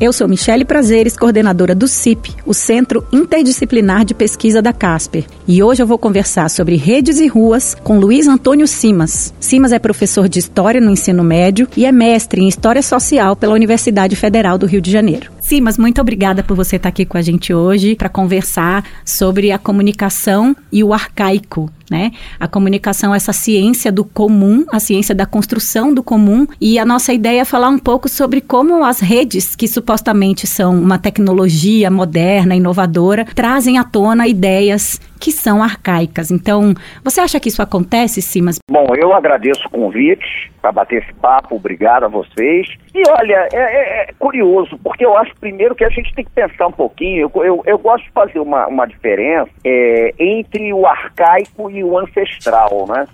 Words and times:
Eu 0.00 0.14
sou 0.14 0.26
Michele 0.26 0.64
Prazeres, 0.64 1.14
coordenadora 1.14 1.74
do 1.74 1.86
CIP, 1.86 2.34
o 2.46 2.54
Centro 2.54 3.06
Interdisciplinar 3.12 4.02
de 4.02 4.14
Pesquisa 4.14 4.62
da 4.62 4.72
Casper. 4.72 5.26
E 5.46 5.62
hoje 5.62 5.82
eu 5.82 5.86
vou 5.86 5.98
conversar 5.98 6.48
sobre 6.48 6.74
redes 6.74 7.20
e 7.20 7.26
ruas 7.26 7.74
com 7.74 7.98
Luiz 7.98 8.26
Antônio 8.26 8.66
Simas. 8.66 9.34
Simas 9.38 9.72
é 9.72 9.78
professor 9.78 10.26
de 10.26 10.38
História 10.38 10.80
no 10.80 10.90
ensino 10.90 11.22
médio 11.22 11.68
e 11.76 11.84
é 11.84 11.92
mestre 11.92 12.40
em 12.40 12.48
História 12.48 12.80
Social 12.80 13.36
pela 13.36 13.52
Universidade 13.52 14.16
Federal 14.16 14.56
do 14.56 14.64
Rio 14.64 14.80
de 14.80 14.90
Janeiro. 14.90 15.30
Simas, 15.38 15.76
muito 15.76 16.00
obrigada 16.00 16.42
por 16.42 16.56
você 16.56 16.76
estar 16.76 16.88
aqui 16.88 17.04
com 17.04 17.18
a 17.18 17.22
gente 17.22 17.52
hoje 17.52 17.94
para 17.94 18.08
conversar 18.08 18.82
sobre 19.04 19.52
a 19.52 19.58
comunicação 19.58 20.56
e 20.72 20.82
o 20.82 20.94
arcaico 20.94 21.70
né? 21.90 22.12
A 22.38 22.46
comunicação 22.46 23.12
essa 23.14 23.32
ciência 23.32 23.90
do 23.90 24.04
comum, 24.04 24.64
a 24.72 24.78
ciência 24.78 25.14
da 25.14 25.26
construção 25.26 25.92
do 25.92 26.02
comum, 26.02 26.46
e 26.60 26.78
a 26.78 26.84
nossa 26.84 27.12
ideia 27.12 27.40
é 27.40 27.44
falar 27.44 27.68
um 27.68 27.78
pouco 27.78 28.08
sobre 28.08 28.40
como 28.40 28.84
as 28.84 29.00
redes, 29.00 29.56
que 29.56 29.66
supostamente 29.66 30.46
são 30.46 30.80
uma 30.80 30.98
tecnologia 30.98 31.90
moderna, 31.90 32.54
inovadora, 32.54 33.24
trazem 33.34 33.76
à 33.76 33.84
tona 33.84 34.28
ideias 34.28 35.00
que 35.20 35.30
são 35.30 35.62
arcaicas. 35.62 36.30
Então, 36.30 36.74
você 37.04 37.20
acha 37.20 37.38
que 37.38 37.48
isso 37.48 37.60
acontece, 37.60 38.22
Simas? 38.22 38.58
Bom, 38.70 38.86
eu 38.96 39.12
agradeço 39.12 39.66
o 39.66 39.70
convite 39.70 40.50
para 40.62 40.72
bater 40.72 41.02
esse 41.02 41.12
papo, 41.14 41.56
obrigado 41.56 42.04
a 42.04 42.08
vocês. 42.08 42.68
E 42.94 43.02
olha, 43.08 43.48
é, 43.52 43.56
é, 43.56 44.02
é, 44.02 44.12
curioso, 44.18 44.78
porque 44.82 45.04
eu 45.04 45.16
acho 45.16 45.34
primeiro 45.38 45.74
que 45.74 45.84
a 45.84 45.88
gente 45.88 46.12
tem 46.14 46.24
que 46.24 46.30
pensar 46.30 46.66
um 46.66 46.72
pouquinho, 46.72 47.30
eu, 47.34 47.44
eu, 47.44 47.62
eu 47.64 47.78
gosto 47.78 48.04
de 48.04 48.10
fazer 48.10 48.40
uma, 48.40 48.66
uma 48.66 48.86
diferença 48.86 49.50
é, 49.64 50.14
entre 50.18 50.72
o 50.72 50.86
arcaico 50.86 51.70
e 51.70 51.79
o 51.82 51.98
ancestral, 51.98 52.86
né? 52.88 53.06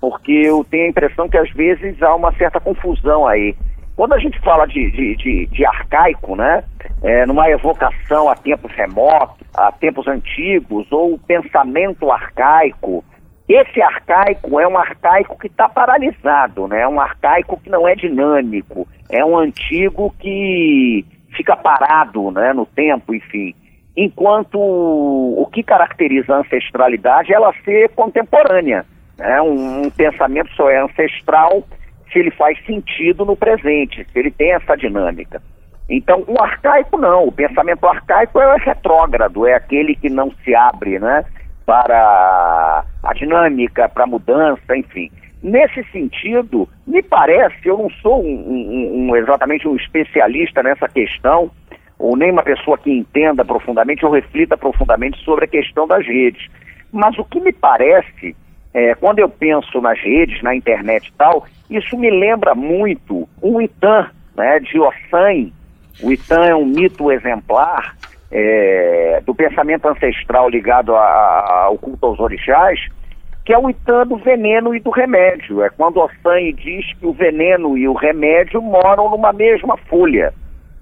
Porque 0.00 0.32
eu 0.32 0.64
tenho 0.64 0.86
a 0.86 0.88
impressão 0.88 1.28
que 1.28 1.36
às 1.36 1.50
vezes 1.52 2.02
há 2.02 2.14
uma 2.14 2.32
certa 2.34 2.58
confusão 2.58 3.26
aí. 3.26 3.54
Quando 3.96 4.14
a 4.14 4.18
gente 4.18 4.38
fala 4.40 4.66
de, 4.66 4.90
de, 4.92 5.16
de, 5.16 5.46
de 5.46 5.66
arcaico, 5.66 6.34
né, 6.34 6.64
é, 7.02 7.26
numa 7.26 7.50
evocação 7.50 8.30
a 8.30 8.34
tempos 8.34 8.72
remotos, 8.72 9.46
a 9.54 9.70
tempos 9.72 10.08
antigos, 10.08 10.90
ou 10.90 11.18
pensamento 11.18 12.10
arcaico, 12.10 13.04
esse 13.46 13.82
arcaico 13.82 14.60
é 14.60 14.66
um 14.66 14.78
arcaico 14.78 15.36
que 15.38 15.48
está 15.48 15.68
paralisado, 15.68 16.68
né? 16.68 16.82
É 16.82 16.88
um 16.88 17.00
arcaico 17.00 17.60
que 17.60 17.68
não 17.68 17.86
é 17.86 17.94
dinâmico, 17.94 18.86
é 19.10 19.24
um 19.24 19.36
antigo 19.36 20.14
que 20.18 21.04
fica 21.36 21.56
parado 21.56 22.30
né, 22.30 22.52
no 22.52 22.64
tempo, 22.64 23.14
enfim. 23.14 23.54
Enquanto 24.02 24.58
o 24.58 25.46
que 25.52 25.62
caracteriza 25.62 26.34
a 26.34 26.38
ancestralidade 26.38 27.34
é 27.34 27.36
ela 27.36 27.52
ser 27.62 27.90
contemporânea. 27.90 28.86
Né? 29.18 29.42
Um, 29.42 29.82
um 29.82 29.90
pensamento 29.90 30.50
só 30.54 30.70
é 30.70 30.80
ancestral 30.80 31.62
se 32.10 32.18
ele 32.18 32.30
faz 32.30 32.58
sentido 32.64 33.26
no 33.26 33.36
presente, 33.36 34.06
se 34.10 34.18
ele 34.18 34.30
tem 34.30 34.52
essa 34.52 34.74
dinâmica. 34.74 35.42
Então, 35.86 36.24
o 36.26 36.42
arcaico 36.42 36.96
não, 36.96 37.26
o 37.26 37.32
pensamento 37.32 37.86
arcaico 37.86 38.40
é 38.40 38.56
retrógrado, 38.56 39.46
é 39.46 39.52
aquele 39.52 39.94
que 39.94 40.08
não 40.08 40.30
se 40.44 40.54
abre 40.54 40.98
né, 40.98 41.22
para 41.66 42.82
a 43.02 43.12
dinâmica, 43.12 43.86
para 43.86 44.04
a 44.04 44.06
mudança, 44.06 44.74
enfim. 44.74 45.10
Nesse 45.42 45.84
sentido, 45.92 46.66
me 46.86 47.02
parece, 47.02 47.68
eu 47.68 47.76
não 47.76 47.90
sou 48.00 48.24
um, 48.24 48.28
um, 48.28 49.10
um, 49.10 49.16
exatamente 49.16 49.68
um 49.68 49.76
especialista 49.76 50.62
nessa 50.62 50.88
questão, 50.88 51.50
ou 52.00 52.16
nem 52.16 52.32
uma 52.32 52.42
pessoa 52.42 52.78
que 52.78 52.90
entenda 52.90 53.44
profundamente 53.44 54.04
ou 54.06 54.10
reflita 54.10 54.56
profundamente 54.56 55.22
sobre 55.22 55.44
a 55.44 55.48
questão 55.48 55.86
das 55.86 56.04
redes. 56.06 56.46
Mas 56.90 57.16
o 57.18 57.24
que 57.24 57.38
me 57.38 57.52
parece 57.52 58.34
é, 58.72 58.94
quando 58.94 59.18
eu 59.18 59.28
penso 59.28 59.80
nas 59.82 60.00
redes, 60.00 60.42
na 60.42 60.54
internet 60.54 61.08
e 61.08 61.12
tal, 61.12 61.46
isso 61.68 61.98
me 61.98 62.10
lembra 62.10 62.54
muito 62.54 63.28
um 63.42 63.60
Itan, 63.60 64.10
né, 64.34 64.58
de 64.60 64.80
Ossan. 64.80 65.50
O 66.02 66.10
Itan 66.10 66.46
é 66.46 66.54
um 66.54 66.64
mito 66.64 67.12
exemplar 67.12 67.94
é, 68.32 69.22
do 69.26 69.34
pensamento 69.34 69.86
ancestral 69.86 70.48
ligado 70.48 70.94
a, 70.96 71.00
a, 71.00 71.64
ao 71.64 71.76
culto 71.76 72.06
aos 72.06 72.18
orixás, 72.18 72.80
que 73.44 73.52
é 73.52 73.58
o 73.58 73.68
Itan 73.68 74.06
do 74.06 74.16
veneno 74.16 74.74
e 74.74 74.80
do 74.80 74.90
remédio. 74.90 75.62
É 75.62 75.68
quando 75.68 76.00
Ossan 76.00 76.52
diz 76.54 76.94
que 76.94 77.06
o 77.06 77.12
veneno 77.12 77.76
e 77.76 77.86
o 77.86 77.92
remédio 77.92 78.62
moram 78.62 79.10
numa 79.10 79.34
mesma 79.34 79.76
folha. 79.76 80.32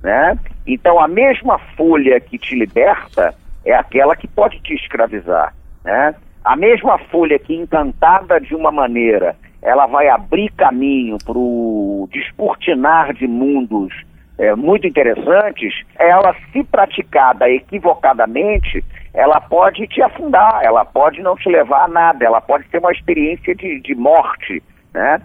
Né? 0.03 0.39
Então, 0.67 1.01
a 1.01 1.09
mesma 1.09 1.59
folha 1.77 2.21
que 2.21 2.39
te 2.39 2.55
liberta 2.55 3.35
é 3.65 3.75
aquela 3.75 4.15
que 4.15 4.29
pode 4.29 4.61
te 4.61 4.75
escravizar. 4.75 5.55
Né? 5.85 6.15
A 6.45 6.57
mesma 6.57 6.99
folha 6.99 7.39
que, 7.39 7.55
encantada 7.55 8.41
de 8.41 8.55
uma 8.55 8.71
maneira, 8.71 9.37
ela 9.61 9.87
vai 9.87 10.09
abrir 10.09 10.51
caminho 10.53 11.19
para 11.25 11.37
o 11.37 12.09
descortinar 12.13 13.13
de 13.13 13.27
mundos 13.27 13.93
é, 14.39 14.55
muito 14.55 14.87
interessantes, 14.87 15.75
ela, 15.99 16.35
se 16.53 16.63
praticada 16.63 17.51
equivocadamente, 17.51 18.85
ela 19.13 19.41
pode 19.41 19.87
te 19.89 20.01
afundar, 20.01 20.61
ela 20.63 20.85
pode 20.85 21.21
não 21.23 21.35
te 21.35 21.49
levar 21.49 21.87
a 21.87 21.89
nada, 21.89 22.25
ela 22.25 22.41
pode 22.41 22.69
ser 22.69 22.79
uma 22.79 22.93
experiência 22.93 23.53
de, 23.55 23.81
de 23.81 23.95
morte, 23.97 24.63
né? 24.95 25.21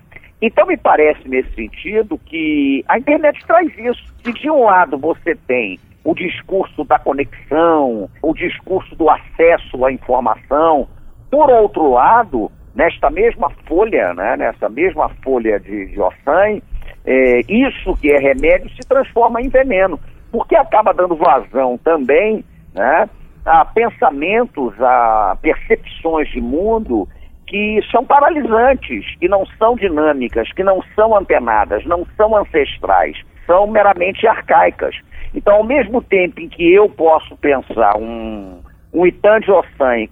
Então 0.46 0.68
me 0.68 0.76
parece 0.76 1.26
nesse 1.26 1.50
sentido 1.56 2.20
que 2.26 2.84
a 2.90 3.00
internet 3.00 3.40
traz 3.48 3.72
isso. 3.78 4.04
Se 4.22 4.34
de 4.34 4.52
um 4.52 4.66
lado 4.66 4.98
você 4.98 5.38
tem 5.48 5.80
o 6.04 6.14
discurso 6.14 6.84
da 6.84 7.00
conexão, 7.00 8.10
o 8.22 8.34
discurso 8.34 8.94
do 8.98 9.10
acesso 9.10 9.86
à 9.86 9.90
informação, 9.90 10.90
por 11.32 11.50
outro 11.50 11.92
lado, 11.92 12.52
nesta 12.76 13.10
mesma 13.10 13.50
folha, 13.66 14.14
né, 14.14 14.36
nessa 14.36 14.68
mesma 14.68 15.08
folha 15.24 15.58
de, 15.62 15.86
de 15.86 16.02
ossan, 16.02 16.60
é, 17.06 17.40
isso 17.48 17.96
que 18.02 18.12
é 18.12 18.18
remédio 18.18 18.70
se 18.72 18.86
transforma 18.86 19.42
em 19.42 19.48
veneno, 19.48 19.98
porque 20.30 20.58
acaba 20.58 20.94
dando 20.94 21.16
vazão 21.16 21.78
também 21.78 22.44
né, 22.76 23.10
a 23.46 23.64
pensamentos, 23.64 24.74
a 24.82 25.38
percepções 25.42 26.28
de 26.32 26.42
mundo 26.42 27.08
que 27.48 27.80
são 27.92 28.06
paralisantes, 28.06 29.06
que 29.20 29.28
não 29.28 29.46
são 29.58 29.76
dinâmicas, 29.76 30.52
que 30.54 30.64
não 30.64 30.82
são 30.96 31.16
antenadas, 31.16 31.86
não 31.86 32.06
são 32.18 32.36
ancestrais, 32.36 33.18
são 33.46 33.68
meramente 33.68 34.26
arcaicas. 34.28 34.96
Então, 35.34 35.56
ao 35.56 35.64
mesmo 35.64 36.02
tempo 36.02 36.40
em 36.40 36.48
que 36.48 36.74
eu 36.74 36.90
posso 36.90 37.36
pensar 37.38 37.98
um 37.98 38.62
o 38.94 39.08
Itan 39.08 39.40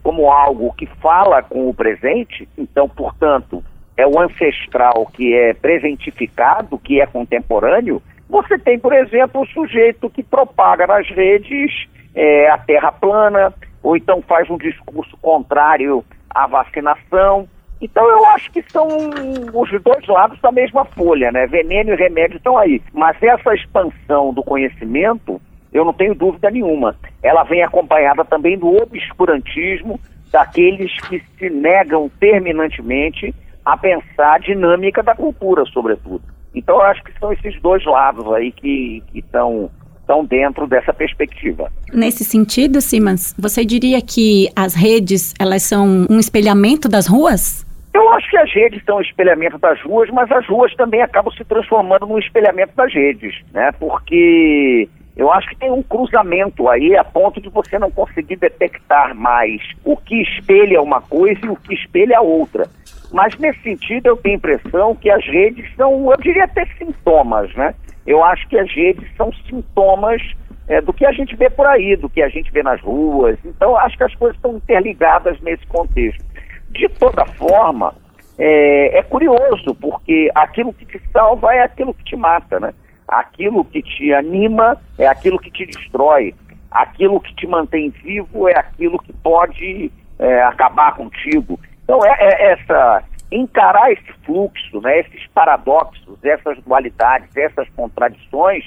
como 0.01 0.31
algo 0.31 0.73
que 0.73 0.87
fala 0.87 1.43
com 1.43 1.69
o 1.69 1.73
presente, 1.73 2.49
então, 2.57 2.89
portanto, 2.89 3.63
é 3.95 4.07
o 4.07 4.19
ancestral 4.19 5.05
que 5.13 5.35
é 5.35 5.53
presentificado, 5.53 6.79
que 6.79 6.99
é 6.99 7.05
contemporâneo, 7.05 8.01
você 8.27 8.57
tem, 8.57 8.79
por 8.79 8.91
exemplo, 8.91 9.41
o 9.41 9.47
sujeito 9.47 10.09
que 10.09 10.23
propaga 10.23 10.87
nas 10.87 11.07
redes 11.09 11.87
é, 12.15 12.49
a 12.49 12.57
terra 12.57 12.91
plana, 12.91 13.53
ou 13.83 13.95
então 13.95 14.21
faz 14.23 14.49
um 14.49 14.57
discurso 14.57 15.15
contrário 15.21 16.03
à 16.33 16.47
vacinação. 16.47 17.47
Então 17.81 18.07
eu 18.07 18.25
acho 18.27 18.51
que 18.51 18.63
são 18.71 18.87
os 18.87 19.81
dois 19.81 20.07
lados 20.07 20.39
da 20.41 20.51
mesma 20.51 20.85
folha, 20.85 21.31
né? 21.31 21.47
Veneno 21.47 21.93
e 21.93 21.95
remédio 21.95 22.37
estão 22.37 22.57
aí. 22.57 22.81
Mas 22.93 23.21
essa 23.21 23.53
expansão 23.55 24.33
do 24.33 24.43
conhecimento 24.43 25.41
eu 25.73 25.85
não 25.85 25.93
tenho 25.93 26.13
dúvida 26.13 26.51
nenhuma. 26.51 26.95
Ela 27.23 27.43
vem 27.43 27.63
acompanhada 27.63 28.25
também 28.25 28.57
do 28.57 28.75
obscurantismo 28.75 29.99
daqueles 30.31 30.91
que 31.07 31.21
se 31.37 31.49
negam 31.49 32.09
terminantemente 32.19 33.33
a 33.63 33.77
pensar 33.77 34.35
a 34.35 34.39
dinâmica 34.39 35.01
da 35.03 35.15
cultura, 35.15 35.65
sobretudo. 35.65 36.21
Então, 36.53 36.75
eu 36.75 36.81
acho 36.81 37.03
que 37.03 37.17
são 37.19 37.31
esses 37.31 37.59
dois 37.61 37.83
lados 37.85 38.31
aí 38.33 38.51
que 38.51 39.03
estão 39.13 39.69
estão 40.11 40.25
dentro 40.25 40.67
dessa 40.67 40.93
perspectiva. 40.93 41.71
Nesse 41.93 42.25
sentido, 42.25 42.81
Simans, 42.81 43.33
você 43.39 43.63
diria 43.63 44.01
que 44.01 44.49
as 44.55 44.75
redes 44.75 45.33
elas 45.39 45.63
são 45.63 46.05
um 46.09 46.19
espelhamento 46.19 46.89
das 46.89 47.07
ruas? 47.07 47.65
Eu 47.93 48.09
acho 48.13 48.29
que 48.29 48.37
as 48.37 48.53
redes 48.53 48.83
são 48.85 48.97
um 48.97 49.01
espelhamento 49.01 49.57
das 49.57 49.81
ruas, 49.81 50.09
mas 50.09 50.29
as 50.31 50.45
ruas 50.47 50.73
também 50.75 51.01
acabam 51.01 51.33
se 51.33 51.43
transformando 51.43 52.05
num 52.05 52.19
espelhamento 52.19 52.73
das 52.75 52.93
redes, 52.93 53.35
né? 53.53 53.71
Porque 53.79 54.87
eu 55.15 55.31
acho 55.31 55.49
que 55.49 55.57
tem 55.57 55.71
um 55.71 55.83
cruzamento 55.83 56.69
aí 56.69 56.95
a 56.95 57.03
ponto 57.03 57.41
de 57.41 57.49
você 57.49 57.77
não 57.77 57.91
conseguir 57.91 58.37
detectar 58.37 59.15
mais 59.15 59.61
o 59.83 59.97
que 59.97 60.21
espelha 60.21 60.81
uma 60.81 61.01
coisa 61.01 61.39
e 61.45 61.49
o 61.49 61.55
que 61.55 61.73
espelha 61.73 62.21
outra. 62.21 62.69
Mas 63.11 63.37
nesse 63.37 63.61
sentido 63.61 64.07
eu 64.07 64.17
tenho 64.17 64.35
a 64.35 64.37
impressão 64.37 64.95
que 64.95 65.09
as 65.09 65.25
redes 65.25 65.65
são, 65.75 66.09
eu 66.09 66.17
diria 66.17 66.45
até 66.45 66.65
sintomas, 66.77 67.53
né? 67.55 67.75
Eu 68.05 68.23
acho 68.23 68.47
que 68.47 68.57
as 68.57 68.71
redes 68.73 69.07
são 69.15 69.31
sintomas 69.49 70.21
é, 70.67 70.81
do 70.81 70.93
que 70.93 71.05
a 71.05 71.11
gente 71.11 71.35
vê 71.35 71.49
por 71.49 71.67
aí, 71.67 71.95
do 71.95 72.09
que 72.09 72.21
a 72.21 72.29
gente 72.29 72.51
vê 72.51 72.63
nas 72.63 72.81
ruas. 72.81 73.37
Então, 73.45 73.75
acho 73.77 73.97
que 73.97 74.03
as 74.03 74.15
coisas 74.15 74.35
estão 74.37 74.55
interligadas 74.55 75.39
nesse 75.41 75.65
contexto. 75.67 76.23
De 76.69 76.87
toda 76.87 77.25
forma, 77.25 77.93
é, 78.37 78.97
é, 78.97 79.03
curioso, 79.03 79.75
porque 79.79 80.31
aquilo 80.33 80.73
que 80.73 80.85
te 80.85 81.01
salva 81.11 81.53
é 81.53 81.61
aquilo 81.61 81.93
que 81.93 82.03
te 82.03 82.15
mata, 82.15 82.59
né? 82.59 82.73
Aquilo 83.07 83.65
que 83.65 83.81
te 83.81 84.13
anima 84.13 84.77
é 84.97 85.05
aquilo 85.05 85.37
que 85.37 85.51
te 85.51 85.65
destrói. 85.65 86.33
Aquilo 86.71 87.19
que 87.19 87.35
te 87.35 87.45
mantém 87.45 87.89
vivo 87.89 88.47
é 88.47 88.57
aquilo 88.57 88.97
que 88.99 89.11
pode 89.11 89.91
é, 90.17 90.41
acabar 90.43 90.95
contigo. 90.95 91.59
Então, 91.83 91.99
é, 92.05 92.15
é, 92.19 92.51
essa 92.53 93.03
encarar 93.31 93.91
esse 93.91 94.11
fluxo, 94.25 94.81
né, 94.81 94.99
esses 94.99 95.25
paradoxos, 95.27 96.17
essas 96.23 96.57
dualidades, 96.63 97.35
essas 97.35 97.67
contradições, 97.69 98.65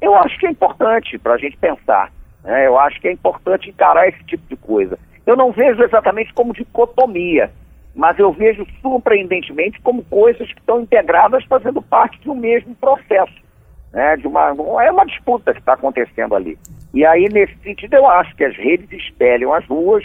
eu 0.00 0.14
acho 0.14 0.38
que 0.38 0.46
é 0.46 0.50
importante 0.50 1.18
para 1.18 1.34
a 1.34 1.38
gente 1.38 1.56
pensar. 1.56 2.12
Né? 2.42 2.66
Eu 2.66 2.78
acho 2.78 3.00
que 3.00 3.08
é 3.08 3.12
importante 3.12 3.70
encarar 3.70 4.08
esse 4.08 4.22
tipo 4.24 4.46
de 4.48 4.56
coisa. 4.56 4.98
Eu 5.26 5.36
não 5.36 5.50
vejo 5.50 5.82
exatamente 5.82 6.32
como 6.34 6.52
dicotomia, 6.52 7.50
mas 7.94 8.18
eu 8.18 8.32
vejo 8.32 8.66
surpreendentemente 8.82 9.80
como 9.80 10.04
coisas 10.04 10.46
que 10.52 10.60
estão 10.60 10.82
integradas 10.82 11.44
fazendo 11.44 11.80
parte 11.80 12.20
de 12.20 12.28
um 12.30 12.34
mesmo 12.34 12.74
processo. 12.76 13.42
Né? 13.92 14.16
De 14.16 14.26
uma, 14.26 14.48
é 14.84 14.90
uma 14.90 15.06
disputa 15.06 15.52
que 15.52 15.60
está 15.60 15.72
acontecendo 15.72 16.34
ali. 16.34 16.58
E 16.92 17.04
aí, 17.04 17.28
nesse 17.28 17.56
sentido, 17.58 17.94
eu 17.94 18.06
acho 18.06 18.34
que 18.36 18.44
as 18.44 18.56
redes 18.56 18.90
espelham 18.92 19.52
as 19.52 19.64
ruas, 19.66 20.04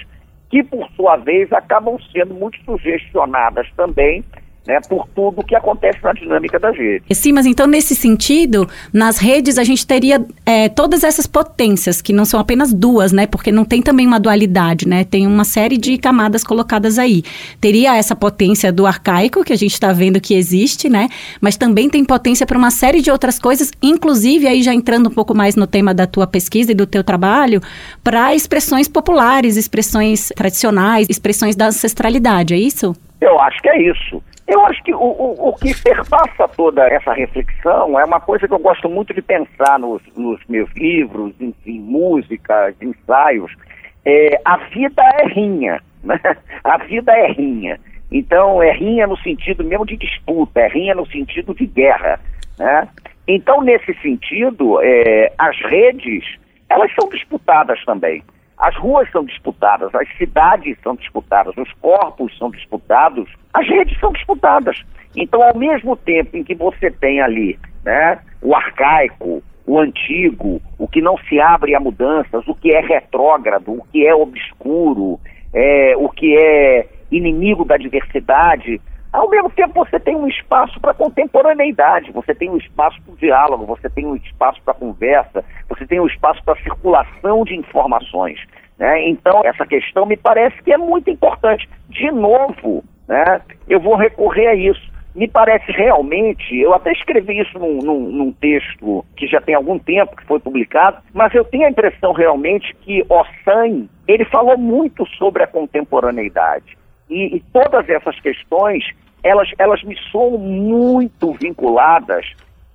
que 0.50 0.64
por 0.64 0.90
sua 0.96 1.16
vez 1.18 1.52
acabam 1.54 1.98
sendo 2.12 2.34
muito 2.34 2.58
sugestionadas 2.64 3.68
também 3.76 4.24
né, 4.70 4.80
por 4.88 5.08
tudo 5.16 5.44
que 5.44 5.56
acontece 5.56 5.98
na 6.04 6.14
dinâmica 6.14 6.60
das 6.60 6.78
redes. 6.78 7.18
Sim, 7.18 7.34
mas 7.34 7.48
então 7.48 7.66
nesse 7.66 7.96
sentido, 7.96 8.70
nas 8.94 9.18
redes 9.18 9.58
a 9.58 9.64
gente 9.64 9.86
teria 9.86 10.24
é, 10.46 10.70
todas 10.70 11.04
essas 11.04 11.26
potências, 11.26 12.04
que 12.04 12.14
não 12.14 12.24
são 12.24 12.40
apenas 12.40 12.72
duas, 12.72 13.12
né? 13.12 13.26
Porque 13.26 13.52
não 13.52 13.66
tem 13.66 13.82
também 13.82 14.06
uma 14.06 14.20
dualidade, 14.20 14.88
né? 14.88 15.04
Tem 15.04 15.26
uma 15.26 15.44
série 15.44 15.76
de 15.76 15.98
camadas 15.98 16.44
colocadas 16.44 17.00
aí. 17.00 17.24
Teria 17.60 17.98
essa 17.98 18.16
potência 18.16 18.72
do 18.72 18.86
arcaico, 18.86 19.44
que 19.44 19.52
a 19.52 19.56
gente 19.56 19.74
está 19.74 19.92
vendo 19.92 20.22
que 20.22 20.36
existe, 20.36 20.88
né? 20.88 21.10
Mas 21.42 21.58
também 21.58 21.90
tem 21.90 22.06
potência 22.06 22.46
para 22.46 22.58
uma 22.58 22.70
série 22.70 23.02
de 23.02 23.10
outras 23.10 23.40
coisas, 23.40 23.72
inclusive 23.82 24.48
aí 24.48 24.62
já 24.62 24.72
entrando 24.72 25.10
um 25.10 25.14
pouco 25.14 25.34
mais 25.34 25.56
no 25.56 25.66
tema 25.66 25.96
da 25.96 26.06
tua 26.06 26.28
pesquisa 26.28 26.74
e 26.74 26.76
do 26.76 26.86
teu 26.86 27.04
trabalho, 27.04 27.60
para 28.04 28.36
expressões 28.36 28.88
populares, 28.88 29.58
expressões 29.58 30.32
tradicionais, 30.36 31.08
expressões 31.10 31.56
da 31.56 31.70
ancestralidade, 31.70 32.54
é 32.54 32.58
isso? 32.58 32.96
Eu 33.22 33.40
acho 33.42 33.62
que 33.62 33.70
é 33.70 33.82
isso. 33.82 34.24
Eu 34.50 34.66
acho 34.66 34.84
que 34.84 34.92
o, 34.92 35.00
o, 35.00 35.50
o, 35.50 35.54
que 35.58 35.80
perpassa 35.80 36.48
toda 36.48 36.82
essa 36.88 37.14
reflexão 37.14 38.00
é 38.00 38.04
uma 38.04 38.20
coisa 38.20 38.48
que 38.48 38.54
eu 38.54 38.58
gosto 38.58 38.90
muito 38.90 39.14
de 39.14 39.22
pensar 39.22 39.78
nos, 39.78 40.02
nos 40.18 40.44
meus 40.50 40.68
livros, 40.76 41.36
enfim, 41.40 41.80
músicas, 41.80 42.74
ensaios. 42.82 43.56
É, 44.04 44.42
a 44.44 44.58
vida 44.58 45.04
é 45.04 45.28
rinha, 45.28 45.80
né? 46.04 46.20
A 46.64 46.78
vida 46.80 47.12
é 47.12 47.32
rinha. 47.32 47.80
Então, 48.12 48.62
é 48.64 48.72
rinha 48.72 49.06
no 49.06 49.16
sentido 49.18 49.64
mesmo 49.64 49.86
de 49.86 49.96
disputa, 49.96 50.62
é 50.62 50.68
rinha 50.68 50.96
no 50.96 51.06
sentido 51.06 51.54
de 51.54 51.68
guerra, 51.68 52.20
né? 52.58 52.88
Então, 53.28 53.62
nesse 53.62 53.94
sentido, 54.02 54.82
é, 54.82 55.32
as 55.38 55.56
redes, 55.62 56.26
elas 56.68 56.92
são 57.00 57.08
disputadas 57.08 57.86
também. 57.86 58.24
As 58.58 58.76
ruas 58.78 59.10
são 59.12 59.24
disputadas, 59.24 59.94
as 59.94 60.08
cidades 60.18 60.76
são 60.82 60.96
disputadas, 60.96 61.56
os 61.56 61.72
corpos 61.74 62.36
são 62.40 62.50
disputados, 62.50 63.30
as 63.54 63.68
redes 63.68 64.00
são 64.00 64.12
disputadas. 64.12 64.82
Então, 65.16 65.42
ao 65.42 65.58
mesmo 65.58 65.96
tempo 65.96 66.38
em 66.38 66.44
que 66.44 66.56
você 66.56 66.92
tem 66.92 67.22
ali 67.22 67.60
né, 67.84 68.20
o 68.42 68.56
arcaico, 68.56 69.44
o 69.66 69.80
antigo, 69.80 70.62
o 70.78 70.88
que 70.88 71.02
não 71.02 71.18
se 71.18 71.40
abre 71.40 71.76
a 71.76 71.80
mudanças, 71.80 72.48
o 72.48 72.56
que 72.56 72.72
é 72.72 72.80
retrógrado, 72.80 73.72
o 73.72 73.86
que 73.92 74.06
é 74.06 74.14
obscuro, 74.14 75.20
é, 75.54 75.96
o 75.98 76.10
que 76.10 76.38
é 76.38 76.88
inimigo 77.12 77.66
da 77.66 77.78
diversidade, 77.78 78.80
ao 79.12 79.28
mesmo 79.28 79.50
tempo, 79.50 79.74
você 79.74 80.00
tem 80.00 80.16
um 80.16 80.28
espaço 80.28 80.80
para 80.80 80.94
contemporaneidade, 80.94 82.12
você 82.12 82.36
tem 82.36 82.50
um 82.50 82.58
espaço 82.58 83.02
para 83.02 83.14
o 83.14 83.18
diálogo, 83.18 83.66
você 83.66 83.90
tem 83.90 84.06
um 84.06 84.16
espaço 84.16 84.62
para 84.64 84.74
conversa, 84.76 85.44
você 85.68 85.86
tem 85.88 86.00
um 86.00 86.06
espaço 86.06 86.44
para 86.44 86.56
circulação 86.62 87.44
de 87.44 87.56
informações. 87.56 88.40
Né? 88.78 89.10
Então, 89.10 89.42
essa 89.44 89.66
questão 89.66 90.06
me 90.06 90.16
parece 90.16 90.62
que 90.62 90.72
é 90.72 90.78
muito 90.78 91.10
importante. 91.10 91.68
De 91.90 92.12
novo, 92.12 92.84
né, 93.10 93.42
eu 93.68 93.80
vou 93.80 93.96
recorrer 93.96 94.48
a 94.48 94.56
isso. 94.56 94.88
Me 95.16 95.28
parece 95.28 95.72
realmente, 95.72 96.56
eu 96.56 96.72
até 96.74 96.92
escrevi 96.92 97.40
isso 97.40 97.58
num, 97.58 97.80
num, 97.80 98.00
num 98.00 98.32
texto 98.32 99.04
que 99.18 99.26
já 99.26 99.42
tem 99.42 99.56
algum 99.56 99.80
tempo 99.80 100.16
que 100.16 100.24
foi 100.26 100.40
publicado, 100.40 101.00
mas 101.12 101.34
eu 101.34 101.44
tenho 101.44 101.66
a 101.66 101.70
impressão 101.70 102.14
realmente 102.14 102.76
que 102.82 103.04
Ossan, 103.10 103.88
ele 104.08 104.24
falou 104.26 104.56
muito 104.56 105.06
sobre 105.18 105.42
a 105.44 105.48
contemporaneidade. 105.48 106.78
E, 107.10 107.38
e, 107.38 107.40
todas 107.52 107.90
essas 107.90 108.20
questões, 108.20 108.86
elas, 109.24 109.50
elas 109.58 109.84
me 109.84 109.98
soam 110.12 110.38
muito 110.38 111.34
vinculadas 111.34 112.28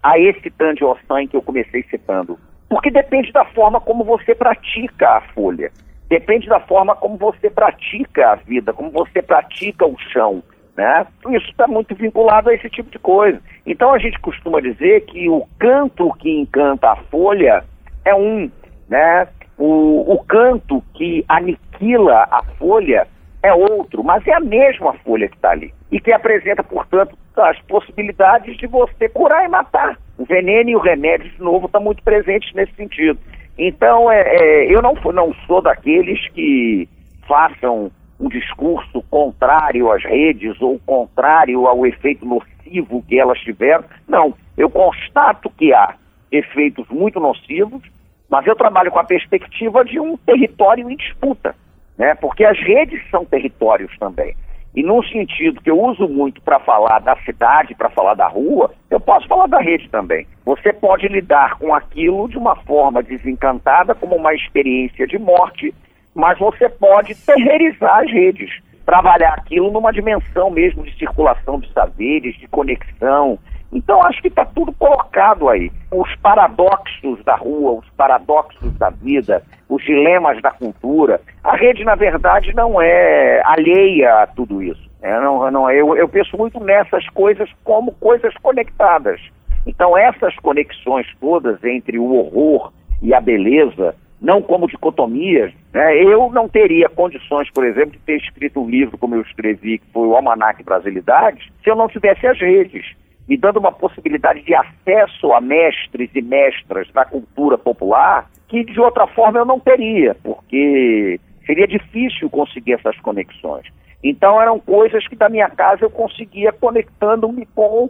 a 0.02 0.18
esse 0.18 0.50
Tandy 0.50 0.84
Ossan 0.84 1.28
que 1.28 1.36
eu 1.36 1.42
comecei 1.42 1.84
citando. 1.84 2.36
Porque 2.68 2.90
depende 2.90 3.30
da 3.30 3.44
forma 3.44 3.80
como 3.80 4.02
você 4.02 4.34
pratica 4.34 5.08
a 5.08 5.20
folha. 5.20 5.70
Depende 6.08 6.48
da 6.48 6.60
forma 6.60 6.94
como 6.94 7.16
você 7.16 7.48
pratica 7.50 8.32
a 8.32 8.34
vida, 8.36 8.72
como 8.72 8.90
você 8.90 9.22
pratica 9.22 9.86
o 9.86 9.98
chão. 10.12 10.42
Né? 10.76 11.06
Isso 11.30 11.48
está 11.50 11.66
muito 11.66 11.94
vinculado 11.94 12.50
a 12.50 12.54
esse 12.54 12.68
tipo 12.68 12.90
de 12.90 12.98
coisa. 12.98 13.40
Então 13.64 13.92
a 13.92 13.98
gente 13.98 14.18
costuma 14.20 14.60
dizer 14.60 15.04
que 15.06 15.28
o 15.28 15.46
canto 15.58 16.12
que 16.14 16.30
encanta 16.30 16.90
a 16.90 16.96
folha 16.96 17.64
é 18.04 18.14
um, 18.14 18.50
né? 18.88 19.28
O, 19.56 20.12
o 20.12 20.24
canto 20.24 20.82
que 20.94 21.24
aniquila 21.28 22.26
a 22.30 22.42
folha 22.58 23.06
é 23.42 23.54
outro, 23.54 24.02
mas 24.02 24.26
é 24.26 24.32
a 24.32 24.40
mesma 24.40 24.94
folha 25.04 25.28
que 25.28 25.36
está 25.36 25.50
ali. 25.50 25.72
E 25.92 26.00
que 26.00 26.12
apresenta, 26.12 26.62
portanto, 26.64 27.16
as 27.36 27.60
possibilidades 27.62 28.56
de 28.56 28.66
você 28.66 29.08
curar 29.08 29.44
e 29.44 29.48
matar. 29.48 29.98
O 30.18 30.24
veneno 30.24 30.70
e 30.70 30.76
o 30.76 30.80
remédio, 30.80 31.30
de 31.30 31.40
novo, 31.40 31.66
estão 31.66 31.80
muito 31.80 32.02
presentes 32.02 32.52
nesse 32.54 32.74
sentido. 32.74 33.18
Então, 33.56 34.10
é, 34.10 34.20
é, 34.20 34.74
eu 34.74 34.82
não, 34.82 34.94
não 35.12 35.34
sou 35.46 35.62
daqueles 35.62 36.28
que 36.30 36.88
façam 37.26 37.90
um 38.18 38.28
discurso 38.28 39.02
contrário 39.10 39.90
às 39.90 40.02
redes 40.04 40.60
ou 40.60 40.78
contrário 40.86 41.66
ao 41.66 41.86
efeito 41.86 42.24
nocivo 42.24 43.04
que 43.08 43.18
elas 43.18 43.38
tiveram. 43.40 43.84
Não, 44.08 44.34
eu 44.56 44.70
constato 44.70 45.50
que 45.50 45.72
há 45.72 45.94
efeitos 46.30 46.88
muito 46.88 47.20
nocivos, 47.20 47.82
mas 48.28 48.46
eu 48.46 48.56
trabalho 48.56 48.90
com 48.90 48.98
a 48.98 49.04
perspectiva 49.04 49.84
de 49.84 50.00
um 50.00 50.16
território 50.16 50.90
em 50.90 50.96
disputa 50.96 51.54
né? 51.96 52.14
porque 52.14 52.44
as 52.44 52.58
redes 52.58 53.00
são 53.10 53.24
territórios 53.24 53.96
também. 53.98 54.34
E 54.74 54.82
num 54.82 55.02
sentido 55.04 55.60
que 55.60 55.70
eu 55.70 55.80
uso 55.80 56.08
muito 56.08 56.42
para 56.42 56.58
falar 56.58 56.98
da 56.98 57.16
cidade, 57.24 57.74
para 57.74 57.90
falar 57.90 58.14
da 58.14 58.26
rua, 58.26 58.72
eu 58.90 58.98
posso 58.98 59.28
falar 59.28 59.46
da 59.46 59.60
rede 59.60 59.88
também. 59.88 60.26
Você 60.44 60.72
pode 60.72 61.06
lidar 61.06 61.58
com 61.58 61.72
aquilo 61.72 62.28
de 62.28 62.36
uma 62.36 62.56
forma 62.56 63.02
desencantada, 63.02 63.94
como 63.94 64.16
uma 64.16 64.34
experiência 64.34 65.06
de 65.06 65.18
morte, 65.18 65.72
mas 66.14 66.38
você 66.38 66.68
pode 66.68 67.14
terrorizar 67.14 67.98
as 68.00 68.10
redes, 68.10 68.50
trabalhar 68.84 69.34
aquilo 69.34 69.70
numa 69.70 69.92
dimensão 69.92 70.50
mesmo 70.50 70.82
de 70.82 70.96
circulação 70.98 71.60
de 71.60 71.72
saberes, 71.72 72.36
de 72.36 72.48
conexão, 72.48 73.38
então 73.74 74.00
acho 74.04 74.22
que 74.22 74.28
está 74.28 74.44
tudo 74.44 74.72
colocado 74.72 75.48
aí. 75.48 75.70
Os 75.90 76.14
paradoxos 76.16 77.22
da 77.24 77.34
rua, 77.34 77.72
os 77.72 77.90
paradoxos 77.96 78.72
da 78.78 78.88
vida, 78.88 79.42
os 79.68 79.82
dilemas 79.84 80.40
da 80.42 80.50
cultura. 80.50 81.20
A 81.42 81.56
rede, 81.56 81.84
na 81.84 81.94
verdade, 81.94 82.54
não 82.54 82.80
é 82.80 83.42
alheia 83.44 84.22
a 84.22 84.26
tudo 84.26 84.62
isso. 84.62 84.82
É, 85.02 85.20
não, 85.20 85.50
não, 85.50 85.70
eu, 85.70 85.96
eu 85.96 86.08
penso 86.08 86.36
muito 86.36 86.58
nessas 86.60 87.06
coisas 87.10 87.48
como 87.62 87.92
coisas 87.92 88.34
conectadas. 88.38 89.20
Então 89.66 89.96
essas 89.96 90.34
conexões 90.36 91.06
todas 91.20 91.62
entre 91.64 91.98
o 91.98 92.12
horror 92.12 92.72
e 93.02 93.12
a 93.12 93.20
beleza, 93.20 93.94
não 94.20 94.40
como 94.40 94.66
dicotomias, 94.66 95.52
né? 95.72 96.02
eu 96.02 96.30
não 96.30 96.48
teria 96.48 96.88
condições, 96.88 97.50
por 97.50 97.64
exemplo, 97.66 97.92
de 97.92 97.98
ter 97.98 98.16
escrito 98.16 98.60
um 98.60 98.68
livro 98.68 98.96
como 98.96 99.14
eu 99.14 99.20
escrevi, 99.20 99.78
que 99.78 99.86
foi 99.92 100.06
o 100.06 100.16
Almanac 100.16 100.62
Brasilidades, 100.62 101.46
se 101.62 101.70
eu 101.70 101.76
não 101.76 101.88
tivesse 101.88 102.26
as 102.26 102.38
redes 102.38 102.94
me 103.28 103.36
dando 103.36 103.58
uma 103.58 103.72
possibilidade 103.72 104.42
de 104.42 104.54
acesso 104.54 105.32
a 105.32 105.40
mestres 105.40 106.10
e 106.14 106.22
mestras 106.22 106.90
da 106.92 107.04
cultura 107.04 107.56
popular 107.56 108.28
que 108.48 108.64
de 108.64 108.78
outra 108.78 109.06
forma 109.06 109.38
eu 109.38 109.44
não 109.44 109.58
teria, 109.58 110.14
porque 110.22 111.18
seria 111.46 111.66
difícil 111.66 112.28
conseguir 112.30 112.74
essas 112.74 112.98
conexões. 113.00 113.66
Então 114.02 114.40
eram 114.40 114.60
coisas 114.60 115.06
que 115.08 115.16
da 115.16 115.28
minha 115.28 115.48
casa 115.48 115.84
eu 115.84 115.90
conseguia 115.90 116.52
conectando-me 116.52 117.46
com, 117.54 117.88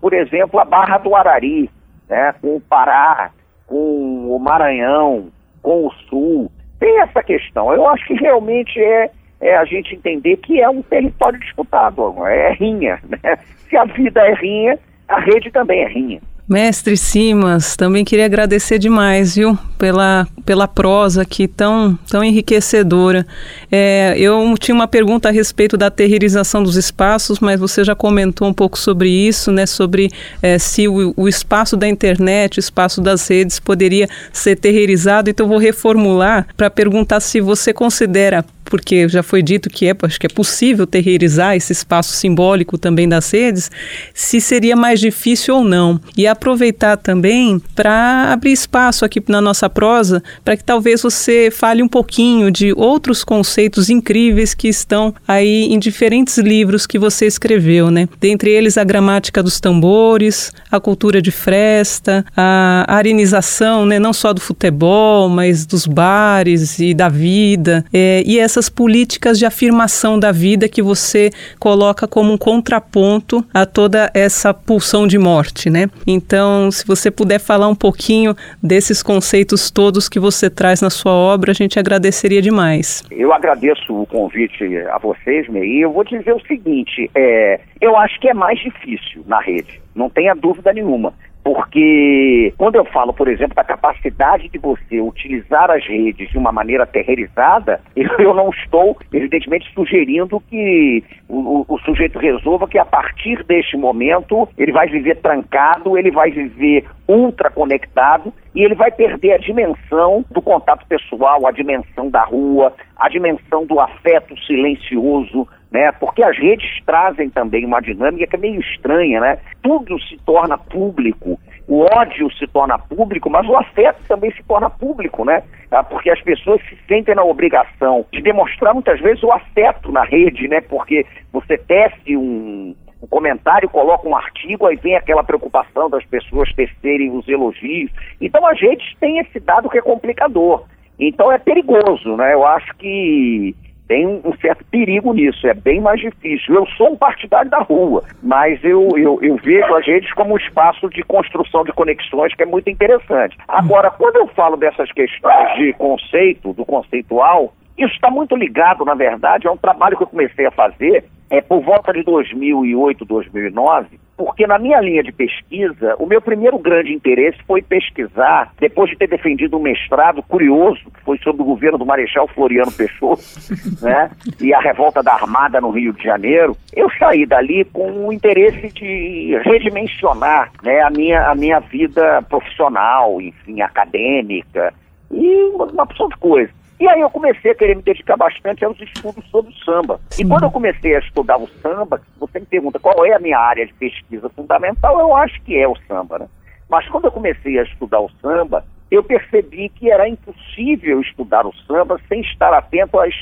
por 0.00 0.12
exemplo, 0.12 0.60
a 0.60 0.64
Barra 0.64 0.98
do 0.98 1.16
Arari, 1.16 1.70
né, 2.08 2.34
com 2.40 2.56
o 2.56 2.60
Pará, 2.60 3.30
com 3.66 4.28
o 4.30 4.38
Maranhão, 4.38 5.28
com 5.62 5.86
o 5.86 5.92
Sul. 6.08 6.52
Tem 6.78 7.00
essa 7.00 7.22
questão. 7.22 7.72
Eu 7.72 7.88
acho 7.88 8.04
que 8.06 8.14
realmente 8.14 8.78
é, 8.78 9.10
é 9.44 9.56
a 9.56 9.64
gente 9.66 9.94
entender 9.94 10.38
que 10.38 10.58
é 10.58 10.68
um 10.70 10.80
território 10.80 11.38
disputado, 11.38 12.14
é 12.26 12.52
rinha. 12.54 12.98
Né? 13.06 13.36
Se 13.68 13.76
a 13.76 13.84
vida 13.84 14.20
é 14.20 14.32
rinha, 14.32 14.78
a 15.06 15.20
rede 15.20 15.50
também 15.50 15.82
é 15.82 15.86
rinha. 15.86 16.20
Mestre 16.46 16.94
Simas, 16.94 17.74
também 17.74 18.04
queria 18.04 18.26
agradecer 18.26 18.78
demais, 18.78 19.34
viu, 19.34 19.58
pela, 19.78 20.26
pela 20.44 20.68
prosa 20.68 21.22
aqui 21.22 21.48
tão, 21.48 21.98
tão 22.10 22.22
enriquecedora. 22.22 23.26
É, 23.72 24.14
eu 24.18 24.54
tinha 24.58 24.74
uma 24.74 24.86
pergunta 24.86 25.30
a 25.30 25.32
respeito 25.32 25.74
da 25.78 25.90
terrierização 25.90 26.62
dos 26.62 26.76
espaços, 26.76 27.40
mas 27.40 27.58
você 27.58 27.82
já 27.82 27.94
comentou 27.94 28.46
um 28.46 28.52
pouco 28.52 28.78
sobre 28.78 29.08
isso, 29.08 29.50
né, 29.50 29.64
sobre 29.64 30.10
é, 30.42 30.58
se 30.58 30.86
o, 30.86 31.14
o, 31.16 31.26
espaço 31.26 31.78
da 31.78 31.88
internet, 31.88 32.58
o 32.58 32.60
espaço 32.60 33.00
das 33.00 33.26
redes 33.26 33.58
poderia 33.58 34.06
ser 34.30 34.56
terreirizado, 34.56 35.30
então 35.30 35.48
vou 35.48 35.58
reformular 35.58 36.46
para 36.58 36.68
perguntar 36.68 37.20
se 37.20 37.40
você 37.40 37.72
considera 37.72 38.44
porque 38.64 39.08
já 39.08 39.22
foi 39.22 39.42
dito 39.42 39.68
que 39.68 39.86
é, 39.88 39.94
acho 40.02 40.18
que 40.18 40.26
é 40.26 40.30
possível 40.30 40.86
terreirizar 40.86 41.56
esse 41.56 41.72
espaço 41.72 42.12
simbólico 42.14 42.78
também 42.78 43.08
das 43.08 43.30
redes, 43.30 43.70
se 44.12 44.40
seria 44.40 44.76
mais 44.76 45.00
difícil 45.00 45.56
ou 45.56 45.64
não. 45.64 46.00
E 46.16 46.26
aproveitar 46.26 46.96
também 46.96 47.60
para 47.74 48.32
abrir 48.32 48.52
espaço 48.52 49.04
aqui 49.04 49.22
na 49.28 49.40
nossa 49.40 49.68
prosa, 49.68 50.22
para 50.44 50.56
que 50.56 50.64
talvez 50.64 51.02
você 51.02 51.50
fale 51.50 51.82
um 51.82 51.88
pouquinho 51.88 52.50
de 52.50 52.72
outros 52.76 53.24
conceitos 53.24 53.90
incríveis 53.90 54.54
que 54.54 54.68
estão 54.68 55.14
aí 55.26 55.72
em 55.72 55.78
diferentes 55.78 56.38
livros 56.38 56.86
que 56.86 56.98
você 56.98 57.26
escreveu, 57.26 57.90
né? 57.90 58.08
Dentre 58.20 58.50
eles 58.50 58.78
a 58.78 58.84
gramática 58.84 59.42
dos 59.42 59.60
tambores, 59.60 60.52
a 60.70 60.80
cultura 60.80 61.20
de 61.20 61.30
fresta, 61.30 62.24
a 62.36 62.84
arenização, 62.88 63.86
né, 63.86 63.98
não 63.98 64.12
só 64.12 64.32
do 64.32 64.40
futebol, 64.40 65.28
mas 65.28 65.66
dos 65.66 65.86
bares 65.86 66.78
e 66.78 66.94
da 66.94 67.08
vida, 67.08 67.84
é, 67.92 68.22
e 68.26 68.38
essa 68.38 68.53
essas 68.54 68.68
políticas 68.68 69.36
de 69.36 69.44
afirmação 69.44 70.16
da 70.16 70.30
vida 70.30 70.68
que 70.68 70.80
você 70.80 71.30
coloca 71.58 72.06
como 72.06 72.32
um 72.32 72.38
contraponto 72.38 73.44
a 73.52 73.66
toda 73.66 74.08
essa 74.14 74.54
pulsão 74.54 75.08
de 75.08 75.18
morte, 75.18 75.68
né? 75.68 75.88
Então, 76.06 76.70
se 76.70 76.86
você 76.86 77.10
puder 77.10 77.40
falar 77.40 77.66
um 77.66 77.74
pouquinho 77.74 78.36
desses 78.62 79.02
conceitos 79.02 79.72
todos 79.72 80.08
que 80.08 80.20
você 80.20 80.48
traz 80.48 80.80
na 80.80 80.88
sua 80.88 81.12
obra, 81.12 81.50
a 81.50 81.54
gente 81.54 81.80
agradeceria 81.80 82.40
demais. 82.40 83.02
Eu 83.10 83.32
agradeço 83.32 83.92
o 83.92 84.06
convite 84.06 84.64
a 84.92 84.98
vocês, 84.98 85.48
Mei, 85.48 85.64
e 85.64 85.80
eu 85.80 85.92
vou 85.92 86.04
dizer 86.04 86.32
o 86.32 86.40
seguinte, 86.46 87.10
é, 87.12 87.60
eu 87.80 87.96
acho 87.96 88.20
que 88.20 88.28
é 88.28 88.34
mais 88.34 88.60
difícil 88.60 89.24
na 89.26 89.40
rede, 89.40 89.82
não 89.96 90.08
tenha 90.08 90.32
dúvida 90.32 90.72
nenhuma. 90.72 91.12
Porque 91.44 92.54
quando 92.56 92.76
eu 92.76 92.86
falo, 92.86 93.12
por 93.12 93.28
exemplo, 93.28 93.54
da 93.54 93.62
capacidade 93.62 94.48
de 94.48 94.58
você 94.58 94.98
utilizar 94.98 95.70
as 95.70 95.86
redes 95.86 96.30
de 96.30 96.38
uma 96.38 96.50
maneira 96.50 96.86
terreirizada, 96.86 97.82
eu 97.94 98.32
não 98.32 98.48
estou, 98.48 98.96
evidentemente, 99.12 99.70
sugerindo 99.74 100.40
que 100.48 101.04
o, 101.28 101.66
o, 101.68 101.78
sujeito 101.80 102.18
resolva 102.18 102.66
que 102.66 102.78
a 102.78 102.84
partir 102.86 103.44
deste 103.44 103.76
momento 103.76 104.48
ele 104.56 104.72
vai 104.72 104.88
viver 104.88 105.16
trancado, 105.16 105.98
ele 105.98 106.10
vai 106.10 106.30
viver 106.30 106.86
ultra 107.06 107.50
conectado 107.50 108.32
e 108.54 108.62
ele 108.62 108.74
vai 108.74 108.90
perder 108.90 109.32
a 109.32 109.38
dimensão 109.38 110.24
do 110.30 110.40
contato 110.40 110.86
pessoal, 110.86 111.46
a 111.46 111.50
dimensão 111.50 112.08
da 112.08 112.24
rua, 112.24 112.72
a 112.96 113.08
dimensão 113.10 113.66
do 113.66 113.78
afeto 113.80 114.34
silencioso, 114.46 115.46
né? 115.74 115.90
Porque 115.90 116.22
as 116.22 116.38
redes 116.38 116.70
trazem 116.86 117.28
também 117.28 117.64
uma 117.64 117.80
dinâmica 117.80 118.28
que 118.28 118.36
é 118.36 118.38
meio 118.38 118.60
estranha, 118.60 119.20
né? 119.20 119.38
Tudo 119.60 120.00
se 120.04 120.16
torna 120.24 120.56
público, 120.56 121.36
o 121.66 121.80
ódio 121.80 122.32
se 122.34 122.46
torna 122.46 122.78
público, 122.78 123.28
mas 123.28 123.44
o 123.48 123.56
afeto 123.56 124.00
também 124.06 124.30
se 124.30 124.42
torna 124.44 124.70
público, 124.70 125.24
né? 125.24 125.42
Ah, 125.72 125.82
porque 125.82 126.10
as 126.10 126.20
pessoas 126.22 126.62
se 126.68 126.78
sentem 126.86 127.16
na 127.16 127.24
obrigação 127.24 128.06
de 128.12 128.22
demonstrar 128.22 128.72
muitas 128.72 129.00
vezes 129.00 129.20
o 129.24 129.32
afeto 129.32 129.90
na 129.90 130.04
rede, 130.04 130.46
né? 130.46 130.60
Porque 130.60 131.04
você 131.32 131.58
tece 131.58 132.16
um, 132.16 132.76
um 133.02 133.06
comentário, 133.08 133.68
coloca 133.68 134.08
um 134.08 134.14
artigo, 134.14 134.68
aí 134.68 134.76
vem 134.76 134.94
aquela 134.94 135.24
preocupação 135.24 135.90
das 135.90 136.04
pessoas 136.04 136.54
tecerem 136.54 137.10
os 137.10 137.26
elogios. 137.26 137.90
Então 138.20 138.46
as 138.46 138.60
redes 138.60 138.94
têm 139.00 139.18
esse 139.18 139.40
dado 139.40 139.68
que 139.68 139.78
é 139.78 139.82
complicador. 139.82 140.62
Então 141.00 141.32
é 141.32 141.38
perigoso, 141.38 142.16
né? 142.16 142.32
Eu 142.32 142.46
acho 142.46 142.72
que 142.76 143.56
tem 143.86 144.06
um 144.06 144.34
certo 144.40 144.64
perigo 144.66 145.12
nisso, 145.12 145.46
é 145.46 145.54
bem 145.54 145.80
mais 145.80 146.00
difícil. 146.00 146.54
Eu 146.54 146.66
sou 146.76 146.92
um 146.92 146.96
partidário 146.96 147.50
da 147.50 147.58
rua, 147.58 148.02
mas 148.22 148.62
eu, 148.64 148.88
eu, 148.96 149.18
eu 149.22 149.36
vejo 149.36 149.74
as 149.74 149.86
redes 149.86 150.12
como 150.14 150.34
um 150.34 150.38
espaço 150.38 150.88
de 150.88 151.02
construção 151.02 151.64
de 151.64 151.72
conexões 151.72 152.34
que 152.34 152.42
é 152.42 152.46
muito 152.46 152.70
interessante. 152.70 153.36
Agora, 153.46 153.90
quando 153.90 154.16
eu 154.16 154.26
falo 154.28 154.56
dessas 154.56 154.90
questões 154.92 155.54
de 155.56 155.72
conceito, 155.74 156.52
do 156.52 156.64
conceitual, 156.64 157.52
isso 157.76 157.94
está 157.94 158.10
muito 158.10 158.36
ligado, 158.36 158.84
na 158.84 158.94
verdade, 158.94 159.48
a 159.48 159.52
um 159.52 159.56
trabalho 159.56 159.96
que 159.96 160.02
eu 160.02 160.08
comecei 160.08 160.46
a 160.46 160.50
fazer 160.50 161.04
é, 161.30 161.40
por 161.40 161.60
volta 161.60 161.92
de 161.92 162.02
2008, 162.02 163.04
2009, 163.04 163.98
porque 164.16 164.46
na 164.46 164.58
minha 164.58 164.80
linha 164.80 165.02
de 165.02 165.10
pesquisa, 165.10 165.96
o 165.98 166.06
meu 166.06 166.22
primeiro 166.22 166.56
grande 166.58 166.92
interesse 166.92 167.38
foi 167.46 167.60
pesquisar, 167.62 168.52
depois 168.60 168.90
de 168.90 168.96
ter 168.96 169.08
defendido 169.08 169.56
um 169.56 169.62
mestrado 169.62 170.22
curioso, 170.22 170.82
que 170.92 171.00
foi 171.02 171.18
sobre 171.18 171.42
o 171.42 171.44
governo 171.44 171.78
do 171.78 171.86
Marechal 171.86 172.28
Floriano 172.28 172.70
Peixoto, 172.70 173.22
né, 173.82 174.10
e 174.40 174.54
a 174.54 174.60
revolta 174.60 175.02
da 175.02 175.14
Armada 175.14 175.60
no 175.60 175.70
Rio 175.70 175.92
de 175.92 176.04
Janeiro, 176.04 176.56
eu 176.76 176.88
saí 176.98 177.26
dali 177.26 177.64
com 177.64 178.06
o 178.06 178.12
interesse 178.12 178.72
de 178.72 179.36
redimensionar 179.44 180.52
né, 180.62 180.80
a, 180.82 180.90
minha, 180.90 181.28
a 181.28 181.34
minha 181.34 181.58
vida 181.58 182.22
profissional, 182.28 183.20
enfim, 183.20 183.60
acadêmica, 183.60 184.72
e 185.10 185.50
uma, 185.54 185.64
uma 185.66 185.82
opção 185.82 186.08
de 186.08 186.16
coisas. 186.16 186.63
E 186.78 186.88
aí 186.88 187.00
eu 187.00 187.10
comecei 187.10 187.52
a 187.52 187.54
querer 187.54 187.76
me 187.76 187.82
dedicar 187.82 188.16
bastante 188.16 188.64
aos 188.64 188.78
estudos 188.80 189.24
sobre 189.30 189.52
o 189.52 189.56
samba. 189.64 190.00
Sim. 190.10 190.24
E 190.24 190.28
quando 190.28 190.44
eu 190.44 190.50
comecei 190.50 190.96
a 190.96 190.98
estudar 190.98 191.38
o 191.38 191.48
samba, 191.62 192.00
você 192.18 192.40
me 192.40 192.46
pergunta 192.46 192.78
qual 192.78 193.04
é 193.06 193.12
a 193.14 193.18
minha 193.18 193.38
área 193.38 193.64
de 193.64 193.72
pesquisa 193.74 194.28
fundamental, 194.30 194.98
eu 194.98 195.14
acho 195.14 195.40
que 195.42 195.56
é 195.56 195.68
o 195.68 195.76
samba, 195.86 196.18
né? 196.18 196.26
Mas 196.68 196.88
quando 196.88 197.04
eu 197.04 197.12
comecei 197.12 197.58
a 197.58 197.62
estudar 197.62 198.00
o 198.00 198.10
samba, 198.20 198.64
eu 198.90 199.02
percebi 199.02 199.68
que 199.68 199.90
era 199.90 200.08
impossível 200.08 201.00
estudar 201.00 201.46
o 201.46 201.54
samba 201.66 202.00
sem 202.08 202.20
estar 202.22 202.52
atento 202.52 202.98
às 202.98 203.14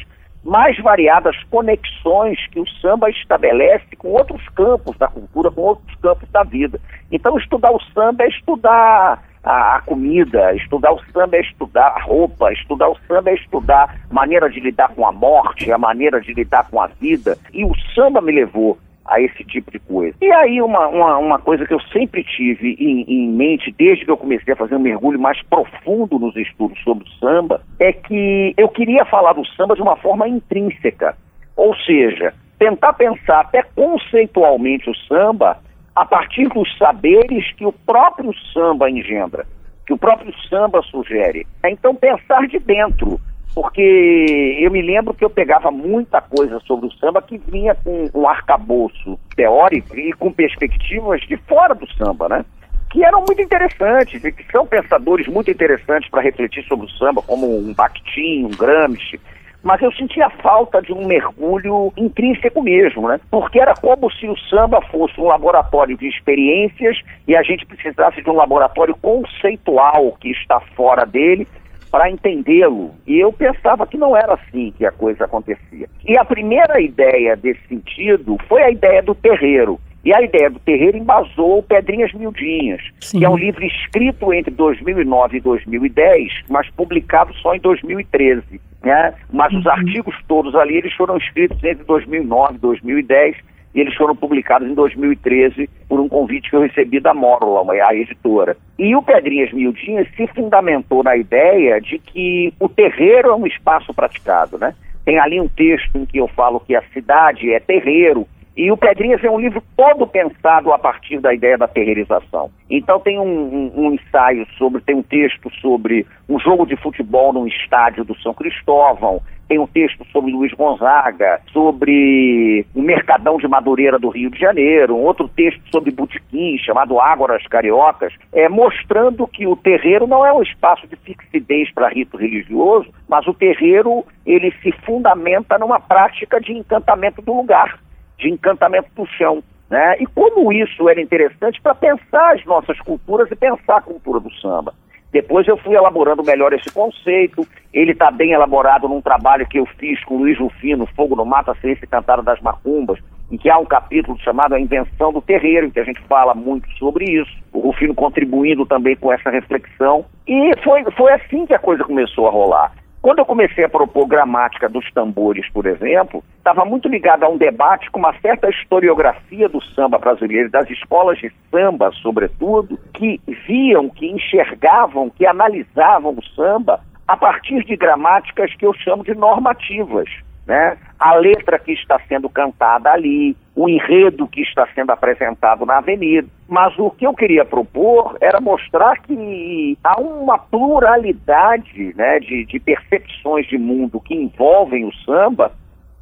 mais 0.44 0.76
variadas 0.78 1.36
conexões 1.50 2.38
que 2.48 2.58
o 2.58 2.68
samba 2.80 3.08
estabelece 3.10 3.94
com 3.96 4.08
outros 4.08 4.46
campos 4.50 4.96
da 4.98 5.06
cultura, 5.06 5.50
com 5.50 5.60
outros 5.60 5.94
campos 6.00 6.28
da 6.30 6.42
vida. 6.42 6.80
Então, 7.10 7.38
estudar 7.38 7.70
o 7.70 7.80
samba 7.94 8.24
é 8.24 8.28
estudar 8.28 9.22
a, 9.42 9.76
a, 9.76 9.80
comida, 9.82 10.54
estudar 10.54 10.92
o 10.92 11.00
samba 11.12 11.36
é 11.36 11.40
estudar 11.40 11.88
a 11.88 12.02
roupa, 12.02 12.52
estudar 12.52 12.88
o 12.88 12.96
samba 13.08 13.30
é 13.30 13.34
estudar 13.34 13.96
maneira 14.10 14.48
de 14.48 14.60
lidar 14.60 14.88
com 14.94 15.06
a 15.06 15.12
morte, 15.12 15.70
a 15.72 15.78
maneira 15.78 16.20
de 16.20 16.32
lidar 16.32 16.68
com 16.70 16.80
a 16.80 16.86
vida. 16.86 17.36
E 17.52 17.64
o 17.64 17.72
samba 17.94 18.20
me 18.20 18.32
levou 18.32 18.78
a 19.04 19.20
esse 19.20 19.44
tipo 19.44 19.70
de 19.70 19.78
coisa. 19.80 20.16
E 20.20 20.30
aí 20.32 20.62
uma, 20.62 20.86
uma, 20.86 21.18
uma 21.18 21.38
coisa 21.38 21.66
que 21.66 21.74
eu 21.74 21.80
sempre 21.92 22.22
tive 22.22 22.76
em, 22.78 23.02
em, 23.02 23.28
mente, 23.28 23.74
desde 23.76 24.04
que 24.04 24.10
eu 24.10 24.16
comecei 24.16 24.54
a 24.54 24.56
fazer 24.56 24.76
um 24.76 24.80
mergulho 24.80 25.18
mais 25.18 25.42
profundo 25.42 26.18
nos 26.18 26.36
estudos 26.36 26.80
sobre 26.82 27.04
o 27.04 27.12
samba, 27.18 27.62
é 27.80 27.92
que 27.92 28.54
eu 28.56 28.68
queria 28.68 29.04
falar 29.04 29.32
do 29.32 29.46
samba 29.48 29.74
de 29.74 29.82
uma 29.82 29.96
forma 29.96 30.28
intrínseca. 30.28 31.16
Ou 31.56 31.74
seja, 31.76 32.32
tentar 32.58 32.92
pensar 32.92 33.40
até 33.40 33.62
conceitualmente 33.62 34.88
o 34.88 34.94
samba 34.94 35.58
a 35.94 36.04
partir 36.04 36.48
dos 36.48 36.76
saberes 36.78 37.52
que 37.52 37.66
o 37.66 37.72
próprio 37.72 38.32
samba 38.52 38.90
engendra, 38.90 39.46
que 39.86 39.92
o 39.92 39.98
próprio 39.98 40.32
samba 40.48 40.82
sugere. 40.82 41.46
Então, 41.64 41.94
pensar 41.94 42.46
de 42.46 42.58
dentro, 42.58 43.20
porque 43.54 44.58
eu 44.60 44.70
me 44.70 44.80
lembro 44.80 45.12
que 45.12 45.24
eu 45.24 45.30
pegava 45.30 45.70
muita 45.70 46.20
coisa 46.22 46.58
sobre 46.60 46.86
o 46.86 46.92
samba 46.92 47.20
que 47.20 47.36
vinha 47.36 47.74
com 47.74 48.08
um 48.14 48.26
arcabouço 48.26 49.18
teórico 49.36 49.98
e 49.98 50.12
com 50.14 50.32
perspectivas 50.32 51.20
de 51.22 51.36
fora 51.36 51.74
do 51.74 51.86
samba, 51.94 52.28
né? 52.28 52.44
Que 52.90 53.04
eram 53.04 53.24
muito 53.26 53.40
interessantes 53.40 54.22
e 54.24 54.32
que 54.32 54.50
são 54.50 54.66
pensadores 54.66 55.26
muito 55.26 55.50
interessantes 55.50 56.10
para 56.10 56.22
refletir 56.22 56.64
sobre 56.66 56.86
o 56.86 56.90
samba, 56.90 57.22
como 57.22 57.46
um 57.46 57.74
Bakhtin, 57.74 58.44
um 58.44 58.50
Gramsci, 58.50 59.20
mas 59.62 59.80
eu 59.80 59.92
sentia 59.92 60.28
falta 60.28 60.82
de 60.82 60.92
um 60.92 61.06
mergulho 61.06 61.92
intrínseco 61.96 62.62
mesmo, 62.62 63.08
né? 63.08 63.20
Porque 63.30 63.60
era 63.60 63.74
como 63.74 64.10
se 64.12 64.28
o 64.28 64.36
samba 64.48 64.80
fosse 64.82 65.20
um 65.20 65.26
laboratório 65.26 65.96
de 65.96 66.08
experiências 66.08 66.98
e 67.26 67.36
a 67.36 67.42
gente 67.42 67.64
precisasse 67.66 68.22
de 68.22 68.28
um 68.28 68.34
laboratório 68.36 68.96
conceitual 68.96 70.12
que 70.20 70.30
está 70.30 70.60
fora 70.74 71.06
dele 71.06 71.46
para 71.92 72.10
entendê-lo. 72.10 72.90
E 73.06 73.20
eu 73.20 73.32
pensava 73.32 73.86
que 73.86 73.98
não 73.98 74.16
era 74.16 74.34
assim 74.34 74.72
que 74.76 74.86
a 74.86 74.90
coisa 74.90 75.26
acontecia. 75.26 75.86
E 76.06 76.16
a 76.16 76.24
primeira 76.24 76.80
ideia 76.80 77.36
desse 77.36 77.60
sentido 77.68 78.38
foi 78.48 78.62
a 78.62 78.70
ideia 78.70 79.02
do 79.02 79.14
terreiro. 79.14 79.78
E 80.04 80.12
a 80.12 80.20
ideia 80.20 80.50
do 80.50 80.58
terreiro 80.58 80.98
embasou 80.98 81.62
Pedrinhas 81.62 82.12
Miudinhas, 82.12 82.82
Sim. 83.00 83.18
que 83.18 83.24
é 83.24 83.28
um 83.28 83.36
livro 83.36 83.64
escrito 83.64 84.32
entre 84.32 84.50
2009 84.52 85.36
e 85.36 85.40
2010, 85.40 86.32
mas 86.48 86.68
publicado 86.70 87.32
só 87.34 87.54
em 87.54 87.60
2013 87.60 88.60
né? 88.82 89.14
Mas 89.32 89.52
uhum. 89.52 89.60
os 89.60 89.66
artigos 89.66 90.14
todos 90.26 90.54
ali, 90.54 90.76
eles 90.76 90.92
foram 90.94 91.16
escritos 91.16 91.62
entre 91.62 91.84
2009 91.84 92.54
e 92.54 92.58
2010 92.58 93.36
e 93.74 93.80
eles 93.80 93.94
foram 93.94 94.14
publicados 94.14 94.68
em 94.68 94.74
2013 94.74 95.68
por 95.88 95.98
um 95.98 96.08
convite 96.08 96.50
que 96.50 96.56
eu 96.56 96.60
recebi 96.60 97.00
da 97.00 97.14
Mórula, 97.14 97.64
a 97.72 97.94
editora. 97.94 98.56
E 98.78 98.94
o 98.94 99.02
Pedrinhas 99.02 99.52
Miudinhas 99.52 100.06
se 100.14 100.26
fundamentou 100.26 101.02
na 101.02 101.16
ideia 101.16 101.80
de 101.80 101.98
que 101.98 102.52
o 102.60 102.68
terreiro 102.68 103.28
é 103.28 103.34
um 103.34 103.46
espaço 103.46 103.94
praticado, 103.94 104.58
né? 104.58 104.74
Tem 105.04 105.18
ali 105.18 105.40
um 105.40 105.48
texto 105.48 105.96
em 105.96 106.04
que 106.04 106.18
eu 106.18 106.28
falo 106.28 106.60
que 106.60 106.76
a 106.76 106.82
cidade 106.92 107.52
é 107.52 107.58
terreiro 107.58 108.26
E 108.54 108.70
o 108.70 108.76
Pedrinhas 108.76 109.24
é 109.24 109.30
um 109.30 109.40
livro 109.40 109.62
todo 109.76 110.06
pensado 110.06 110.72
a 110.72 110.78
partir 110.78 111.18
da 111.20 111.32
ideia 111.32 111.56
da 111.56 111.66
terreirização. 111.66 112.50
Então 112.68 113.00
tem 113.00 113.18
um, 113.18 113.24
um, 113.24 113.72
um, 113.74 113.92
ensaio 113.94 114.46
sobre, 114.58 114.82
tem 114.82 114.94
um 114.94 115.02
texto 115.02 115.50
sobre 115.60 116.06
um 116.28 116.38
jogo 116.38 116.66
de 116.66 116.76
futebol 116.76 117.32
num 117.32 117.46
estádio 117.46 118.04
do 118.04 118.14
São 118.20 118.34
Cristóvão, 118.34 119.22
tem 119.48 119.58
um 119.58 119.66
texto 119.66 120.04
sobre 120.12 120.32
Luiz 120.32 120.52
Gonzaga, 120.52 121.40
sobre 121.50 122.64
o 122.74 122.82
Mercadão 122.82 123.38
de 123.38 123.48
Madureira 123.48 123.98
do 123.98 124.10
Rio 124.10 124.30
de 124.30 124.38
Janeiro, 124.38 124.96
um 124.96 125.02
outro 125.02 125.28
texto 125.28 125.60
sobre 125.70 125.90
Botequim, 125.90 126.58
chamado 126.58 127.00
Ágoras 127.00 127.46
Cariocas, 127.46 128.14
é, 128.32 128.48
mostrando 128.48 129.26
que 129.26 129.46
o 129.46 129.56
terreiro 129.56 130.06
não 130.06 130.24
é 130.24 130.32
um 130.32 130.42
espaço 130.42 130.86
de 130.86 130.96
fixidez 130.96 131.72
para 131.72 131.88
rito 131.88 132.16
religioso, 132.16 132.90
mas 133.08 133.26
o 133.26 133.34
terreiro 133.34 134.04
ele 134.24 134.52
se 134.62 134.72
fundamenta 134.86 135.58
numa 135.58 135.80
prática 135.80 136.40
de 136.40 136.52
encantamento 136.52 137.20
do 137.20 137.34
lugar 137.34 137.78
de 138.22 138.30
encantamento 138.30 138.88
do 138.94 139.06
chão. 139.06 139.42
Né? 139.68 139.96
E 140.00 140.06
como 140.06 140.52
isso 140.52 140.88
era 140.88 141.00
interessante 141.00 141.60
para 141.60 141.74
pensar 141.74 142.34
as 142.34 142.44
nossas 142.44 142.78
culturas 142.80 143.30
e 143.30 143.36
pensar 143.36 143.78
a 143.78 143.82
cultura 143.82 144.20
do 144.20 144.32
samba. 144.34 144.72
Depois 145.10 145.46
eu 145.46 145.58
fui 145.58 145.74
elaborando 145.74 146.24
melhor 146.24 146.52
esse 146.54 146.70
conceito. 146.72 147.46
Ele 147.72 147.92
está 147.92 148.10
bem 148.10 148.32
elaborado 148.32 148.88
num 148.88 149.02
trabalho 149.02 149.46
que 149.46 149.58
eu 149.58 149.66
fiz 149.78 150.02
com 150.04 150.16
o 150.16 150.18
Luiz 150.20 150.38
Rufino, 150.38 150.86
Fogo 150.96 151.14
no 151.14 151.24
Mato, 151.24 151.50
a 151.50 151.54
Ciência 151.56 151.86
Cantada 151.86 152.22
das 152.22 152.40
Macumbas, 152.40 152.98
em 153.30 153.36
que 153.36 153.50
há 153.50 153.58
um 153.58 153.66
capítulo 153.66 154.18
chamado 154.20 154.54
A 154.54 154.60
Invenção 154.60 155.12
do 155.12 155.20
Terreiro, 155.20 155.66
em 155.66 155.70
que 155.70 155.80
a 155.80 155.84
gente 155.84 156.00
fala 156.02 156.34
muito 156.34 156.70
sobre 156.78 157.04
isso. 157.04 157.32
O 157.52 157.60
Rufino 157.60 157.94
contribuindo 157.94 158.64
também 158.64 158.96
com 158.96 159.12
essa 159.12 159.28
reflexão. 159.30 160.06
E 160.26 160.52
foi, 160.62 160.82
foi 160.92 161.12
assim 161.12 161.44
que 161.44 161.54
a 161.54 161.58
coisa 161.58 161.84
começou 161.84 162.26
a 162.26 162.30
rolar. 162.30 162.72
Quando 163.02 163.18
eu 163.18 163.26
comecei 163.26 163.64
a 163.64 163.68
propor 163.68 164.06
gramática 164.06 164.68
dos 164.68 164.88
tambores, 164.92 165.50
por 165.50 165.66
exemplo, 165.66 166.22
estava 166.38 166.64
muito 166.64 166.88
ligado 166.88 167.24
a 167.24 167.28
um 167.28 167.36
debate 167.36 167.90
com 167.90 167.98
uma 167.98 168.16
certa 168.20 168.48
historiografia 168.48 169.48
do 169.48 169.60
samba 169.74 169.98
brasileiro, 169.98 170.48
das 170.48 170.70
escolas 170.70 171.18
de 171.18 171.32
samba, 171.50 171.90
sobretudo, 172.00 172.78
que 172.94 173.20
viam, 173.44 173.88
que 173.88 174.06
enxergavam, 174.08 175.10
que 175.10 175.26
analisavam 175.26 176.16
o 176.16 176.24
samba 176.36 176.80
a 177.08 177.16
partir 177.16 177.64
de 177.64 177.74
gramáticas 177.74 178.54
que 178.54 178.64
eu 178.64 178.72
chamo 178.72 179.02
de 179.02 179.16
normativas 179.16 180.08
né? 180.46 180.76
a 180.98 181.14
letra 181.14 181.58
que 181.58 181.72
está 181.72 182.00
sendo 182.08 182.28
cantada 182.28 182.90
ali, 182.90 183.36
o 183.54 183.68
enredo 183.68 184.28
que 184.28 184.40
está 184.40 184.66
sendo 184.74 184.90
apresentado 184.90 185.66
na 185.66 185.78
avenida. 185.78 186.28
Mas 186.48 186.78
o 186.78 186.90
que 186.90 187.06
eu 187.06 187.14
queria 187.14 187.44
propor 187.44 188.16
era 188.20 188.40
mostrar 188.40 188.98
que 189.00 189.78
há 189.82 190.00
uma 190.00 190.38
pluralidade 190.38 191.94
né, 191.96 192.20
de, 192.20 192.44
de 192.46 192.60
percepções 192.60 193.46
de 193.48 193.58
mundo 193.58 194.00
que 194.00 194.14
envolvem 194.14 194.84
o 194.84 194.94
samba 195.04 195.52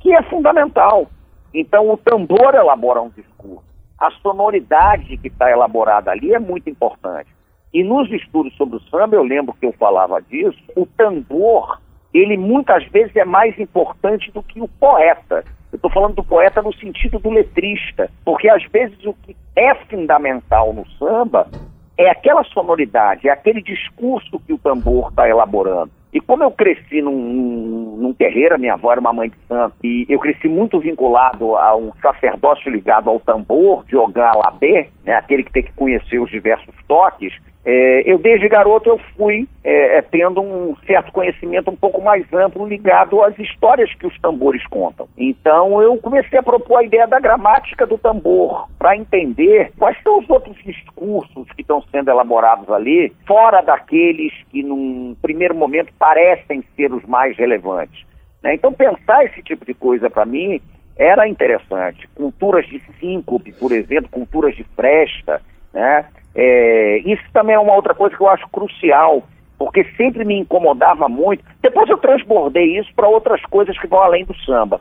que 0.00 0.14
é 0.14 0.22
fundamental. 0.22 1.08
Então, 1.52 1.90
o 1.90 1.96
tambor 1.96 2.54
elabora 2.54 3.02
um 3.02 3.10
discurso. 3.10 3.64
A 3.98 4.10
sonoridade 4.22 5.16
que 5.18 5.28
está 5.28 5.50
elaborada 5.50 6.10
ali 6.10 6.32
é 6.32 6.38
muito 6.38 6.70
importante. 6.70 7.28
E 7.72 7.84
nos 7.84 8.10
estudos 8.10 8.54
sobre 8.56 8.76
o 8.76 8.80
samba, 8.82 9.16
eu 9.16 9.22
lembro 9.22 9.54
que 9.54 9.66
eu 9.66 9.72
falava 9.72 10.20
disso, 10.20 10.58
o 10.74 10.86
tambor 10.86 11.80
ele 12.12 12.36
muitas 12.36 12.84
vezes 12.86 13.14
é 13.16 13.24
mais 13.24 13.58
importante 13.58 14.30
do 14.32 14.42
que 14.42 14.60
o 14.60 14.68
poeta. 14.68 15.44
Eu 15.72 15.76
estou 15.76 15.90
falando 15.90 16.16
do 16.16 16.24
poeta 16.24 16.60
no 16.60 16.74
sentido 16.74 17.18
do 17.18 17.30
letrista, 17.30 18.10
porque 18.24 18.48
às 18.48 18.64
vezes 18.64 19.04
o 19.04 19.14
que 19.14 19.36
é 19.54 19.74
fundamental 19.74 20.72
no 20.72 20.86
samba 20.98 21.46
é 21.96 22.10
aquela 22.10 22.42
sonoridade, 22.44 23.28
é 23.28 23.30
aquele 23.30 23.62
discurso 23.62 24.40
que 24.46 24.52
o 24.52 24.58
tambor 24.58 25.10
está 25.10 25.28
elaborando. 25.28 25.90
E 26.12 26.20
como 26.20 26.42
eu 26.42 26.50
cresci 26.50 27.00
num, 27.00 27.96
num 28.00 28.12
terreiro, 28.12 28.58
minha 28.58 28.74
avó 28.74 28.90
era 28.90 29.00
uma 29.00 29.12
mãe 29.12 29.28
de 29.28 29.36
santo, 29.46 29.76
e 29.84 30.06
eu 30.08 30.18
cresci 30.18 30.48
muito 30.48 30.80
vinculado 30.80 31.56
a 31.56 31.76
um 31.76 31.92
sacerdócio 32.02 32.70
ligado 32.70 33.08
ao 33.08 33.20
tambor, 33.20 33.84
de 33.84 33.96
Ogan 33.96 34.24
Alabé, 34.24 34.88
né, 35.04 35.14
aquele 35.14 35.44
que 35.44 35.52
tem 35.52 35.62
que 35.62 35.72
conhecer 35.74 36.18
os 36.18 36.30
diversos 36.30 36.74
toques, 36.88 37.32
é, 37.62 38.10
eu, 38.10 38.18
desde 38.18 38.48
garoto, 38.48 38.88
eu 38.88 38.98
fui 39.16 39.46
é, 39.62 39.98
é, 39.98 40.02
tendo 40.02 40.40
um 40.40 40.74
certo 40.86 41.12
conhecimento 41.12 41.70
um 41.70 41.76
pouco 41.76 42.00
mais 42.00 42.24
amplo 42.32 42.66
ligado 42.66 43.22
às 43.22 43.38
histórias 43.38 43.92
que 43.94 44.06
os 44.06 44.18
tambores 44.20 44.66
contam. 44.68 45.06
Então, 45.16 45.80
eu 45.82 45.96
comecei 45.98 46.38
a 46.38 46.42
propor 46.42 46.78
a 46.78 46.84
ideia 46.84 47.06
da 47.06 47.20
gramática 47.20 47.86
do 47.86 47.98
tambor, 47.98 48.66
para 48.78 48.96
entender 48.96 49.72
quais 49.78 49.96
são 50.02 50.20
os 50.20 50.30
outros 50.30 50.56
discursos 50.64 51.46
que 51.54 51.60
estão 51.60 51.82
sendo 51.90 52.10
elaborados 52.10 52.70
ali, 52.70 53.12
fora 53.26 53.60
daqueles 53.60 54.32
que, 54.50 54.62
num 54.62 55.14
primeiro 55.20 55.54
momento, 55.54 55.92
parecem 55.98 56.64
ser 56.74 56.90
os 56.92 57.04
mais 57.04 57.36
relevantes. 57.36 58.06
Né? 58.42 58.54
Então, 58.54 58.72
pensar 58.72 59.26
esse 59.26 59.42
tipo 59.42 59.66
de 59.66 59.74
coisa, 59.74 60.08
para 60.08 60.24
mim, 60.24 60.62
era 60.96 61.28
interessante. 61.28 62.08
Culturas 62.14 62.66
de 62.66 62.80
síncope, 62.98 63.52
por 63.52 63.70
exemplo, 63.70 64.08
culturas 64.10 64.56
de 64.56 64.64
fresta, 64.64 65.42
né? 65.72 66.06
É, 66.34 66.98
isso 67.04 67.22
também 67.32 67.54
é 67.54 67.58
uma 67.58 67.74
outra 67.74 67.94
coisa 67.94 68.16
que 68.16 68.22
eu 68.22 68.28
acho 68.28 68.48
crucial, 68.48 69.24
porque 69.58 69.84
sempre 69.96 70.24
me 70.24 70.38
incomodava 70.38 71.08
muito. 71.08 71.44
Depois 71.60 71.88
eu 71.88 71.98
transbordei 71.98 72.78
isso 72.78 72.92
para 72.94 73.08
outras 73.08 73.42
coisas 73.42 73.78
que 73.78 73.86
vão 73.86 74.00
além 74.00 74.24
do 74.24 74.34
samba. 74.44 74.80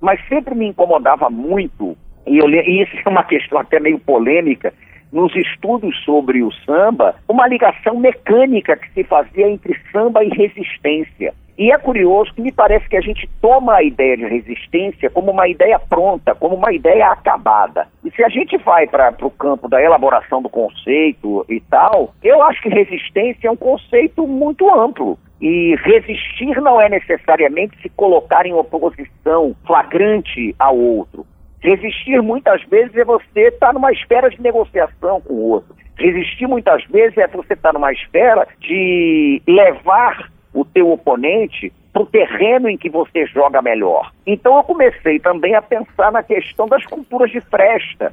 Mas 0.00 0.20
sempre 0.28 0.54
me 0.54 0.68
incomodava 0.68 1.28
muito, 1.28 1.96
e, 2.26 2.38
eu, 2.38 2.48
e 2.48 2.82
isso 2.82 2.96
é 3.04 3.08
uma 3.08 3.24
questão 3.24 3.58
até 3.58 3.78
meio 3.80 3.98
polêmica, 3.98 4.72
nos 5.12 5.34
estudos 5.34 5.96
sobre 6.04 6.42
o 6.42 6.52
samba, 6.64 7.16
uma 7.28 7.46
ligação 7.48 7.98
mecânica 7.98 8.76
que 8.76 8.90
se 8.92 9.04
fazia 9.04 9.50
entre 9.50 9.76
samba 9.90 10.22
e 10.24 10.28
resistência. 10.28 11.34
E 11.60 11.70
é 11.70 11.76
curioso 11.76 12.32
que 12.32 12.40
me 12.40 12.50
parece 12.50 12.88
que 12.88 12.96
a 12.96 13.02
gente 13.02 13.28
toma 13.38 13.74
a 13.74 13.82
ideia 13.82 14.16
de 14.16 14.24
resistência 14.24 15.10
como 15.10 15.30
uma 15.30 15.46
ideia 15.46 15.78
pronta, 15.78 16.34
como 16.34 16.56
uma 16.56 16.72
ideia 16.72 17.08
acabada. 17.08 17.86
E 18.02 18.10
se 18.12 18.24
a 18.24 18.30
gente 18.30 18.56
vai 18.56 18.86
para 18.86 19.14
o 19.20 19.30
campo 19.30 19.68
da 19.68 19.78
elaboração 19.78 20.40
do 20.40 20.48
conceito 20.48 21.44
e 21.50 21.60
tal, 21.60 22.14
eu 22.22 22.42
acho 22.44 22.62
que 22.62 22.70
resistência 22.70 23.46
é 23.46 23.50
um 23.50 23.56
conceito 23.56 24.26
muito 24.26 24.74
amplo. 24.74 25.18
E 25.38 25.76
resistir 25.84 26.58
não 26.62 26.80
é 26.80 26.88
necessariamente 26.88 27.76
se 27.82 27.90
colocar 27.90 28.46
em 28.46 28.54
oposição 28.54 29.54
flagrante 29.66 30.54
ao 30.58 30.78
outro. 30.78 31.26
Resistir 31.60 32.22
muitas 32.22 32.64
vezes 32.70 32.96
é 32.96 33.04
você 33.04 33.48
estar 33.48 33.66
tá 33.66 33.72
numa 33.74 33.92
esfera 33.92 34.30
de 34.30 34.40
negociação 34.40 35.20
com 35.20 35.34
o 35.34 35.50
outro. 35.50 35.76
Resistir 35.98 36.46
muitas 36.46 36.82
vezes 36.86 37.18
é 37.18 37.26
você 37.26 37.52
estar 37.52 37.68
tá 37.68 37.72
numa 37.74 37.92
esfera 37.92 38.48
de 38.60 39.42
levar 39.46 40.30
o 40.52 40.64
teu 40.64 40.90
oponente 40.90 41.72
para 41.92 42.02
o 42.02 42.06
terreno 42.06 42.68
em 42.68 42.76
que 42.76 42.88
você 42.88 43.26
joga 43.26 43.60
melhor. 43.60 44.12
Então 44.26 44.56
eu 44.56 44.62
comecei 44.62 45.18
também 45.18 45.54
a 45.54 45.62
pensar 45.62 46.12
na 46.12 46.22
questão 46.22 46.68
das 46.68 46.84
culturas 46.86 47.30
de 47.30 47.40
fresta, 47.40 48.12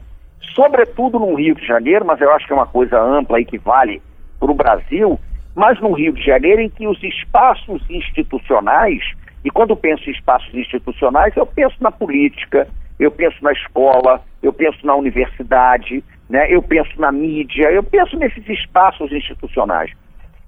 sobretudo 0.55 1.19
no 1.19 1.35
Rio 1.35 1.55
de 1.55 1.65
Janeiro, 1.65 2.05
mas 2.05 2.19
eu 2.21 2.31
acho 2.31 2.47
que 2.47 2.53
é 2.53 2.55
uma 2.55 2.65
coisa 2.65 2.99
ampla 2.99 3.39
e 3.39 3.45
que 3.45 3.57
vale 3.57 4.01
para 4.39 4.51
o 4.51 4.55
Brasil, 4.55 5.19
mas 5.55 5.79
no 5.79 5.91
Rio 5.91 6.13
de 6.13 6.23
Janeiro 6.23 6.61
em 6.61 6.69
que 6.69 6.87
os 6.87 7.01
espaços 7.03 7.81
institucionais, 7.89 9.01
e 9.43 9.49
quando 9.49 9.75
penso 9.75 10.09
em 10.09 10.13
espaços 10.13 10.53
institucionais, 10.53 11.35
eu 11.35 11.45
penso 11.45 11.75
na 11.81 11.91
política, 11.91 12.67
eu 12.99 13.11
penso 13.11 13.37
na 13.43 13.51
escola, 13.51 14.21
eu 14.41 14.51
penso 14.51 14.85
na 14.85 14.95
universidade, 14.95 16.03
né, 16.29 16.47
eu 16.49 16.61
penso 16.61 16.99
na 16.99 17.11
mídia, 17.11 17.71
eu 17.71 17.83
penso 17.83 18.17
nesses 18.17 18.47
espaços 18.49 19.11
institucionais. 19.11 19.91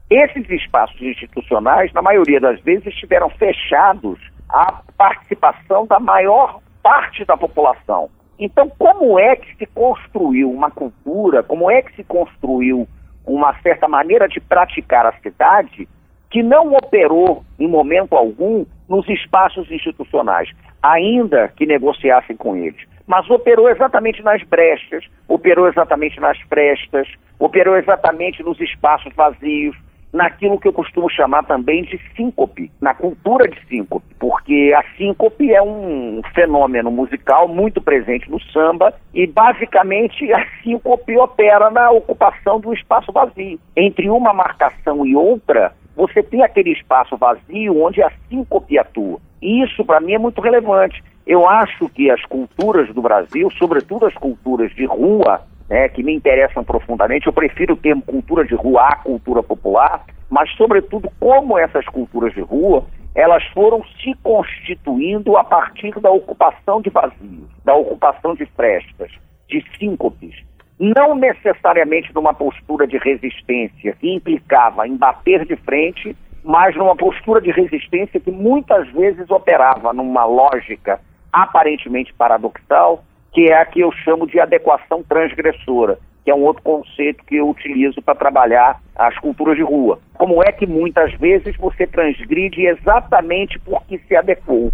Esses 0.09 0.49
espaços 0.49 0.99
institucionais, 1.01 1.93
na 1.93 2.01
maioria 2.01 2.39
das 2.39 2.59
vezes, 2.61 2.87
estiveram 2.87 3.29
fechados 3.29 4.19
à 4.49 4.81
participação 4.97 5.85
da 5.85 5.99
maior 5.99 6.59
parte 6.81 7.23
da 7.25 7.37
população. 7.37 8.09
Então, 8.39 8.71
como 8.79 9.19
é 9.19 9.35
que 9.35 9.55
se 9.57 9.67
construiu 9.67 10.49
uma 10.49 10.71
cultura, 10.71 11.43
como 11.43 11.69
é 11.69 11.81
que 11.83 11.95
se 11.95 12.03
construiu 12.03 12.87
uma 13.25 13.53
certa 13.61 13.87
maneira 13.87 14.27
de 14.27 14.39
praticar 14.39 15.05
a 15.05 15.13
cidade 15.19 15.87
que 16.31 16.41
não 16.41 16.73
operou 16.73 17.43
em 17.59 17.67
momento 17.67 18.15
algum 18.15 18.65
nos 18.87 19.07
espaços 19.07 19.69
institucionais, 19.69 20.49
ainda 20.81 21.49
que 21.49 21.65
negociassem 21.65 22.35
com 22.35 22.55
eles, 22.55 22.81
mas 23.05 23.29
operou 23.29 23.69
exatamente 23.69 24.23
nas 24.23 24.41
brechas, 24.43 25.03
operou 25.27 25.67
exatamente 25.67 26.19
nas 26.19 26.39
frestas, 26.41 27.07
operou 27.37 27.77
exatamente 27.77 28.41
nos 28.41 28.59
espaços 28.59 29.13
vazios, 29.13 29.75
naquilo 30.11 30.59
que 30.59 30.67
eu 30.67 30.73
costumo 30.73 31.09
chamar 31.09 31.43
também 31.43 31.83
de 31.83 31.99
síncope, 32.15 32.71
na 32.81 32.93
cultura 32.93 33.47
de 33.47 33.57
síncope, 33.67 34.05
porque 34.19 34.73
a 34.75 34.83
síncope 34.97 35.53
é 35.53 35.61
um 35.61 36.21
fenômeno 36.33 36.91
musical 36.91 37.47
muito 37.47 37.81
presente 37.81 38.29
no 38.29 38.41
samba 38.41 38.93
e 39.13 39.27
basicamente 39.27 40.31
a 40.33 40.45
síncope 40.63 41.17
opera 41.17 41.69
na 41.69 41.91
ocupação 41.91 42.59
do 42.59 42.73
espaço 42.73 43.11
vazio. 43.11 43.59
Entre 43.75 44.09
uma 44.09 44.33
marcação 44.33 45.05
e 45.05 45.15
outra, 45.15 45.73
você 45.95 46.23
tem 46.23 46.41
aquele 46.41 46.71
espaço 46.71 47.17
vazio 47.17 47.83
onde 47.83 48.01
a 48.01 48.11
síncope 48.29 48.77
atua. 48.77 49.19
E 49.41 49.63
isso 49.63 49.85
para 49.85 49.99
mim 49.99 50.13
é 50.13 50.17
muito 50.17 50.41
relevante. 50.41 51.03
Eu 51.25 51.47
acho 51.47 51.87
que 51.89 52.09
as 52.09 52.23
culturas 52.25 52.91
do 52.93 53.01
Brasil, 53.01 53.51
sobretudo 53.51 54.07
as 54.07 54.13
culturas 54.15 54.73
de 54.73 54.85
rua, 54.85 55.41
né, 55.69 55.87
que 55.89 56.03
me 56.03 56.13
interessam 56.13 56.63
profundamente. 56.63 57.27
Eu 57.27 57.33
prefiro 57.33 57.73
o 57.73 57.77
termo 57.77 58.01
cultura 58.01 58.43
de 58.43 58.55
rua 58.55 58.87
à 58.87 58.95
cultura 58.95 59.43
popular, 59.43 60.03
mas, 60.29 60.51
sobretudo, 60.55 61.09
como 61.19 61.57
essas 61.57 61.85
culturas 61.85 62.33
de 62.33 62.41
rua 62.41 62.85
elas 63.15 63.43
foram 63.53 63.83
se 64.01 64.13
constituindo 64.23 65.35
a 65.35 65.43
partir 65.43 65.99
da 65.99 66.11
ocupação 66.11 66.79
de 66.79 66.89
vazios, 66.89 67.49
da 67.65 67.75
ocupação 67.75 68.35
de 68.35 68.45
frestas, 68.45 69.11
de 69.49 69.65
síncopes, 69.77 70.35
não 70.79 71.15
necessariamente 71.15 72.13
numa 72.13 72.33
postura 72.33 72.87
de 72.87 72.97
resistência 72.97 73.93
que 73.99 74.13
implicava 74.13 74.87
em 74.87 74.95
bater 74.95 75.45
de 75.45 75.55
frente, 75.57 76.15
mas 76.43 76.75
numa 76.75 76.95
postura 76.95 77.41
de 77.41 77.51
resistência 77.51 78.19
que 78.19 78.31
muitas 78.31 78.87
vezes 78.89 79.29
operava 79.29 79.91
numa 79.91 80.23
lógica 80.23 81.01
aparentemente 81.33 82.13
paradoxal, 82.13 83.03
que 83.31 83.51
é 83.51 83.57
a 83.57 83.65
que 83.65 83.79
eu 83.79 83.91
chamo 83.91 84.27
de 84.27 84.39
adequação 84.39 85.03
transgressora, 85.03 85.99
que 86.23 86.31
é 86.31 86.35
um 86.35 86.43
outro 86.43 86.63
conceito 86.63 87.23
que 87.25 87.37
eu 87.37 87.49
utilizo 87.49 88.01
para 88.01 88.15
trabalhar 88.15 88.81
as 88.95 89.17
culturas 89.19 89.55
de 89.55 89.63
rua. 89.63 89.99
Como 90.15 90.43
é 90.43 90.51
que 90.51 90.65
muitas 90.67 91.13
vezes 91.13 91.55
você 91.57 91.87
transgride 91.87 92.65
exatamente 92.65 93.59
porque 93.59 93.99
se 94.07 94.15
adequou? 94.15 94.71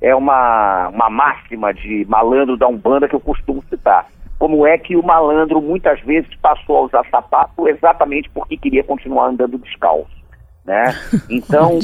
É 0.00 0.14
uma, 0.14 0.88
uma 0.88 1.10
máxima 1.10 1.74
de 1.74 2.06
malandro 2.08 2.56
da 2.56 2.68
Umbanda 2.68 3.08
que 3.08 3.14
eu 3.14 3.20
costumo 3.20 3.62
citar. 3.68 4.06
Como 4.38 4.64
é 4.64 4.78
que 4.78 4.96
o 4.96 5.02
malandro 5.02 5.60
muitas 5.60 6.00
vezes 6.02 6.32
passou 6.36 6.76
a 6.76 6.82
usar 6.82 7.04
sapato 7.10 7.68
exatamente 7.68 8.30
porque 8.30 8.56
queria 8.56 8.84
continuar 8.84 9.26
andando 9.26 9.58
descalço? 9.58 10.16
Né? 10.64 10.84
Então, 11.28 11.78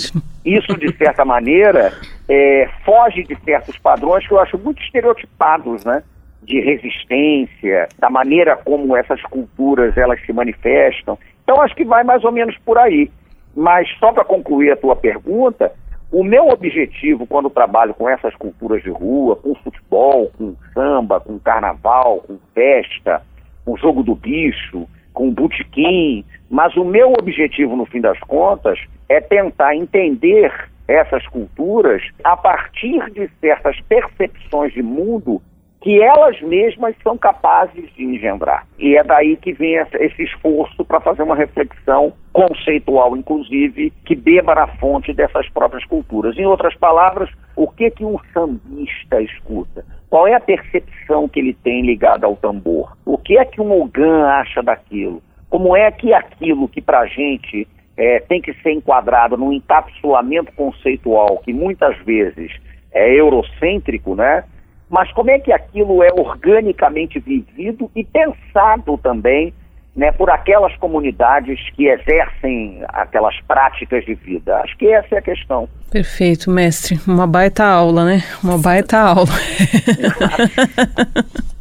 isso 0.45 0.79
de 0.79 0.97
certa 0.97 1.25
maneira 1.25 1.93
é, 2.29 2.69
foge 2.85 3.23
de 3.23 3.37
certos 3.45 3.79
padrões 3.79 4.27
que 4.27 4.33
eu 4.33 4.41
acho 4.41 4.59
muito 4.59 4.83
estereotipados, 4.83 5.85
né? 5.85 6.03
de 6.45 6.61
resistência, 6.61 7.89
da 7.99 8.11
maneira 8.11 8.57
como 8.57 8.97
essas 8.97 9.21
culturas 9.23 9.97
elas 9.97 10.21
se 10.25 10.33
manifestam. 10.33 11.19
Então 11.43 11.61
acho 11.61 11.75
que 11.75 11.85
vai 11.85 12.05
mais 12.05 12.23
ou 12.25 12.33
menos 12.33 12.57
por 12.59 12.79
aí. 12.79 13.11
Mas 13.57 13.89
só 13.99 14.13
para 14.13 14.25
concluir 14.25 14.73
a 14.73 14.77
tua 14.77 14.97
pergunta, 14.97 15.73
o 16.13 16.23
meu 16.23 16.49
objetivo 16.49 17.27
quando 17.27 17.51
trabalho 17.51 17.95
com 17.95 18.09
essas 18.09 18.35
culturas 18.37 18.83
de 18.83 18.91
rua, 18.91 19.37
com 19.37 19.55
futebol, 19.57 20.31
com 20.37 20.55
samba, 20.73 21.21
com 21.21 21.39
carnaval, 21.39 22.19
com 22.27 22.39
festa, 22.55 23.23
com 23.65 23.77
jogo 23.77 24.03
do 24.03 24.15
bicho, 24.15 24.87
com 25.13 25.31
botequim, 25.31 26.25
mas 26.51 26.77
o 26.77 26.85
meu 26.85 27.13
objetivo 27.13 27.77
no 27.77 27.87
fim 27.87 28.01
das 28.01 28.19
contas 28.21 28.79
é 29.09 29.21
tentar 29.21 29.77
entender 29.77 30.53
essas 30.87 31.27
culturas 31.29 32.03
a 32.23 32.37
partir 32.37 33.11
de 33.11 33.29
certas 33.41 33.81
percepções 33.83 34.73
de 34.73 34.83
mundo 34.83 35.41
que 35.85 36.03
elas 36.03 36.41
mesmas 36.41 36.97
são 37.03 37.19
capazes 37.19 37.93
de 37.95 38.05
engendrar. 38.05 38.67
E 38.79 38.97
é 38.97 39.05
daí 39.05 39.37
que 39.37 39.53
vem 39.53 39.75
esse 39.75 40.23
esforço 40.23 40.83
para 40.83 40.99
fazer 40.99 41.23
uma 41.23 41.37
reflexão 41.37 42.15
conceitual, 42.33 43.15
inclusive, 43.15 43.93
que 44.07 44.17
beba 44.17 44.55
na 44.55 44.67
fonte 44.67 45.13
dessas 45.13 45.47
próprias 45.51 45.85
culturas. 45.85 46.39
Em 46.39 46.47
outras 46.47 46.75
palavras, 46.75 47.29
o 47.55 47.69
que 47.69 47.91
que 47.91 48.03
um 48.03 48.19
sambista 48.33 49.21
escuta? 49.21 49.85
Qual 50.09 50.27
é 50.27 50.35
a 50.35 50.41
percepção 50.41 51.29
que 51.29 51.39
ele 51.39 51.53
tem 51.53 51.83
ligada 51.83 52.27
ao 52.27 52.37
tambor? 52.37 52.97
O 53.05 53.19
que 53.19 53.37
é 53.37 53.45
que 53.45 53.61
um 53.61 53.83
Ogã 53.83 54.25
acha 54.27 54.63
daquilo? 54.63 55.23
Como 55.51 55.77
é 55.77 55.91
que 55.91 56.15
aquilo 56.15 56.67
que 56.67 56.81
para 56.81 57.01
a 57.01 57.07
gente 57.07 57.69
é, 57.97 58.21
tem 58.21 58.41
que 58.41 58.53
ser 58.55 58.73
enquadrado 58.73 59.37
num 59.37 59.53
encapsulamento 59.53 60.53
conceitual 60.53 61.41
que 61.45 61.53
muitas 61.53 61.97
vezes 62.05 62.53
é 62.93 63.13
eurocêntrico, 63.15 64.15
né? 64.15 64.45
mas 64.89 65.11
como 65.13 65.31
é 65.31 65.39
que 65.39 65.53
aquilo 65.53 66.03
é 66.03 66.09
organicamente 66.15 67.19
vivido 67.19 67.91
e 67.97 68.05
pensado 68.05 68.99
também 68.99 69.53
né, 69.97 70.13
por 70.13 70.29
aquelas 70.29 70.77
comunidades 70.77 71.59
que 71.71 71.87
exercem 71.87 72.83
aquelas 72.89 73.41
práticas 73.43 74.05
de 74.05 74.15
vida. 74.15 74.57
Acho 74.59 74.77
que 74.77 74.89
essa 74.89 75.15
é 75.15 75.19
a 75.19 75.23
questão. 75.23 75.69
Perfeito, 75.91 76.51
mestre. 76.51 76.99
Uma 77.07 77.27
baita 77.27 77.65
aula, 77.65 78.05
né? 78.05 78.23
Uma 78.43 78.59
baita 78.59 78.99
aula. 78.99 79.27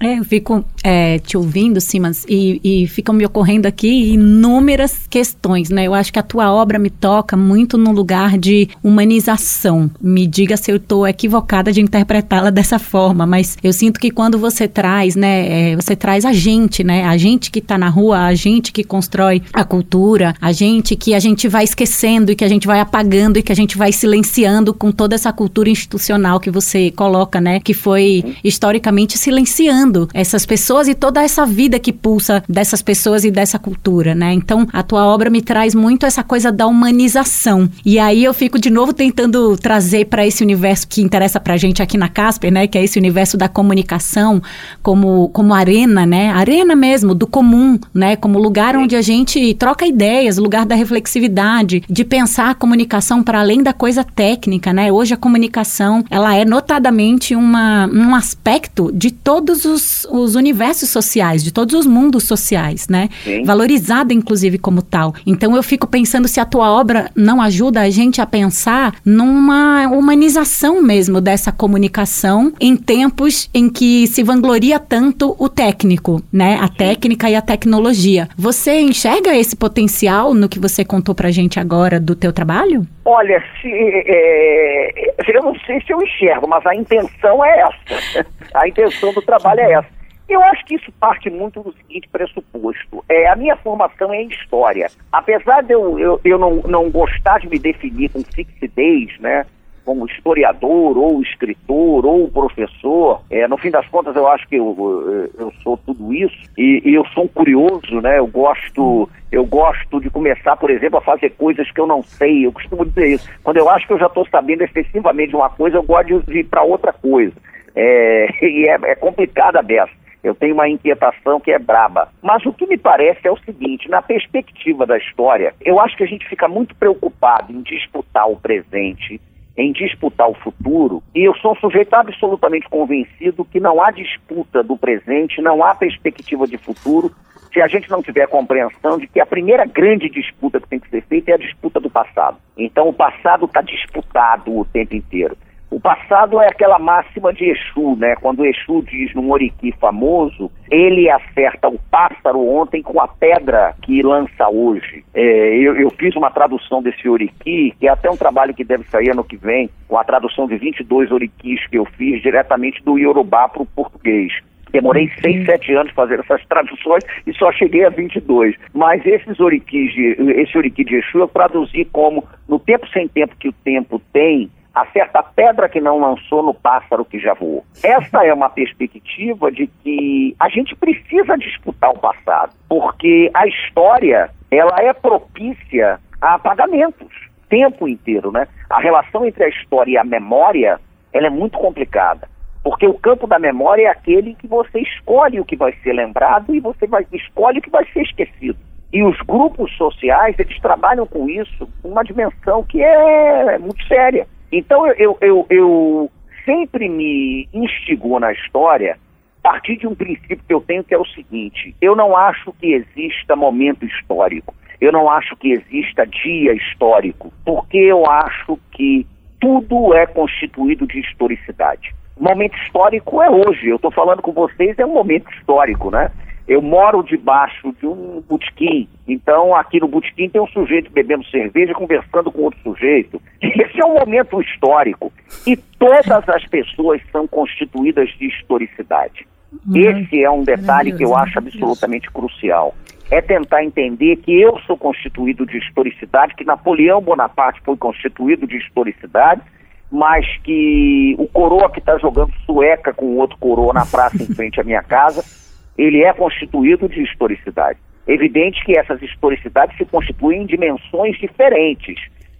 É, 0.00 0.18
eu 0.18 0.24
fico 0.24 0.64
é, 0.82 1.18
te 1.18 1.36
ouvindo, 1.36 1.80
Simas, 1.80 2.24
e, 2.28 2.60
e 2.64 2.86
ficam 2.88 3.14
me 3.14 3.24
ocorrendo 3.24 3.68
aqui 3.68 4.12
inúmeras 4.12 5.06
questões, 5.08 5.70
né? 5.70 5.86
Eu 5.86 5.94
acho 5.94 6.12
que 6.12 6.18
a 6.18 6.22
tua 6.22 6.52
obra 6.52 6.78
me 6.78 6.90
toca 6.90 7.36
muito 7.36 7.78
no 7.78 7.92
lugar 7.92 8.36
de 8.36 8.68
humanização. 8.82 9.90
Me 10.00 10.26
diga 10.26 10.56
se 10.56 10.70
eu 10.70 10.76
estou 10.76 11.06
equivocada 11.06 11.72
de 11.72 11.80
interpretá-la 11.80 12.50
dessa 12.50 12.78
forma, 12.78 13.26
mas 13.26 13.56
eu 13.62 13.72
sinto 13.72 14.00
que 14.00 14.10
quando 14.10 14.38
você 14.38 14.66
traz, 14.66 15.14
né, 15.14 15.72
é, 15.72 15.76
você 15.76 15.94
traz 15.94 16.24
a 16.24 16.32
gente, 16.32 16.82
né? 16.82 17.04
A 17.04 17.16
gente 17.16 17.50
que 17.50 17.60
está 17.60 17.78
na 17.78 17.88
rua, 17.88 18.26
a 18.26 18.34
gente 18.34 18.72
que 18.72 18.82
constrói 18.82 19.42
a 19.52 19.64
cultura, 19.64 20.34
a 20.40 20.52
gente 20.52 20.96
que 20.96 21.14
a 21.14 21.20
gente 21.20 21.48
vai 21.48 21.64
esquecendo 21.64 22.32
e 22.32 22.36
que 22.36 22.44
a 22.44 22.48
gente 22.48 22.66
vai 22.66 22.80
apagando 22.80 23.38
e 23.38 23.42
que 23.42 23.52
a 23.52 23.56
gente 23.56 23.78
vai 23.78 23.92
silenciando 23.92 24.74
com 24.74 24.90
toda 24.90 25.14
essa 25.14 25.32
cultura 25.32 25.70
institucional 25.70 26.40
que 26.40 26.50
você 26.50 26.90
coloca, 26.90 27.40
né? 27.40 27.60
Que 27.60 27.72
foi 27.72 28.36
historicamente 28.42 29.16
silenciada 29.16 29.43
influenciando 29.44 30.08
essas 30.14 30.46
pessoas 30.46 30.88
e 30.88 30.94
toda 30.94 31.22
essa 31.22 31.44
vida 31.44 31.78
que 31.78 31.92
pulsa 31.92 32.42
dessas 32.48 32.80
pessoas 32.80 33.24
e 33.24 33.30
dessa 33.30 33.58
cultura, 33.58 34.14
né? 34.14 34.32
Então, 34.32 34.66
a 34.72 34.82
tua 34.82 35.04
obra 35.04 35.28
me 35.28 35.42
traz 35.42 35.74
muito 35.74 36.06
essa 36.06 36.22
coisa 36.22 36.50
da 36.50 36.66
humanização. 36.66 37.68
E 37.84 37.98
aí 37.98 38.24
eu 38.24 38.32
fico 38.32 38.58
de 38.58 38.70
novo 38.70 38.92
tentando 38.92 39.56
trazer 39.56 40.06
para 40.06 40.26
esse 40.26 40.42
universo 40.42 40.88
que 40.88 41.02
interessa 41.02 41.38
pra 41.38 41.56
gente 41.56 41.82
aqui 41.82 41.98
na 41.98 42.08
Casper, 42.08 42.50
né, 42.50 42.66
que 42.66 42.78
é 42.78 42.82
esse 42.84 42.98
universo 42.98 43.36
da 43.36 43.48
comunicação 43.48 44.42
como 44.82 45.28
como 45.28 45.52
arena, 45.52 46.06
né? 46.06 46.30
Arena 46.30 46.74
mesmo 46.74 47.14
do 47.14 47.26
comum, 47.26 47.78
né, 47.92 48.16
como 48.16 48.38
lugar 48.38 48.76
onde 48.76 48.96
a 48.96 49.02
gente 49.02 49.54
troca 49.54 49.86
ideias, 49.86 50.38
lugar 50.38 50.64
da 50.64 50.74
reflexividade, 50.74 51.82
de 51.88 52.04
pensar 52.04 52.50
a 52.50 52.54
comunicação 52.54 53.22
para 53.22 53.40
além 53.40 53.62
da 53.62 53.72
coisa 53.72 54.02
técnica, 54.04 54.72
né? 54.72 54.90
Hoje 54.90 55.12
a 55.12 55.16
comunicação, 55.16 56.04
ela 56.08 56.34
é 56.34 56.44
notadamente 56.44 57.34
uma, 57.34 57.86
um 57.86 58.14
aspecto 58.14 58.90
de 58.92 59.10
todo 59.10 59.33
todos 59.34 59.64
os, 59.64 60.06
os 60.12 60.36
universos 60.36 60.90
sociais, 60.90 61.42
de 61.42 61.52
todos 61.52 61.74
os 61.74 61.86
mundos 61.86 62.22
sociais, 62.22 62.88
né? 62.88 63.08
Sim. 63.24 63.42
Valorizada, 63.42 64.14
inclusive, 64.14 64.58
como 64.58 64.80
tal. 64.80 65.12
Então 65.26 65.56
eu 65.56 65.62
fico 65.62 65.88
pensando 65.88 66.28
se 66.28 66.38
a 66.38 66.44
tua 66.44 66.70
obra 66.70 67.10
não 67.16 67.42
ajuda 67.42 67.80
a 67.80 67.90
gente 67.90 68.20
a 68.20 68.26
pensar 68.26 68.94
numa 69.04 69.88
humanização 69.88 70.80
mesmo 70.80 71.20
dessa 71.20 71.50
comunicação 71.50 72.52
em 72.60 72.76
tempos 72.76 73.50
em 73.52 73.68
que 73.68 74.06
se 74.06 74.22
vangloria 74.22 74.78
tanto 74.78 75.34
o 75.36 75.48
técnico, 75.48 76.22
né? 76.32 76.56
A 76.62 76.68
técnica 76.68 77.28
e 77.28 77.34
a 77.34 77.42
tecnologia. 77.42 78.28
Você 78.38 78.80
enxerga 78.80 79.36
esse 79.36 79.56
potencial 79.56 80.32
no 80.32 80.48
que 80.48 80.60
você 80.60 80.84
contou 80.84 81.12
pra 81.12 81.32
gente 81.32 81.58
agora 81.58 81.98
do 81.98 82.14
teu 82.14 82.32
trabalho? 82.32 82.86
Olha, 83.04 83.42
se, 83.60 83.68
é, 83.68 84.90
eu 85.26 85.42
não 85.42 85.54
sei 85.66 85.80
se 85.80 85.92
eu 85.92 86.00
enxergo, 86.00 86.46
mas 86.48 86.64
a 86.64 86.74
intenção 86.74 87.44
é 87.44 87.60
essa. 87.60 88.26
A 88.54 88.68
intenção 88.68 89.12
do 89.12 89.20
trabalho 89.24 89.60
é 89.60 89.72
essa. 89.72 89.88
Eu 90.28 90.42
acho 90.44 90.64
que 90.64 90.76
isso 90.76 90.90
parte 90.92 91.28
muito 91.28 91.62
do 91.62 91.72
seguinte 91.74 92.08
pressuposto. 92.08 93.04
É, 93.08 93.28
a 93.28 93.36
minha 93.36 93.56
formação 93.56 94.12
é 94.12 94.22
em 94.22 94.28
história. 94.28 94.90
Apesar 95.12 95.62
de 95.62 95.74
eu, 95.74 95.98
eu, 95.98 96.20
eu 96.24 96.38
não, 96.38 96.56
não 96.66 96.90
gostar 96.90 97.40
de 97.40 97.48
me 97.48 97.58
definir 97.58 98.10
com 98.10 98.22
fixidez, 98.22 99.18
né? 99.20 99.44
como 99.84 100.06
historiador, 100.06 100.96
ou 100.96 101.20
escritor, 101.20 102.06
ou 102.06 102.28
professor. 102.28 103.20
É, 103.30 103.46
no 103.46 103.58
fim 103.58 103.70
das 103.70 103.86
contas, 103.88 104.16
eu 104.16 104.26
acho 104.26 104.48
que 104.48 104.56
eu, 104.56 105.30
eu 105.38 105.52
sou 105.62 105.76
tudo 105.76 106.12
isso 106.12 106.34
e, 106.56 106.82
e, 106.84 106.94
eu 106.94 107.04
sou 107.08 107.24
um 107.24 107.28
curioso, 107.28 108.00
né? 108.00 108.18
Eu 108.18 108.26
gosto, 108.26 109.08
eu 109.30 109.44
gosto 109.44 110.00
de 110.00 110.08
começar, 110.08 110.56
por 110.56 110.70
exemplo, 110.70 110.98
a 110.98 111.02
fazer 111.02 111.30
coisas 111.30 111.70
que 111.70 111.80
eu 111.80 111.86
não 111.86 112.02
sei. 112.02 112.46
Eu 112.46 112.52
costumo 112.52 112.86
dizer 112.86 113.08
isso. 113.08 113.30
Quando 113.42 113.58
eu 113.58 113.68
acho 113.68 113.86
que 113.86 113.92
eu 113.92 113.98
já 113.98 114.06
estou 114.06 114.26
sabendo 114.28 114.62
excessivamente 114.62 115.36
uma 115.36 115.50
coisa, 115.50 115.76
eu 115.76 115.82
gosto 115.82 116.22
de 116.22 116.38
ir 116.38 116.44
para 116.44 116.62
outra 116.62 116.92
coisa. 116.92 117.34
É, 117.74 118.28
e 118.44 118.68
é, 118.68 118.78
é 118.90 118.94
complicada 118.94 119.62
dessa. 119.62 119.92
Eu 120.22 120.34
tenho 120.34 120.54
uma 120.54 120.68
inquietação 120.68 121.38
que 121.38 121.50
é 121.50 121.58
braba. 121.58 122.08
Mas 122.22 122.46
o 122.46 122.52
que 122.52 122.66
me 122.66 122.78
parece 122.78 123.26
é 123.26 123.30
o 123.30 123.38
seguinte: 123.38 123.90
na 123.90 124.00
perspectiva 124.00 124.86
da 124.86 124.96
história, 124.96 125.54
eu 125.60 125.78
acho 125.78 125.96
que 125.96 126.04
a 126.04 126.06
gente 126.06 126.26
fica 126.28 126.48
muito 126.48 126.74
preocupado 126.74 127.52
em 127.52 127.60
disputar 127.62 128.28
o 128.28 128.36
presente 128.36 129.20
em 129.56 129.72
disputar 129.72 130.28
o 130.28 130.34
futuro, 130.34 131.02
e 131.14 131.22
eu 131.22 131.34
sou 131.36 131.52
um 131.52 131.56
sujeito 131.56 131.94
absolutamente 131.94 132.68
convencido 132.68 133.44
que 133.44 133.60
não 133.60 133.82
há 133.82 133.90
disputa 133.90 134.62
do 134.62 134.76
presente, 134.76 135.40
não 135.40 135.62
há 135.62 135.74
perspectiva 135.74 136.46
de 136.46 136.58
futuro, 136.58 137.14
se 137.52 137.60
a 137.60 137.68
gente 137.68 137.88
não 137.88 138.02
tiver 138.02 138.26
compreensão 138.26 138.98
de 138.98 139.06
que 139.06 139.20
a 139.20 139.26
primeira 139.26 139.64
grande 139.64 140.10
disputa 140.10 140.60
que 140.60 140.68
tem 140.68 140.80
que 140.80 140.90
ser 140.90 141.02
feita 141.02 141.30
é 141.30 141.34
a 141.34 141.38
disputa 141.38 141.78
do 141.78 141.88
passado. 141.88 142.36
Então 142.58 142.88
o 142.88 142.92
passado 142.92 143.44
está 143.44 143.62
disputado 143.62 144.58
o 144.58 144.64
tempo 144.64 144.96
inteiro. 144.96 145.36
O 145.74 145.80
passado 145.80 146.40
é 146.40 146.46
aquela 146.46 146.78
máxima 146.78 147.32
de 147.32 147.46
Exu, 147.50 147.96
né? 147.96 148.14
Quando 148.20 148.46
Exu 148.46 148.80
diz 148.82 149.12
num 149.12 149.32
Oriki 149.32 149.72
famoso, 149.80 150.48
ele 150.70 151.10
acerta 151.10 151.66
o 151.66 151.80
pássaro 151.90 152.38
ontem 152.48 152.80
com 152.80 153.00
a 153.00 153.08
pedra 153.08 153.74
que 153.82 154.00
lança 154.00 154.48
hoje. 154.48 155.04
É, 155.12 155.20
eu, 155.58 155.74
eu, 155.74 155.90
fiz 155.90 156.14
uma 156.14 156.30
tradução 156.30 156.80
desse 156.80 157.08
Oriki, 157.08 157.74
que 157.80 157.88
é 157.88 157.90
até 157.90 158.08
um 158.08 158.16
trabalho 158.16 158.54
que 158.54 158.62
deve 158.62 158.84
sair 158.84 159.10
ano 159.10 159.24
que 159.24 159.36
vem, 159.36 159.68
com 159.88 159.98
a 159.98 160.04
tradução 160.04 160.46
de 160.46 160.56
22 160.58 161.10
Orikis 161.10 161.66
que 161.66 161.76
eu 161.76 161.84
fiz 161.84 162.22
diretamente 162.22 162.80
do 162.84 162.96
Yorubá 162.96 163.48
para 163.48 163.62
o 163.62 163.66
português. 163.66 164.32
Demorei 164.70 165.10
seis, 165.20 165.44
sete 165.44 165.74
anos 165.74 165.92
fazendo 165.92 166.20
essas 166.20 166.44
traduções 166.46 167.02
e 167.26 167.34
só 167.34 167.50
cheguei 167.50 167.84
a 167.84 167.90
22. 167.90 168.54
Mas 168.72 169.04
esses 169.04 169.40
oriquis 169.40 169.92
de, 169.92 170.16
esse 170.40 170.56
oriqui 170.56 170.84
de 170.84 170.94
Exu 170.96 171.18
eu 171.18 171.26
traduzi 171.26 171.84
como 171.86 172.24
no 172.48 172.60
tempo 172.60 172.86
sem 172.90 173.08
tempo 173.08 173.34
que 173.36 173.48
o 173.48 173.52
tempo 173.52 174.00
tem, 174.12 174.48
acerta 174.74 175.20
a 175.20 175.22
pedra 175.22 175.68
que 175.68 175.80
não 175.80 176.00
lançou 176.00 176.42
no 176.42 176.52
pássaro 176.52 177.04
que 177.04 177.18
já 177.18 177.34
voou. 177.34 177.64
Essa 177.82 178.24
é 178.24 178.34
uma 178.34 178.50
perspectiva 178.50 179.50
de 179.52 179.66
que 179.66 180.34
a 180.40 180.48
gente 180.48 180.74
precisa 180.74 181.36
disputar 181.38 181.90
o 181.90 181.98
passado, 181.98 182.52
porque 182.68 183.30
a 183.32 183.46
história 183.46 184.30
ela 184.50 184.76
é 184.80 184.92
propícia 184.92 186.00
a 186.20 186.34
apagamentos 186.34 187.12
tempo 187.54 187.86
inteiro, 187.86 188.32
né? 188.32 188.48
A 188.68 188.80
relação 188.80 189.24
entre 189.24 189.44
a 189.44 189.48
história 189.48 189.92
e 189.92 189.96
a 189.96 190.02
memória, 190.04 190.80
ela 191.12 191.28
é 191.28 191.30
muito 191.30 191.56
complicada. 191.56 192.28
Porque 192.64 192.86
o 192.86 192.94
campo 192.94 193.26
da 193.26 193.38
memória 193.38 193.86
é 193.86 193.90
aquele 193.90 194.34
que 194.34 194.48
você 194.48 194.80
escolhe 194.80 195.38
o 195.38 195.44
que 195.44 195.54
vai 195.54 195.72
ser 195.82 195.92
lembrado 195.92 196.54
e 196.54 196.60
você 196.60 196.86
vai, 196.86 197.06
escolhe 197.12 197.58
o 197.58 197.62
que 197.62 197.70
vai 197.70 197.86
ser 197.92 198.02
esquecido. 198.02 198.58
E 198.92 199.02
os 199.04 199.16
grupos 199.20 199.76
sociais, 199.76 200.36
eles 200.38 200.58
trabalham 200.60 201.06
com 201.06 201.28
isso, 201.28 201.68
uma 201.82 202.02
dimensão 202.02 202.64
que 202.64 202.82
é, 202.82 203.54
é 203.54 203.58
muito 203.58 203.84
séria. 203.86 204.26
Então 204.56 204.86
eu, 204.86 205.18
eu, 205.20 205.46
eu 205.50 206.10
sempre 206.44 206.88
me 206.88 207.48
instigou 207.52 208.20
na 208.20 208.32
história 208.32 208.96
a 209.42 209.50
partir 209.50 209.76
de 209.76 209.86
um 209.86 209.96
princípio 209.96 210.38
que 210.46 210.54
eu 210.54 210.60
tenho 210.60 210.84
que 210.84 210.94
é 210.94 210.98
o 210.98 211.04
seguinte: 211.06 211.74
eu 211.80 211.96
não 211.96 212.16
acho 212.16 212.52
que 212.52 212.72
exista 212.72 213.34
momento 213.34 213.84
histórico, 213.84 214.54
eu 214.80 214.92
não 214.92 215.10
acho 215.10 215.34
que 215.36 215.50
exista 215.50 216.06
dia 216.06 216.52
histórico, 216.52 217.32
porque 217.44 217.78
eu 217.78 218.08
acho 218.08 218.56
que 218.70 219.04
tudo 219.40 219.92
é 219.92 220.06
constituído 220.06 220.86
de 220.86 221.00
historicidade. 221.00 221.92
Momento 222.16 222.56
histórico 222.58 223.20
é 223.20 223.28
hoje. 223.28 223.68
Eu 223.68 223.76
estou 223.76 223.90
falando 223.90 224.22
com 224.22 224.30
vocês, 224.30 224.78
é 224.78 224.86
um 224.86 224.94
momento 224.94 225.28
histórico, 225.32 225.90
né? 225.90 226.12
Eu 226.46 226.60
moro 226.60 227.02
debaixo 227.02 227.74
de 227.80 227.86
um 227.86 228.22
botequim, 228.28 228.86
então 229.08 229.54
aqui 229.54 229.80
no 229.80 229.88
botequim 229.88 230.28
tem 230.28 230.40
um 230.40 230.46
sujeito 230.48 230.90
bebendo 230.92 231.24
cerveja 231.26 231.72
conversando 231.72 232.30
com 232.30 232.42
outro 232.42 232.60
sujeito. 232.62 233.20
Esse 233.40 233.80
é 233.80 233.84
um 233.86 233.94
momento 233.94 234.40
histórico. 234.42 235.10
E 235.46 235.56
todas 235.56 236.28
as 236.28 236.44
pessoas 236.46 237.00
são 237.10 237.26
constituídas 237.26 238.10
de 238.18 238.26
historicidade. 238.26 239.26
Uhum. 239.66 239.76
Esse 239.76 240.22
é 240.22 240.30
um 240.30 240.42
detalhe 240.42 240.92
que 240.92 241.04
eu 241.04 241.16
acho 241.16 241.38
absolutamente 241.38 242.10
crucial. 242.10 242.74
É 243.10 243.20
tentar 243.20 243.64
entender 243.64 244.16
que 244.16 244.32
eu 244.38 244.58
sou 244.66 244.76
constituído 244.76 245.46
de 245.46 245.58
historicidade, 245.58 246.34
que 246.34 246.44
Napoleão 246.44 247.00
Bonaparte 247.00 247.60
foi 247.64 247.76
constituído 247.76 248.46
de 248.46 248.56
historicidade, 248.56 249.42
mas 249.90 250.26
que 250.38 251.14
o 251.18 251.28
coroa 251.28 251.70
que 251.70 251.78
está 251.78 251.96
jogando 251.98 252.32
sueca 252.44 252.92
com 252.92 253.06
o 253.06 253.16
outro 253.16 253.36
coroa 253.38 253.72
na 253.72 253.86
praça 253.86 254.22
em 254.22 254.26
frente 254.26 254.60
à 254.60 254.64
minha 254.64 254.82
casa, 254.82 255.22
ele 255.76 256.02
é 256.02 256.12
constituído 256.12 256.88
de 256.88 257.02
historicidade. 257.02 257.78
Evidente 258.06 258.64
que 258.64 258.78
essas 258.78 259.00
historicidades 259.02 259.76
se 259.76 259.84
constituem 259.84 260.42
em 260.42 260.46
dimensões 260.46 261.18
diferentes, 261.18 261.96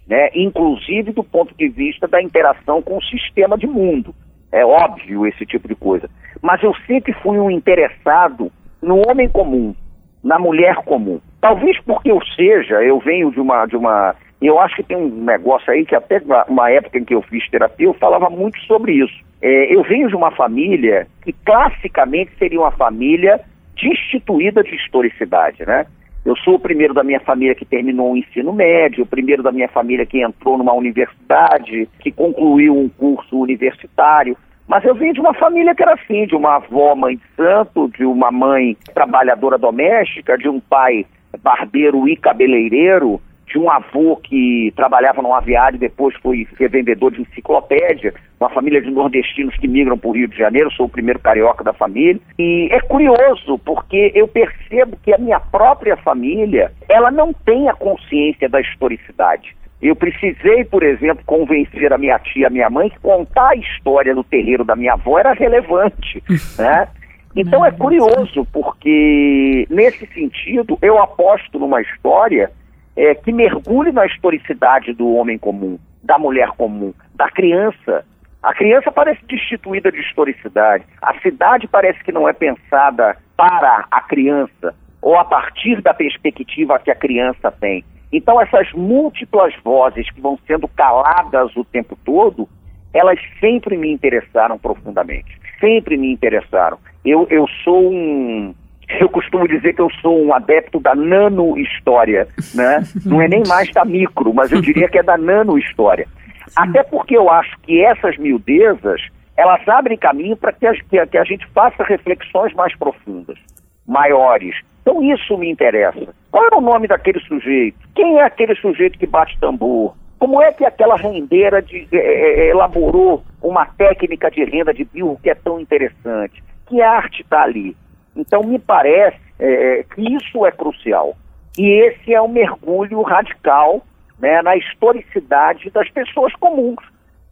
né? 0.07 0.29
inclusive 0.35 1.13
do 1.13 1.25
ponto 1.25 1.55
de 1.57 1.69
vista 1.69 2.07
da 2.07 2.23
interação 2.23 2.83
com 2.83 2.99
o 2.99 3.03
sistema 3.05 3.57
de 3.57 3.67
mundo. 3.67 4.15
É 4.53 4.65
óbvio 4.65 5.27
esse 5.27 5.45
tipo 5.47 5.67
de 5.67 5.75
coisa. 5.75 6.09
Mas 6.41 6.63
eu 6.63 6.75
sempre 6.87 7.13
fui 7.15 7.39
um 7.39 7.51
interessado 7.51 8.53
no 8.81 8.99
homem 9.09 9.29
comum, 9.29 9.75
na 10.23 10.39
mulher 10.39 10.77
comum. 10.85 11.21
Talvez 11.41 11.81
porque 11.81 12.11
eu 12.11 12.21
seja, 12.37 12.83
eu 12.83 12.99
venho 13.01 13.33
de 13.33 13.41
uma, 13.41 13.67
de 13.67 13.77
uma 13.77 14.15
eu 14.47 14.59
acho 14.61 14.77
que 14.77 14.83
tem 14.83 14.97
um 14.97 15.09
negócio 15.09 15.73
aí 15.73 15.85
que 15.87 15.95
até 15.95 16.21
uma 16.49 16.71
época 16.71 16.99
em 16.99 17.05
que 17.05 17.15
eu 17.15 17.23
fiz 17.23 17.49
terapia, 17.49 17.87
eu 17.87 17.95
falava 17.95 18.29
muito 18.29 18.59
sobre 18.61 18.93
isso. 18.93 19.15
É, 19.41 19.75
eu 19.75 19.83
venho 19.83 20.09
de 20.09 20.17
uma 20.17 20.31
família 20.31 21.07
que 21.23 21.33
classicamente 21.33 22.33
seria 22.39 22.61
uma 22.61 22.73
família 22.73 23.41
destituída 23.77 24.63
de 24.63 24.75
historicidade, 24.75 25.65
né? 25.67 25.87
Eu 26.25 26.35
sou 26.37 26.55
o 26.55 26.59
primeiro 26.59 26.95
da 26.95 27.05
minha 27.05 27.21
família 27.21 27.55
que 27.55 27.67
terminou 27.67 28.13
o 28.13 28.17
ensino 28.17 28.53
médio, 28.53 29.05
o 29.05 29.07
primeiro 29.07 29.43
da 29.43 29.53
minha 29.53 29.69
família 29.69 30.07
que 30.07 30.23
entrou 30.23 30.57
numa 30.57 30.73
universidade, 30.73 31.87
que 32.01 32.11
concluiu 32.11 32.75
um 32.79 32.89
curso 32.89 33.39
universitário. 33.39 34.35
Mas 34.67 34.83
eu 34.85 34.95
vim 34.95 35.13
de 35.13 35.21
uma 35.21 35.35
família 35.35 35.75
que 35.75 35.83
era 35.83 35.93
assim, 35.93 36.27
de 36.27 36.35
uma 36.35 36.57
avó 36.57 36.95
mãe 36.95 37.17
de 37.17 37.23
santo, 37.37 37.91
de 37.91 38.07
uma 38.07 38.31
mãe 38.31 38.75
trabalhadora 38.95 39.59
doméstica, 39.59 40.39
de 40.39 40.49
um 40.49 40.59
pai 40.59 41.05
barbeiro 41.43 42.09
e 42.09 42.17
cabeleireiro, 42.17 43.21
de 43.55 43.59
um 43.61 43.71
avô 43.71 44.17
que 44.17 44.73
trabalhava 44.75 45.23
num 45.23 45.33
aviário 45.33 45.77
e 45.77 45.79
depois 45.79 46.13
foi 46.17 46.45
revendedor 46.59 47.13
de 47.13 47.23
enciclopédia, 47.23 48.13
uma 48.41 48.51
família 48.51 48.83
de 48.83 48.91
nordestinos 48.91 49.57
que 49.57 49.69
migram 49.69 49.97
para 49.97 50.11
o 50.11 50.13
Rio 50.13 50.27
de 50.27 50.37
Janeiro, 50.37 50.73
sou 50.73 50.87
o 50.87 50.89
primeiro 50.89 51.21
carioca 51.21 51.63
da 51.63 51.73
família. 51.73 52.21
E 52.37 52.69
é 52.73 52.81
curioso, 52.81 53.57
porque 53.65 54.11
eu 54.13 54.27
percebo 54.27 54.99
que 55.05 55.15
a 55.15 55.19
minha 55.19 55.39
própria 55.39 55.97
família, 55.97 56.73
ela 56.89 57.13
não 57.13 57.33
tem 57.33 57.69
a 57.69 57.75
consciência 57.75 58.49
da 58.49 58.61
historicidade. 58.61 59.57
Eu 59.81 59.95
precisei, 59.95 60.65
por 60.65 60.83
exemplo, 60.83 61.23
convencer 61.25 61.93
a 61.93 61.99
minha 61.99 62.19
tia, 62.19 62.49
a 62.49 62.51
minha 62.51 62.69
mãe, 62.69 62.91
que 62.91 62.99
contar 62.99 63.51
a 63.51 63.57
história 63.57 64.13
do 64.17 64.25
terreiro 64.25 64.65
da 64.65 64.75
minha 64.75 64.95
avó 64.95 65.17
era 65.17 65.33
relevante, 65.33 66.21
né? 66.59 66.89
Então 67.37 67.65
é 67.65 67.71
curioso, 67.71 68.47
porque 68.53 69.67
nesse 69.71 70.07
sentido 70.07 70.77
eu 70.83 71.01
aposto 71.01 71.59
numa 71.59 71.81
história 71.81 72.51
é, 72.97 73.15
que 73.15 73.33
mergulhe 73.33 73.93
na 73.93 74.07
historicidade 74.07 74.93
do 74.93 75.15
homem 75.15 75.39
comum, 75.39 75.79
da 76.03 76.19
mulher 76.19 76.49
comum, 76.57 76.93
da 77.15 77.29
criança. 77.31 78.05
A 78.43 78.53
criança 78.53 78.93
parece 78.93 79.25
destituída 79.27 79.91
de 79.91 80.01
historicidade. 80.01 80.85
A 81.01 81.19
cidade 81.21 81.67
parece 81.67 82.03
que 82.05 82.13
não 82.13 82.29
é 82.29 82.33
pensada 82.33 83.17
para 83.37 83.87
a 83.91 84.01
criança 84.03 84.75
ou 85.01 85.17
a 85.17 85.25
partir 85.25 85.83
da 85.83 85.93
perspectiva 85.93 86.79
que 86.79 86.91
a 86.91 86.95
criança 86.95 87.51
tem. 87.51 87.85
Então, 88.13 88.41
essas 88.41 88.73
múltiplas 88.73 89.53
vozes 89.65 90.09
que 90.11 90.21
vão 90.21 90.39
sendo 90.47 90.69
caladas 90.69 91.55
o 91.57 91.65
tempo 91.65 91.99
todo, 92.05 92.49
elas 92.93 93.19
sempre 93.41 93.77
me 93.77 93.91
interessaram 93.91 94.59
profundamente. 94.59 95.39
Sempre 95.59 95.97
me 95.97 96.13
interessaram. 96.13 96.79
Eu, 97.05 97.27
eu 97.29 97.47
sou 97.65 97.93
um, 97.93 98.55
eu 98.89 99.09
costumo 99.09 99.49
dizer 99.49 99.75
que 99.75 99.81
eu 99.81 99.91
sou 100.01 100.25
um 100.25 100.35
adepto 100.35 100.79
da 100.81 100.95
nano-história, 100.95 102.29
né? 102.55 102.83
Não 103.05 103.21
é 103.21 103.29
nem 103.29 103.43
mais 103.49 103.71
da 103.73 103.85
micro, 103.85 104.33
mas 104.33 104.53
eu 104.53 104.61
diria 104.61 104.89
que 104.89 104.99
é 104.99 105.03
da 105.03 105.17
nano-história. 105.17 106.07
Até 106.55 106.83
porque 106.83 107.17
eu 107.17 107.31
acho 107.31 107.59
que 107.61 107.83
essas 107.85 108.17
miudezas, 108.19 109.01
elas 109.37 109.67
abrem 109.69 109.97
caminho 109.97 110.37
para 110.37 110.53
que, 110.53 110.71
que, 110.91 111.07
que 111.07 111.19
a 111.19 111.25
gente 111.25 111.47
faça 111.49 111.83
reflexões 111.83 112.53
mais 112.55 112.77
profundas, 112.77 113.39
maiores. 113.87 114.55
Então 114.83 115.03
isso 115.03 115.37
me 115.39 115.51
interessa. 115.51 116.15
Qual 116.31 116.45
é 116.53 116.57
o 116.57 116.61
nome 116.61 116.87
daquele 116.87 117.21
sujeito? 117.21 117.79
Quem 117.95 118.19
é 118.19 118.25
aquele 118.25 118.55
sujeito 118.57 118.99
que 118.99 119.07
bate 119.07 119.39
tambor? 119.41 119.95
Como 120.19 120.43
é 120.43 120.53
que 120.53 120.65
aquela 120.65 120.97
rendeira 120.97 121.61
de, 121.61 121.89
é, 121.93 121.97
é, 121.97 122.51
elaborou 122.51 123.23
uma 123.43 123.67
técnica 123.67 124.31
de 124.31 124.45
renda 124.45 124.73
de 124.73 124.85
birro 124.85 125.19
que 125.23 125.31
é 125.31 125.35
tão 125.35 125.59
interessante? 125.59 126.43
Que 126.67 126.81
arte 126.81 127.23
está 127.23 127.43
ali? 127.43 127.77
Então, 128.17 128.43
me 128.43 128.59
parece 128.59 129.19
é, 129.39 129.85
que 129.95 130.03
isso 130.15 130.45
é 130.47 130.51
crucial. 130.51 131.17
E 131.59 131.67
esse 131.67 132.13
é 132.13 132.21
um 132.21 132.29
mergulho 132.29 133.03
radical 133.03 133.83
né, 134.19 134.43
na 134.43 134.57
historicidade 134.57 135.71
das 135.71 135.89
pessoas 135.91 136.33
comuns. 136.37 136.83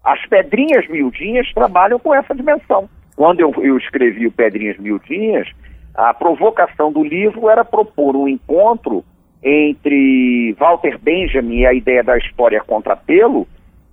As 0.04 0.24
Pedrinhas 0.26 0.86
Miudinhas 0.88 1.52
trabalham 1.52 1.98
com 1.98 2.14
essa 2.14 2.34
dimensão. 2.34 2.88
Quando 3.16 3.40
eu, 3.40 3.52
eu 3.58 3.76
escrevi 3.78 4.26
o 4.26 4.32
Pedrinhas 4.32 4.78
Miudinhas, 4.78 5.48
a 5.94 6.12
provocação 6.14 6.90
do 6.92 7.04
livro 7.04 7.48
era 7.48 7.64
propor 7.64 8.16
um 8.16 8.26
encontro 8.26 9.04
entre 9.42 10.54
Walter 10.58 10.98
Benjamin 10.98 11.60
e 11.60 11.66
a 11.66 11.74
ideia 11.74 12.02
da 12.02 12.16
história 12.16 12.60
contra 12.60 12.96
pelo 12.96 13.46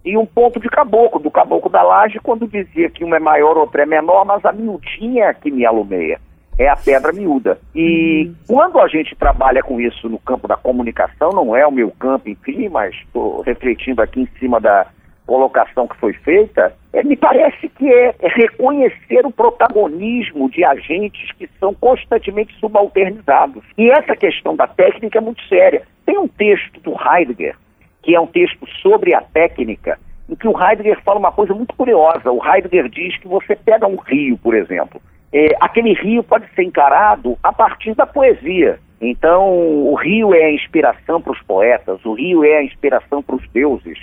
e 0.05 0.15
um 0.15 0.25
ponto 0.25 0.59
de 0.59 0.69
caboclo, 0.69 1.19
do 1.19 1.29
caboclo 1.29 1.69
da 1.69 1.83
laje, 1.83 2.19
quando 2.19 2.47
dizia 2.47 2.89
que 2.89 3.03
um 3.03 3.13
é 3.13 3.19
maior, 3.19 3.57
outro 3.57 3.81
é 3.81 3.85
menor, 3.85 4.25
mas 4.25 4.43
a 4.45 4.51
miudinha 4.51 5.25
é 5.25 5.33
que 5.33 5.51
me 5.51 5.65
alumeia 5.65 6.19
é 6.59 6.67
a 6.67 6.75
pedra 6.75 7.13
miúda. 7.13 7.57
E 7.73 8.25
uhum. 8.27 8.35
quando 8.47 8.79
a 8.79 8.87
gente 8.89 9.15
trabalha 9.15 9.63
com 9.63 9.79
isso 9.79 10.09
no 10.09 10.19
campo 10.19 10.45
da 10.45 10.57
comunicação, 10.57 11.31
não 11.31 11.55
é 11.55 11.65
o 11.65 11.71
meu 11.71 11.89
campo, 11.91 12.29
enfim, 12.29 12.67
mas 12.67 12.93
estou 12.95 13.41
refletindo 13.41 14.01
aqui 14.01 14.21
em 14.21 14.39
cima 14.39 14.59
da 14.59 14.85
colocação 15.25 15.87
que 15.87 15.95
foi 15.97 16.11
feita, 16.11 16.73
é, 16.91 17.03
me 17.03 17.15
parece 17.15 17.69
que 17.69 17.87
é, 17.87 18.15
é 18.19 18.27
reconhecer 18.27 19.25
o 19.25 19.31
protagonismo 19.31 20.49
de 20.49 20.65
agentes 20.65 21.31
que 21.33 21.47
são 21.59 21.73
constantemente 21.73 22.53
subalternizados. 22.59 23.63
E 23.77 23.89
essa 23.91 24.15
questão 24.15 24.55
da 24.55 24.67
técnica 24.67 25.19
é 25.19 25.21
muito 25.21 25.41
séria. 25.47 25.83
Tem 26.05 26.17
um 26.17 26.27
texto 26.27 26.81
do 26.81 26.93
Heidegger, 26.93 27.55
que 28.01 28.15
é 28.15 28.19
um 28.19 28.27
texto 28.27 28.67
sobre 28.81 29.13
a 29.13 29.21
técnica, 29.21 29.99
em 30.27 30.35
que 30.35 30.47
o 30.47 30.59
Heidegger 30.59 30.99
fala 31.03 31.19
uma 31.19 31.31
coisa 31.31 31.53
muito 31.53 31.75
curiosa. 31.75 32.31
O 32.31 32.43
Heidegger 32.43 32.89
diz 32.89 33.15
que 33.19 33.27
você 33.27 33.55
pega 33.55 33.87
um 33.87 33.97
rio, 33.97 34.37
por 34.39 34.55
exemplo, 34.55 34.99
é, 35.31 35.55
aquele 35.59 35.93
rio 35.93 36.23
pode 36.23 36.47
ser 36.53 36.63
encarado 36.63 37.37
a 37.43 37.53
partir 37.53 37.93
da 37.95 38.05
poesia. 38.05 38.79
Então, 39.01 39.47
o 39.49 39.95
rio 39.95 40.33
é 40.33 40.45
a 40.45 40.51
inspiração 40.51 41.21
para 41.21 41.31
os 41.31 41.41
poetas, 41.43 42.03
o 42.03 42.13
rio 42.13 42.43
é 42.43 42.57
a 42.57 42.63
inspiração 42.63 43.23
para 43.23 43.35
os 43.35 43.49
deuses, 43.49 43.97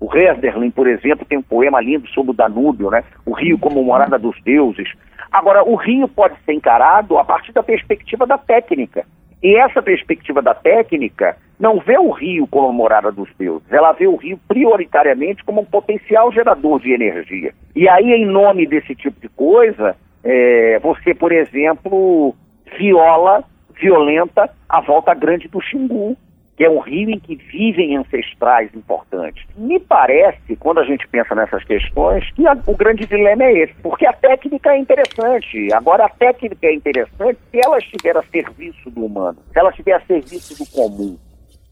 O 0.00 0.16
Herderlin, 0.16 0.70
por 0.70 0.88
exemplo, 0.88 1.26
tem 1.26 1.36
um 1.36 1.42
poema 1.42 1.78
lindo 1.80 2.08
sobre 2.08 2.30
o 2.30 2.34
Danúbio, 2.34 2.90
né? 2.90 3.04
O 3.26 3.32
rio 3.32 3.58
como 3.58 3.84
morada 3.84 4.18
dos 4.18 4.34
deuses. 4.42 4.88
Agora, 5.30 5.62
o 5.62 5.76
rio 5.76 6.08
pode 6.08 6.34
ser 6.46 6.54
encarado 6.54 7.18
a 7.18 7.24
partir 7.24 7.52
da 7.52 7.62
perspectiva 7.62 8.26
da 8.26 8.38
técnica. 8.38 9.04
E 9.42 9.56
essa 9.56 9.82
perspectiva 9.82 10.40
da 10.40 10.54
técnica 10.54 11.36
não 11.58 11.78
vê 11.78 11.98
o 11.98 12.10
rio 12.10 12.46
como 12.46 12.72
morada 12.72 13.12
dos 13.12 13.28
deuses, 13.38 13.70
ela 13.70 13.92
vê 13.92 14.06
o 14.06 14.16
rio 14.16 14.40
prioritariamente 14.48 15.44
como 15.44 15.60
um 15.60 15.64
potencial 15.64 16.32
gerador 16.32 16.80
de 16.80 16.92
energia. 16.92 17.52
E 17.76 17.86
aí, 17.88 18.12
em 18.12 18.26
nome 18.26 18.66
desse 18.66 18.94
tipo 18.94 19.20
de 19.20 19.28
coisa, 19.28 19.94
é, 20.24 20.78
você, 20.80 21.14
por 21.14 21.32
exemplo, 21.32 22.34
viola, 22.78 23.44
violenta 23.80 24.50
a 24.68 24.80
volta 24.80 25.14
grande 25.14 25.48
do 25.48 25.60
Xingu, 25.60 26.16
que 26.56 26.64
é 26.64 26.68
um 26.68 26.80
rio 26.80 27.08
em 27.08 27.18
que 27.18 27.36
vivem 27.36 27.96
ancestrais 27.96 28.70
importantes. 28.74 29.42
Me 29.56 29.80
parece, 29.80 30.56
quando 30.56 30.80
a 30.80 30.84
gente 30.84 31.08
pensa 31.08 31.34
nessas 31.34 31.64
questões, 31.64 32.30
que 32.32 32.46
a, 32.46 32.54
o 32.66 32.76
grande 32.76 33.06
dilema 33.06 33.44
é 33.44 33.60
esse, 33.60 33.74
porque 33.82 34.06
a 34.06 34.12
técnica 34.12 34.70
é 34.70 34.78
interessante. 34.78 35.72
Agora, 35.72 36.04
a 36.04 36.08
técnica 36.10 36.66
é 36.66 36.74
interessante 36.74 37.38
se 37.50 37.60
ela 37.64 37.78
estiver 37.78 38.14
a 38.14 38.22
serviço 38.24 38.90
do 38.90 39.06
humano, 39.06 39.38
se 39.50 39.58
ela 39.58 39.70
estiver 39.70 39.94
a 39.94 40.00
serviço 40.00 40.62
do 40.62 40.70
comum. 40.70 41.16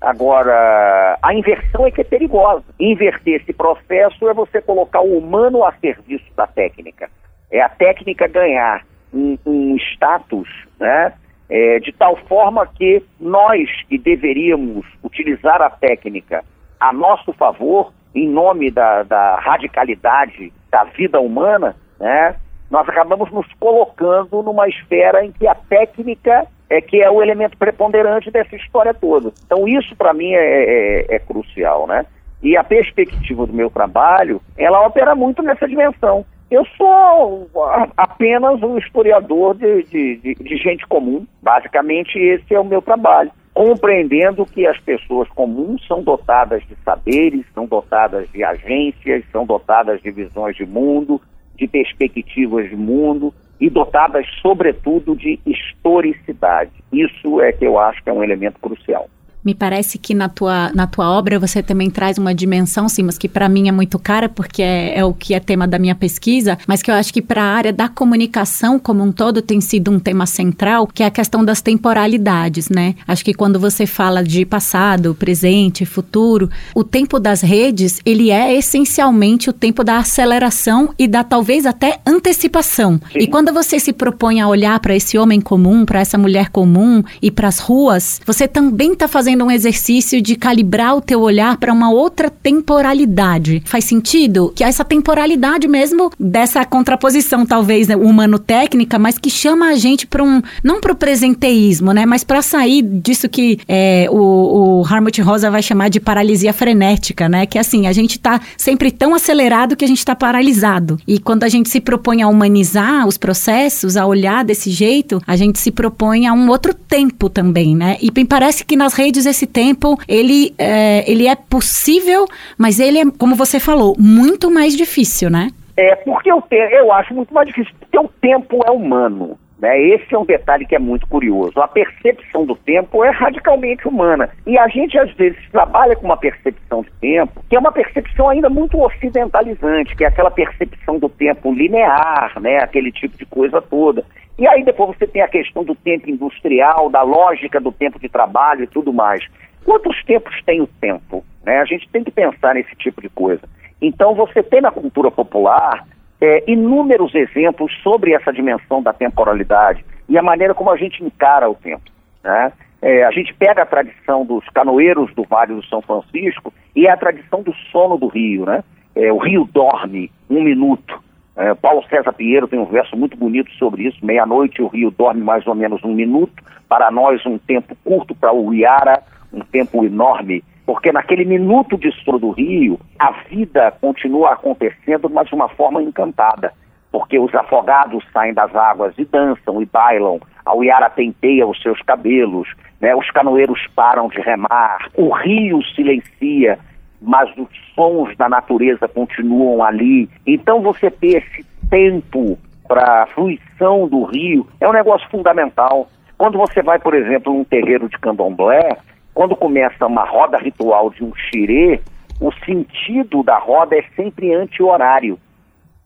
Agora, 0.00 1.18
a 1.20 1.34
inversão 1.34 1.86
é 1.86 1.90
que 1.90 2.00
é 2.00 2.04
perigosa. 2.04 2.64
Inverter 2.80 3.42
esse 3.42 3.52
processo 3.52 4.28
é 4.28 4.32
você 4.32 4.62
colocar 4.62 5.00
o 5.00 5.18
humano 5.18 5.64
a 5.64 5.72
serviço 5.72 6.24
da 6.34 6.46
técnica. 6.46 7.10
É 7.50 7.60
a 7.60 7.68
técnica 7.68 8.28
ganhar 8.28 8.84
um, 9.12 9.38
um 9.46 9.76
status, 9.76 10.48
né? 10.78 11.12
é, 11.48 11.78
de 11.80 11.92
tal 11.92 12.16
forma 12.28 12.66
que 12.66 13.02
nós 13.18 13.68
que 13.88 13.96
deveríamos 13.96 14.84
utilizar 15.02 15.62
a 15.62 15.70
técnica 15.70 16.44
a 16.78 16.92
nosso 16.92 17.32
favor, 17.32 17.92
em 18.14 18.28
nome 18.28 18.70
da, 18.70 19.02
da 19.02 19.36
radicalidade 19.36 20.52
da 20.70 20.84
vida 20.84 21.20
humana, 21.20 21.74
né, 21.98 22.36
nós 22.70 22.88
acabamos 22.88 23.30
nos 23.32 23.46
colocando 23.58 24.42
numa 24.42 24.68
esfera 24.68 25.24
em 25.24 25.32
que 25.32 25.46
a 25.46 25.54
técnica 25.54 26.46
é 26.70 26.82
que 26.82 27.00
é 27.02 27.10
o 27.10 27.22
elemento 27.22 27.56
preponderante 27.56 28.30
dessa 28.30 28.54
história 28.54 28.92
toda. 28.92 29.32
Então 29.46 29.66
isso 29.66 29.96
para 29.96 30.12
mim 30.12 30.34
é, 30.34 30.36
é, 30.38 31.14
é, 31.14 31.18
crucial, 31.18 31.86
né? 31.86 32.04
E 32.42 32.56
a 32.56 32.62
perspectiva 32.62 33.46
do 33.46 33.52
meu 33.54 33.70
trabalho, 33.70 34.40
ela 34.56 34.86
opera 34.86 35.14
muito 35.14 35.42
nessa 35.42 35.66
dimensão. 35.66 36.26
Eu 36.50 36.64
sou 36.78 37.50
apenas 37.96 38.62
um 38.62 38.78
historiador 38.78 39.54
de, 39.54 39.82
de, 39.82 40.16
de, 40.16 40.34
de, 40.34 40.56
gente 40.56 40.86
comum. 40.86 41.26
Basicamente, 41.42 42.18
esse 42.18 42.54
é 42.54 42.60
o 42.60 42.64
meu 42.64 42.80
trabalho. 42.80 43.30
Compreendendo 43.52 44.46
que 44.46 44.66
as 44.66 44.78
pessoas 44.80 45.28
comuns 45.30 45.86
são 45.86 46.02
dotadas 46.02 46.62
de 46.66 46.74
saberes, 46.84 47.44
são 47.54 47.66
dotadas 47.66 48.30
de 48.30 48.42
agências, 48.42 49.24
são 49.30 49.44
dotadas 49.44 50.00
de 50.00 50.10
visões 50.10 50.56
de 50.56 50.64
mundo, 50.64 51.20
de 51.56 51.66
perspectivas 51.66 52.70
de 52.70 52.76
mundo 52.76 53.34
e 53.60 53.68
dotadas, 53.68 54.24
sobretudo, 54.40 55.16
de 55.16 55.38
historicidade. 55.44 56.70
Isso 56.92 57.42
é 57.42 57.52
que 57.52 57.66
eu 57.66 57.78
acho 57.78 58.02
que 58.02 58.08
é 58.08 58.12
um 58.12 58.22
elemento 58.22 58.58
crucial. 58.60 59.08
Me 59.48 59.54
parece 59.54 59.96
que 59.96 60.12
na 60.12 60.28
tua, 60.28 60.70
na 60.74 60.86
tua 60.86 61.08
obra 61.08 61.38
você 61.38 61.62
também 61.62 61.88
traz 61.88 62.18
uma 62.18 62.34
dimensão, 62.34 62.86
sim, 62.86 63.02
mas 63.02 63.16
que 63.16 63.26
para 63.26 63.48
mim 63.48 63.66
é 63.66 63.72
muito 63.72 63.98
cara, 63.98 64.28
porque 64.28 64.60
é, 64.62 64.98
é, 64.98 65.02
o 65.02 65.14
que 65.14 65.32
é 65.32 65.40
tema 65.40 65.66
da 65.66 65.78
minha 65.78 65.94
pesquisa, 65.94 66.58
mas 66.66 66.82
que 66.82 66.90
eu 66.90 66.94
acho 66.94 67.10
que 67.10 67.22
para 67.22 67.42
a 67.42 67.46
área 67.46 67.72
da 67.72 67.88
comunicação 67.88 68.78
como 68.78 69.02
um 69.02 69.10
todo 69.10 69.40
tem 69.40 69.58
sido 69.58 69.90
um 69.90 69.98
tema 69.98 70.26
central, 70.26 70.86
que 70.86 71.02
é 71.02 71.06
a 71.06 71.10
questão 71.10 71.42
das 71.42 71.62
temporalidades, 71.62 72.68
né? 72.68 72.94
Acho 73.06 73.24
que 73.24 73.32
quando 73.32 73.58
você 73.58 73.86
fala 73.86 74.22
de 74.22 74.44
passado, 74.44 75.14
presente, 75.14 75.86
futuro, 75.86 76.50
o 76.74 76.84
tempo 76.84 77.18
das 77.18 77.40
redes, 77.40 78.02
ele 78.04 78.30
é 78.30 78.54
essencialmente 78.54 79.48
o 79.48 79.52
tempo 79.54 79.82
da 79.82 79.96
aceleração 79.96 80.92
e 80.98 81.08
da 81.08 81.24
talvez 81.24 81.64
até 81.64 82.00
antecipação. 82.04 83.00
Sim. 83.10 83.20
E 83.20 83.26
quando 83.26 83.50
você 83.50 83.80
se 83.80 83.94
propõe 83.94 84.42
a 84.42 84.46
olhar 84.46 84.78
para 84.80 84.94
esse 84.94 85.16
homem 85.16 85.40
comum, 85.40 85.86
para 85.86 86.00
essa 86.00 86.18
mulher 86.18 86.50
comum 86.50 87.02
e 87.22 87.30
para 87.30 87.48
as 87.48 87.58
ruas, 87.58 88.20
você 88.26 88.46
também 88.46 88.92
está 88.92 89.08
fazendo 89.08 89.37
fazendo 89.38 89.44
um 89.44 89.50
exercício 89.50 90.20
de 90.20 90.34
calibrar 90.34 90.96
o 90.96 91.00
teu 91.00 91.20
olhar 91.20 91.56
para 91.58 91.72
uma 91.72 91.90
outra 91.90 92.28
temporalidade. 92.28 93.62
Faz 93.64 93.84
sentido? 93.84 94.52
Que 94.54 94.64
essa 94.64 94.84
temporalidade 94.84 95.68
mesmo 95.68 96.10
dessa 96.18 96.64
contraposição, 96.64 97.46
talvez, 97.46 97.86
né, 97.86 97.96
humano-técnica, 97.96 98.98
mas 98.98 99.18
que 99.18 99.30
chama 99.30 99.68
a 99.68 99.76
gente 99.76 100.06
para 100.06 100.22
um. 100.22 100.42
não 100.62 100.80
para 100.80 100.92
o 100.92 100.96
presenteísmo, 100.96 101.92
né? 101.92 102.04
Mas 102.04 102.24
para 102.24 102.42
sair 102.42 102.82
disso 102.82 103.28
que 103.28 103.60
é, 103.68 104.08
o, 104.10 104.80
o 104.80 104.84
Harmut 104.84 105.20
Rosa 105.20 105.50
vai 105.50 105.62
chamar 105.62 105.88
de 105.88 106.00
paralisia 106.00 106.52
frenética, 106.52 107.28
né? 107.28 107.46
Que 107.46 107.58
assim, 107.58 107.86
a 107.86 107.92
gente 107.92 108.12
está 108.12 108.40
sempre 108.56 108.90
tão 108.90 109.14
acelerado 109.14 109.76
que 109.76 109.84
a 109.84 109.88
gente 109.88 109.98
está 109.98 110.16
paralisado. 110.16 110.98
E 111.06 111.18
quando 111.18 111.44
a 111.44 111.48
gente 111.48 111.68
se 111.68 111.80
propõe 111.80 112.22
a 112.22 112.28
humanizar 112.28 113.06
os 113.06 113.16
processos, 113.16 113.96
a 113.96 114.06
olhar 114.06 114.44
desse 114.44 114.70
jeito, 114.70 115.22
a 115.26 115.36
gente 115.36 115.58
se 115.58 115.70
propõe 115.70 116.26
a 116.26 116.32
um 116.32 116.48
outro 116.48 116.74
tempo 116.74 117.28
também, 117.28 117.76
né? 117.76 117.96
E 118.00 118.10
parece 118.24 118.64
que 118.64 118.76
nas 118.76 118.94
redes 118.94 119.17
esse 119.26 119.46
tempo, 119.46 119.98
ele 120.08 120.54
é, 120.58 121.10
ele 121.10 121.26
é 121.26 121.34
possível, 121.34 122.26
mas 122.56 122.78
ele 122.78 122.98
é, 122.98 123.04
como 123.18 123.34
você 123.34 123.58
falou, 123.60 123.94
muito 123.98 124.50
mais 124.50 124.76
difícil, 124.76 125.30
né? 125.30 125.50
É, 125.76 125.94
porque 125.96 126.30
eu, 126.30 126.42
eu 126.50 126.92
acho 126.92 127.14
muito 127.14 127.32
mais 127.32 127.46
difícil, 127.46 127.72
porque 127.78 127.98
o 127.98 128.08
tempo 128.20 128.60
é 128.66 128.70
humano. 128.70 129.38
Né? 129.58 129.80
Esse 129.80 130.14
é 130.14 130.18
um 130.18 130.24
detalhe 130.24 130.64
que 130.64 130.74
é 130.74 130.78
muito 130.78 131.06
curioso. 131.08 131.60
A 131.60 131.66
percepção 131.66 132.46
do 132.46 132.54
tempo 132.54 133.04
é 133.04 133.10
radicalmente 133.10 133.86
humana. 133.88 134.28
E 134.46 134.56
a 134.56 134.68
gente, 134.68 134.96
às 134.98 135.12
vezes, 135.14 135.38
trabalha 135.50 135.96
com 135.96 136.06
uma 136.06 136.16
percepção 136.16 136.82
de 136.82 136.90
tempo 137.00 137.42
que 137.48 137.56
é 137.56 137.58
uma 137.58 137.72
percepção 137.72 138.28
ainda 138.28 138.48
muito 138.48 138.80
ocidentalizante, 138.80 139.96
que 139.96 140.04
é 140.04 140.08
aquela 140.08 140.30
percepção 140.30 140.98
do 140.98 141.08
tempo 141.08 141.52
linear, 141.52 142.40
né? 142.40 142.58
aquele 142.58 142.92
tipo 142.92 143.16
de 143.16 143.26
coisa 143.26 143.60
toda. 143.60 144.04
E 144.38 144.46
aí 144.46 144.62
depois 144.64 144.96
você 144.96 145.06
tem 145.06 145.20
a 145.20 145.28
questão 145.28 145.64
do 145.64 145.74
tempo 145.74 146.08
industrial, 146.08 146.88
da 146.88 147.02
lógica 147.02 147.58
do 147.58 147.72
tempo 147.72 147.98
de 147.98 148.08
trabalho 148.08 148.64
e 148.64 148.68
tudo 148.68 148.92
mais. 148.92 149.26
Quantos 149.64 150.02
tempos 150.04 150.40
tem 150.44 150.60
o 150.60 150.66
tempo? 150.66 151.24
Né? 151.44 151.58
A 151.58 151.64
gente 151.64 151.88
tem 151.88 152.04
que 152.04 152.10
pensar 152.10 152.54
nesse 152.54 152.74
tipo 152.76 153.02
de 153.02 153.08
coisa. 153.08 153.42
Então 153.82 154.14
você 154.14 154.42
tem 154.42 154.60
na 154.60 154.70
cultura 154.70 155.10
popular 155.10 155.84
é, 156.20 156.44
inúmeros 156.50 157.14
exemplos 157.14 157.72
sobre 157.82 158.12
essa 158.12 158.32
dimensão 158.32 158.82
da 158.82 158.92
temporalidade 158.92 159.84
e 160.08 160.18
a 160.18 160.22
maneira 160.22 160.54
como 160.54 160.70
a 160.70 160.76
gente 160.76 161.02
encara 161.02 161.48
o 161.48 161.54
tempo. 161.54 161.90
Né? 162.22 162.52
É, 162.80 163.04
a 163.04 163.10
gente 163.10 163.34
pega 163.34 163.62
a 163.62 163.66
tradição 163.66 164.24
dos 164.24 164.44
canoeiros 164.48 165.12
do 165.14 165.24
Vale 165.24 165.54
do 165.54 165.64
São 165.66 165.82
Francisco 165.82 166.52
e 166.74 166.86
é 166.86 166.90
a 166.90 166.96
tradição 166.96 167.42
do 167.42 167.52
sono 167.70 167.96
do 167.96 168.08
rio. 168.08 168.46
Né? 168.46 168.62
É, 168.94 169.12
o 169.12 169.18
rio 169.18 169.48
dorme 169.52 170.10
um 170.28 170.42
minuto. 170.42 171.02
É, 171.36 171.54
Paulo 171.54 171.84
César 171.88 172.12
Pinheiro 172.12 172.48
tem 172.48 172.58
um 172.58 172.64
verso 172.64 172.96
muito 172.96 173.16
bonito 173.16 173.50
sobre 173.52 173.84
isso. 173.84 174.04
Meia-noite 174.04 174.62
o 174.62 174.66
rio 174.66 174.90
dorme 174.90 175.22
mais 175.22 175.46
ou 175.46 175.54
menos 175.54 175.82
um 175.84 175.94
minuto. 175.94 176.42
Para 176.68 176.90
nós, 176.90 177.24
um 177.24 177.38
tempo 177.38 177.76
curto, 177.84 178.14
para 178.14 178.32
o 178.32 178.52
Iara, 178.52 179.02
um 179.32 179.40
tempo 179.40 179.84
enorme. 179.84 180.42
Porque 180.68 180.92
naquele 180.92 181.24
minuto 181.24 181.78
de 181.78 181.90
sono 182.04 182.18
do 182.18 182.30
rio, 182.32 182.78
a 182.98 183.10
vida 183.30 183.72
continua 183.80 184.34
acontecendo, 184.34 185.08
mas 185.08 185.26
de 185.26 185.34
uma 185.34 185.48
forma 185.48 185.82
encantada. 185.82 186.52
Porque 186.92 187.18
os 187.18 187.34
afogados 187.34 188.04
saem 188.12 188.34
das 188.34 188.54
águas 188.54 188.92
e 188.98 189.06
dançam 189.06 189.62
e 189.62 189.64
bailam. 189.64 190.20
A 190.44 190.54
Uiara 190.54 190.90
penteia 190.90 191.46
os 191.46 191.58
seus 191.62 191.80
cabelos, 191.80 192.46
né? 192.82 192.94
os 192.94 193.10
canoeiros 193.12 193.66
param 193.74 194.08
de 194.08 194.20
remar, 194.20 194.90
o 194.94 195.08
rio 195.08 195.62
silencia 195.74 196.58
mas 197.00 197.30
os 197.38 197.48
sons 197.74 198.14
da 198.18 198.28
natureza 198.28 198.86
continuam 198.88 199.64
ali. 199.64 200.10
Então 200.26 200.60
você 200.60 200.90
ter 200.90 201.22
esse 201.22 201.46
tempo 201.70 202.38
para 202.66 203.04
a 203.04 203.06
fruição 203.06 203.88
do 203.88 204.04
rio 204.04 204.46
é 204.60 204.68
um 204.68 204.72
negócio 204.72 205.08
fundamental. 205.08 205.88
Quando 206.18 206.36
você 206.36 206.60
vai, 206.60 206.78
por 206.78 206.92
exemplo, 206.94 207.32
num 207.32 207.44
terreiro 207.44 207.88
de 207.88 207.96
candomblé, 207.98 208.76
quando 209.18 209.34
começa 209.34 209.84
uma 209.84 210.04
roda 210.04 210.38
ritual 210.38 210.90
de 210.90 211.02
um 211.02 211.12
xirê, 211.12 211.80
o 212.20 212.30
sentido 212.44 213.24
da 213.24 213.36
roda 213.36 213.76
é 213.76 213.82
sempre 213.96 214.32
anti-horário. 214.32 215.18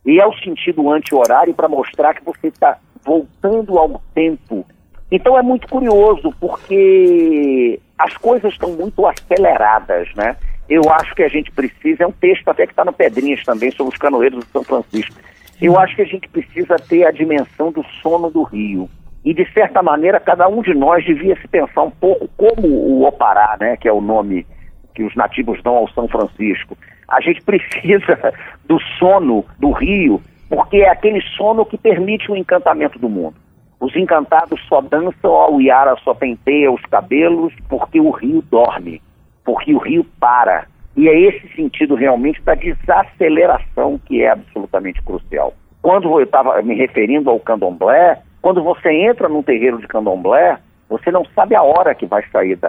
E 0.05 0.21
é 0.21 0.27
o 0.27 0.35
sentido 0.35 0.91
anti-horário 0.91 1.55
para 1.55 1.67
mostrar 1.67 2.13
que 2.13 2.23
você 2.23 2.49
está 2.49 2.77
voltando 3.03 3.79
ao 3.79 4.03
tempo. 4.15 4.67
Então 5.11 5.39
é 5.39 5.41
muito 5.41 5.67
curioso, 5.67 6.31
porque 6.39 7.81
as 7.97 8.15
coisas 8.19 8.53
estão 8.53 8.73
muito 8.73 9.07
aceleradas, 9.07 10.11
né? 10.15 10.37
eu 10.69 10.83
acho 10.91 11.15
que 11.15 11.23
a 11.23 11.29
gente 11.29 11.51
precisa, 11.53 12.05
é 12.05 12.07
um 12.07 12.13
texto 12.13 12.47
até 12.49 12.67
que 12.67 12.73
está 12.73 12.85
no 12.85 12.93
Pedrinhas 12.93 13.43
também, 13.45 13.71
sobre 13.71 13.95
os 13.95 13.99
canoeiros 13.99 14.45
de 14.45 14.51
São 14.51 14.63
Francisco. 14.63 15.17
Eu 15.59 15.79
acho 15.79 15.97
que 15.97 16.03
a 16.03 16.07
gente 16.07 16.29
precisa 16.29 16.77
ter 16.77 17.07
a 17.07 17.11
dimensão 17.11 17.73
do 17.73 17.83
sono 18.03 18.31
do 18.31 18.43
rio. 18.43 18.91
E, 19.25 19.33
de 19.33 19.51
certa 19.53 19.83
maneira, 19.83 20.19
cada 20.19 20.49
um 20.49 20.63
de 20.63 20.75
nós 20.75 21.05
devia 21.05 21.37
se 21.41 21.47
pensar 21.49 21.83
um 21.83 21.91
pouco 21.91 22.29
como 22.37 22.67
o 22.67 23.05
Opará, 23.07 23.57
né, 23.61 23.77
que 23.77 23.89
é 23.89 23.93
o 23.93 24.01
nome 24.01 24.47
que 24.95 25.03
os 25.03 25.15
nativos 25.15 25.63
dão 25.63 25.77
ao 25.77 25.89
São 25.91 26.09
Francisco. 26.09 26.77
A 27.09 27.21
gente 27.21 27.41
precisa 27.47 28.35
do 28.67 28.81
sono 28.99 29.45
do 29.59 29.71
rio, 29.71 30.21
porque 30.49 30.79
é 30.79 30.91
aquele 30.91 31.21
sono 31.37 31.65
que 31.65 31.79
permite 31.79 32.31
o 32.31 32.37
encantamento 32.37 32.99
do 32.99 33.09
mundo. 33.09 33.37
Os 33.81 33.95
encantados 33.97 34.61
só 34.69 34.81
dançam, 34.81 35.57
a 35.57 35.63
Iara 35.63 35.97
só 36.05 36.15
penteia 36.15 36.71
os 36.71 36.83
cabelos, 36.83 37.53
porque 37.69 38.01
o 38.01 38.11
rio 38.11 38.43
dorme 38.43 39.01
porque 39.45 39.75
o 39.75 39.79
rio 39.79 40.05
para. 40.19 40.67
E 40.97 41.09
é 41.09 41.19
esse 41.19 41.49
sentido 41.55 41.95
realmente 41.95 42.43
da 42.43 42.55
desaceleração 42.55 43.99
que 44.05 44.23
é 44.23 44.31
absolutamente 44.31 45.03
crucial. 45.03 45.55
Quando 45.81 46.09
eu 46.19 46.25
estava 46.25 46.61
me 46.63 46.75
referindo 46.75 47.31
ao 47.31 47.41
candomblé, 47.41 48.21
quando 48.43 48.63
você 48.63 48.91
entra 48.91 49.29
num 49.29 49.43
terreiro 49.43 49.79
de 49.79 49.87
candomblé, 49.87 50.59
você 50.89 51.11
não 51.11 51.25
sabe 51.35 51.55
a 51.55 51.63
hora 51.63 51.95
que 51.95 52.05
vai 52.05 52.23
sair 52.31 52.57
da, 52.57 52.69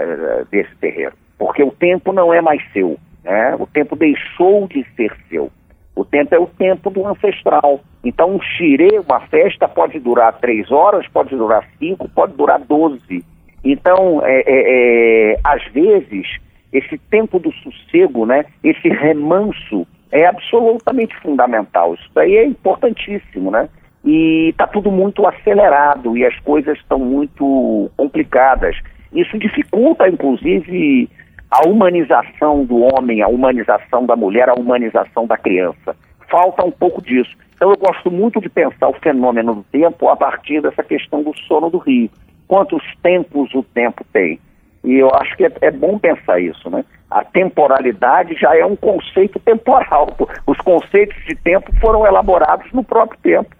desse 0.49 0.73
terreiro, 0.77 1.13
porque 1.37 1.63
o 1.63 1.71
tempo 1.71 2.13
não 2.13 2.31
é 2.31 2.41
mais 2.41 2.61
seu, 2.71 2.97
né? 3.23 3.55
O 3.59 3.65
tempo 3.65 3.95
deixou 3.95 4.67
de 4.67 4.85
ser 4.95 5.11
seu. 5.27 5.51
O 5.95 6.05
tempo 6.05 6.33
é 6.33 6.39
o 6.39 6.47
tempo 6.47 6.89
do 6.89 7.05
ancestral. 7.07 7.81
Então, 8.03 8.35
um 8.35 8.41
xirê, 8.41 8.99
uma 8.99 9.19
festa, 9.21 9.67
pode 9.67 9.99
durar 9.99 10.39
três 10.39 10.71
horas, 10.71 11.07
pode 11.07 11.35
durar 11.35 11.67
cinco, 11.77 12.07
pode 12.09 12.33
durar 12.33 12.59
doze. 12.59 13.23
Então, 13.63 14.21
é, 14.23 14.43
é, 14.45 15.33
é, 15.33 15.39
às 15.43 15.63
vezes, 15.71 16.27
esse 16.71 16.97
tempo 17.09 17.39
do 17.39 17.51
sossego, 17.51 18.25
né, 18.25 18.45
esse 18.63 18.89
remanso, 18.89 19.87
é 20.11 20.25
absolutamente 20.25 21.15
fundamental. 21.17 21.93
Isso 21.95 22.09
daí 22.13 22.37
é 22.37 22.45
importantíssimo, 22.45 23.51
né? 23.51 23.69
E 24.03 24.49
está 24.49 24.67
tudo 24.67 24.91
muito 24.91 25.25
acelerado 25.25 26.17
e 26.17 26.25
as 26.25 26.37
coisas 26.39 26.77
estão 26.77 26.99
muito 26.99 27.89
complicadas. 27.95 28.75
Isso 29.13 29.37
dificulta, 29.37 30.09
inclusive, 30.09 31.09
a 31.49 31.67
humanização 31.67 32.65
do 32.65 32.79
homem, 32.81 33.21
a 33.21 33.27
humanização 33.27 34.05
da 34.05 34.15
mulher, 34.15 34.49
a 34.49 34.55
humanização 34.55 35.27
da 35.27 35.37
criança. 35.37 35.95
Falta 36.29 36.65
um 36.65 36.71
pouco 36.71 37.01
disso. 37.01 37.31
Então 37.55 37.69
eu 37.69 37.77
gosto 37.77 38.11
muito 38.11 38.41
de 38.41 38.49
pensar 38.49 38.89
o 38.89 38.93
fenômeno 38.93 39.55
do 39.55 39.63
tempo 39.71 40.09
a 40.09 40.17
partir 40.17 40.61
dessa 40.61 40.83
questão 40.83 41.23
do 41.23 41.33
sono 41.47 41.69
do 41.69 41.77
rio. 41.77 42.09
Quantos 42.47 42.83
tempos 43.01 43.53
o 43.53 43.63
tempo 43.63 44.03
tem? 44.11 44.39
E 44.83 44.95
eu 44.95 45.09
acho 45.15 45.37
que 45.37 45.45
é, 45.45 45.51
é 45.61 45.71
bom 45.71 45.97
pensar 45.97 46.41
isso, 46.41 46.69
né? 46.69 46.83
A 47.09 47.23
temporalidade 47.23 48.35
já 48.35 48.57
é 48.57 48.65
um 48.65 48.75
conceito 48.75 49.39
temporal. 49.39 50.09
Os 50.45 50.57
conceitos 50.57 51.15
de 51.25 51.35
tempo 51.35 51.71
foram 51.79 52.05
elaborados 52.05 52.69
no 52.73 52.83
próprio 52.83 53.19
tempo. 53.21 53.55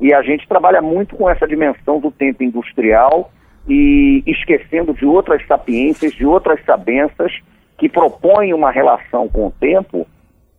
E 0.00 0.14
a 0.14 0.22
gente 0.22 0.48
trabalha 0.48 0.80
muito 0.80 1.14
com 1.16 1.28
essa 1.28 1.46
dimensão 1.46 2.00
do 2.00 2.10
tempo 2.10 2.42
industrial 2.42 3.30
e 3.68 4.22
esquecendo 4.26 4.94
de 4.94 5.04
outras 5.04 5.46
sapiências, 5.46 6.12
de 6.14 6.24
outras 6.24 6.64
sabências 6.64 7.32
que 7.76 7.88
propõem 7.88 8.54
uma 8.54 8.70
relação 8.70 9.28
com 9.28 9.46
o 9.46 9.50
tempo 9.50 10.06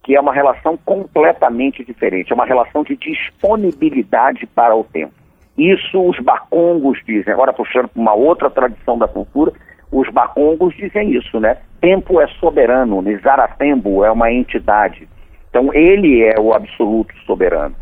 que 0.04 0.16
é 0.16 0.20
uma 0.20 0.34
relação 0.34 0.78
completamente 0.78 1.84
diferente, 1.84 2.32
é 2.32 2.36
uma 2.36 2.46
relação 2.46 2.84
de 2.84 2.96
disponibilidade 2.96 4.48
para 4.48 4.76
o 4.76 4.84
tempo. 4.84 5.14
Isso 5.58 6.02
os 6.02 6.20
bacongos 6.20 7.00
dizem, 7.06 7.32
agora 7.32 7.54
puxando 7.54 7.88
para 7.88 8.02
uma 8.02 8.14
outra 8.14 8.50
tradição 8.50 8.98
da 8.98 9.08
cultura, 9.08 9.52
os 9.92 10.10
bacongos 10.10 10.76
dizem 10.76 11.12
isso, 11.12 11.40
né? 11.40 11.58
Tempo 11.80 12.20
é 12.20 12.28
soberano, 12.40 13.02
Nizaratembo 13.02 14.04
é 14.04 14.12
uma 14.12 14.32
entidade. 14.32 15.08
Então 15.50 15.74
ele 15.74 16.24
é 16.24 16.40
o 16.40 16.54
absoluto 16.54 17.14
soberano. 17.26 17.76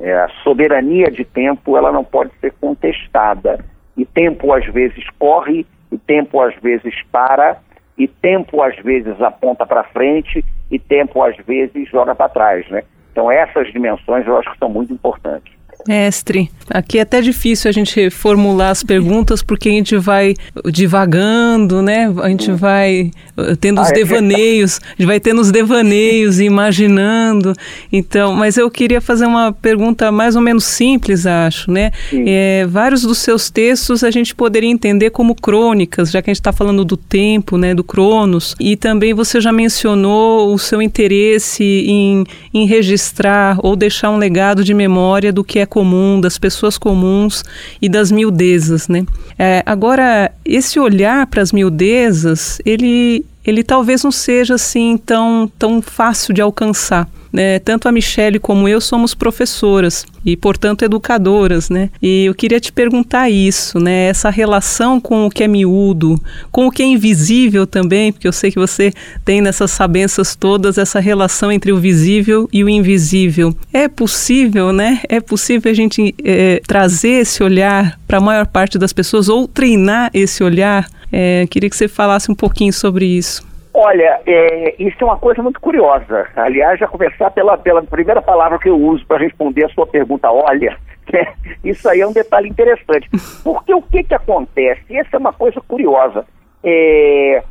É, 0.00 0.14
a 0.14 0.28
soberania 0.42 1.10
de 1.10 1.24
tempo 1.24 1.76
ela 1.76 1.92
não 1.92 2.02
pode 2.02 2.30
ser 2.40 2.52
contestada 2.60 3.62
e 3.96 4.06
tempo 4.06 4.52
às 4.52 4.64
vezes 4.66 5.04
corre, 5.18 5.66
e 5.92 5.98
tempo 5.98 6.40
às 6.40 6.54
vezes 6.56 6.94
para, 7.12 7.58
e 7.98 8.08
tempo 8.08 8.62
às 8.62 8.74
vezes 8.76 9.20
aponta 9.20 9.66
para 9.66 9.84
frente, 9.84 10.42
e 10.70 10.78
tempo 10.78 11.22
às 11.22 11.36
vezes 11.44 11.88
joga 11.90 12.14
para 12.14 12.30
trás, 12.30 12.66
né? 12.70 12.82
Então 13.12 13.30
essas 13.30 13.70
dimensões 13.72 14.26
eu 14.26 14.38
acho 14.38 14.50
que 14.52 14.58
são 14.58 14.70
muito 14.70 14.92
importantes. 14.92 15.52
Mestre, 15.86 16.50
aqui 16.68 16.98
é 16.98 17.02
até 17.02 17.20
difícil 17.20 17.68
a 17.68 17.72
gente 17.72 18.10
formular 18.10 18.70
as 18.70 18.82
perguntas 18.82 19.42
porque 19.42 19.68
a 19.68 19.72
gente 19.72 19.96
vai 19.96 20.34
divagando, 20.66 21.82
né? 21.82 22.12
A 22.22 22.28
gente 22.28 22.50
vai 22.52 23.10
uh, 23.36 23.56
tendo 23.56 23.80
os 23.80 23.88
ah, 23.88 23.90
é 23.90 23.94
devaneios, 23.94 24.80
a 24.84 24.90
gente 24.90 25.06
vai 25.06 25.20
tendo 25.20 25.40
os 25.40 25.50
devaneios 25.50 26.38
e 26.38 26.44
imaginando. 26.50 27.54
Então, 27.92 28.34
mas 28.34 28.56
eu 28.56 28.70
queria 28.70 29.00
fazer 29.00 29.26
uma 29.26 29.52
pergunta 29.52 30.12
mais 30.12 30.36
ou 30.36 30.42
menos 30.42 30.64
simples, 30.64 31.26
acho, 31.26 31.70
né? 31.70 31.90
É, 32.12 32.66
vários 32.68 33.02
dos 33.02 33.18
seus 33.18 33.50
textos 33.50 34.04
a 34.04 34.10
gente 34.10 34.34
poderia 34.34 34.70
entender 34.70 35.10
como 35.10 35.34
crônicas, 35.34 36.10
já 36.10 36.20
que 36.20 36.30
a 36.30 36.32
gente 36.32 36.40
está 36.40 36.52
falando 36.52 36.84
do 36.84 36.96
tempo, 36.96 37.56
né? 37.56 37.74
Do 37.74 37.84
Cronos. 37.84 38.54
E 38.60 38.76
também 38.76 39.14
você 39.14 39.40
já 39.40 39.52
mencionou 39.52 40.52
o 40.52 40.58
seu 40.58 40.82
interesse 40.82 41.64
em, 41.64 42.24
em 42.52 42.66
registrar 42.66 43.58
ou 43.62 43.74
deixar 43.74 44.10
um 44.10 44.16
legado 44.16 44.62
de 44.62 44.74
memória 44.74 45.32
do 45.32 45.42
que 45.42 45.58
é 45.58 45.66
comum, 45.70 46.20
das 46.20 46.36
pessoas 46.36 46.76
comuns 46.76 47.42
e 47.80 47.88
das 47.88 48.12
miudezas, 48.12 48.88
né? 48.88 49.06
É, 49.38 49.62
agora, 49.64 50.30
esse 50.44 50.78
olhar 50.78 51.26
para 51.28 51.40
as 51.40 51.52
miudezas, 51.52 52.60
ele, 52.66 53.24
ele 53.46 53.64
talvez 53.64 54.04
não 54.04 54.12
seja 54.12 54.56
assim 54.56 54.98
tão, 54.98 55.50
tão 55.58 55.80
fácil 55.80 56.34
de 56.34 56.42
alcançar 56.42 57.08
né, 57.32 57.58
tanto 57.58 57.88
a 57.88 57.92
Michelle 57.92 58.38
como 58.38 58.68
eu 58.68 58.80
somos 58.80 59.14
professoras 59.14 60.04
e, 60.24 60.36
portanto, 60.36 60.84
educadoras, 60.84 61.70
né? 61.70 61.90
E 62.02 62.26
eu 62.26 62.34
queria 62.34 62.60
te 62.60 62.72
perguntar 62.72 63.30
isso, 63.30 63.78
né? 63.78 64.08
Essa 64.08 64.28
relação 64.28 65.00
com 65.00 65.26
o 65.26 65.30
que 65.30 65.44
é 65.44 65.48
miúdo, 65.48 66.20
com 66.50 66.66
o 66.66 66.70
que 66.70 66.82
é 66.82 66.86
invisível 66.86 67.66
também, 67.66 68.12
porque 68.12 68.28
eu 68.28 68.32
sei 68.32 68.50
que 68.50 68.58
você 68.58 68.92
tem 69.24 69.40
nessas 69.40 69.70
sabenças 69.70 70.34
todas 70.34 70.76
essa 70.76 71.00
relação 71.00 71.50
entre 71.50 71.72
o 71.72 71.78
visível 71.78 72.48
e 72.52 72.62
o 72.62 72.68
invisível. 72.68 73.54
É 73.72 73.88
possível, 73.88 74.72
né? 74.72 75.00
É 75.08 75.20
possível 75.20 75.70
a 75.70 75.74
gente 75.74 76.14
é, 76.22 76.60
trazer 76.66 77.20
esse 77.20 77.42
olhar 77.42 77.98
para 78.06 78.18
a 78.18 78.20
maior 78.20 78.46
parte 78.46 78.78
das 78.78 78.92
pessoas 78.92 79.28
ou 79.28 79.48
treinar 79.48 80.10
esse 80.12 80.42
olhar? 80.42 80.88
É, 81.12 81.46
queria 81.48 81.70
que 81.70 81.76
você 81.76 81.88
falasse 81.88 82.30
um 82.30 82.34
pouquinho 82.34 82.72
sobre 82.72 83.06
isso. 83.06 83.49
Olha, 83.72 84.20
é, 84.26 84.74
isso 84.82 84.96
é 85.00 85.04
uma 85.04 85.18
coisa 85.18 85.42
muito 85.42 85.60
curiosa. 85.60 86.28
Aliás, 86.34 86.78
já 86.78 86.88
começar 86.88 87.30
pela, 87.30 87.56
pela 87.56 87.82
primeira 87.82 88.20
palavra 88.20 88.58
que 88.58 88.68
eu 88.68 88.76
uso 88.76 89.06
para 89.06 89.22
responder 89.22 89.64
a 89.64 89.68
sua 89.68 89.86
pergunta, 89.86 90.30
olha, 90.30 90.76
né? 91.12 91.34
isso 91.62 91.88
aí 91.88 92.00
é 92.00 92.06
um 92.06 92.12
detalhe 92.12 92.48
interessante. 92.48 93.08
Porque 93.42 93.72
o 93.74 93.82
que, 93.82 94.02
que 94.04 94.14
acontece? 94.14 94.96
Essa 94.96 95.16
é 95.16 95.18
uma 95.18 95.32
coisa 95.32 95.60
curiosa. 95.60 96.24
É, 96.62 97.42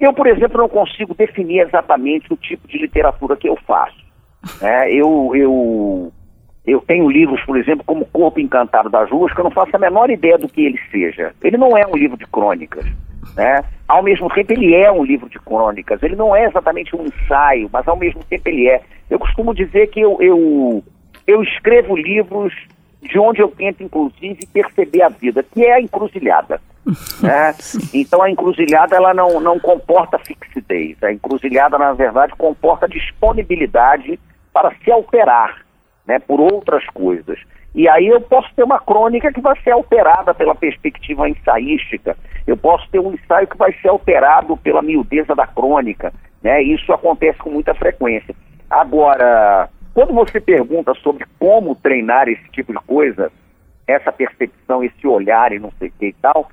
eu, 0.00 0.12
por 0.12 0.26
exemplo, 0.26 0.58
não 0.58 0.68
consigo 0.68 1.14
definir 1.14 1.60
exatamente 1.60 2.32
o 2.32 2.36
tipo 2.36 2.66
de 2.68 2.78
literatura 2.78 3.36
que 3.36 3.48
eu 3.48 3.56
faço. 3.66 3.98
Né? 4.60 4.92
Eu, 4.92 5.32
eu, 5.34 6.12
eu 6.66 6.80
tenho 6.82 7.10
livros, 7.10 7.42
por 7.44 7.56
exemplo, 7.56 7.84
como 7.84 8.06
Corpo 8.06 8.40
Encantado 8.40 8.88
das 8.88 9.10
Ruas, 9.10 9.32
que 9.32 9.40
eu 9.40 9.44
não 9.44 9.50
faço 9.50 9.74
a 9.74 9.78
menor 9.78 10.10
ideia 10.10 10.38
do 10.38 10.48
que 10.48 10.64
ele 10.64 10.78
seja. 10.90 11.34
Ele 11.42 11.56
não 11.56 11.76
é 11.76 11.86
um 11.86 11.96
livro 11.96 12.16
de 12.16 12.26
crônicas. 12.26 12.86
Né? 13.36 13.64
Ao 13.86 14.02
mesmo 14.02 14.28
tempo, 14.28 14.52
ele 14.52 14.74
é 14.74 14.90
um 14.90 15.04
livro 15.04 15.28
de 15.28 15.38
crônicas. 15.38 16.02
Ele 16.02 16.16
não 16.16 16.34
é 16.34 16.44
exatamente 16.44 16.94
um 16.94 17.06
ensaio, 17.06 17.68
mas 17.72 17.86
ao 17.86 17.96
mesmo 17.96 18.22
tempo 18.24 18.48
ele 18.48 18.68
é. 18.68 18.82
Eu 19.08 19.18
costumo 19.18 19.54
dizer 19.54 19.88
que 19.88 20.00
eu, 20.00 20.18
eu, 20.20 20.84
eu 21.26 21.42
escrevo 21.42 21.96
livros 21.96 22.52
de 23.02 23.18
onde 23.18 23.40
eu 23.40 23.48
tento, 23.48 23.82
inclusive, 23.82 24.46
perceber 24.52 25.02
a 25.02 25.08
vida, 25.08 25.42
que 25.42 25.64
é 25.64 25.74
a 25.74 25.80
encruzilhada. 25.80 26.60
Né? 27.20 27.54
Então, 27.92 28.22
a 28.22 28.30
encruzilhada 28.30 28.96
ela 28.96 29.12
não, 29.12 29.40
não 29.40 29.58
comporta 29.58 30.18
fixidez. 30.18 30.96
A 31.02 31.12
encruzilhada, 31.12 31.76
na 31.76 31.92
verdade, 31.92 32.32
comporta 32.38 32.88
disponibilidade 32.88 34.18
para 34.54 34.72
se 34.82 34.90
alterar 34.90 35.66
né, 36.06 36.18
por 36.18 36.40
outras 36.40 36.86
coisas. 36.86 37.38
E 37.74 37.88
aí 37.88 38.06
eu 38.06 38.20
posso 38.20 38.48
ter 38.54 38.64
uma 38.64 38.80
crônica 38.80 39.32
que 39.32 39.40
vai 39.40 39.58
ser 39.62 39.70
alterada 39.70 40.34
pela 40.34 40.54
perspectiva 40.54 41.28
ensaística, 41.28 42.16
eu 42.46 42.56
posso 42.56 42.88
ter 42.90 42.98
um 42.98 43.12
ensaio 43.12 43.46
que 43.46 43.56
vai 43.56 43.72
ser 43.74 43.88
alterado 43.88 44.56
pela 44.56 44.82
miudeza 44.82 45.34
da 45.34 45.46
crônica, 45.46 46.12
né? 46.42 46.62
Isso 46.62 46.92
acontece 46.92 47.38
com 47.38 47.50
muita 47.50 47.74
frequência. 47.74 48.34
Agora, 48.70 49.68
quando 49.94 50.14
você 50.14 50.40
pergunta 50.40 50.94
sobre 50.94 51.26
como 51.38 51.74
treinar 51.74 52.28
esse 52.28 52.48
tipo 52.50 52.72
de 52.72 52.80
coisa, 52.80 53.30
essa 53.86 54.12
percepção, 54.12 54.82
esse 54.82 55.06
olhar 55.06 55.52
e 55.52 55.58
não 55.58 55.70
sei 55.78 55.88
o 55.88 55.92
que 55.98 56.06
e 56.06 56.12
tal, 56.14 56.48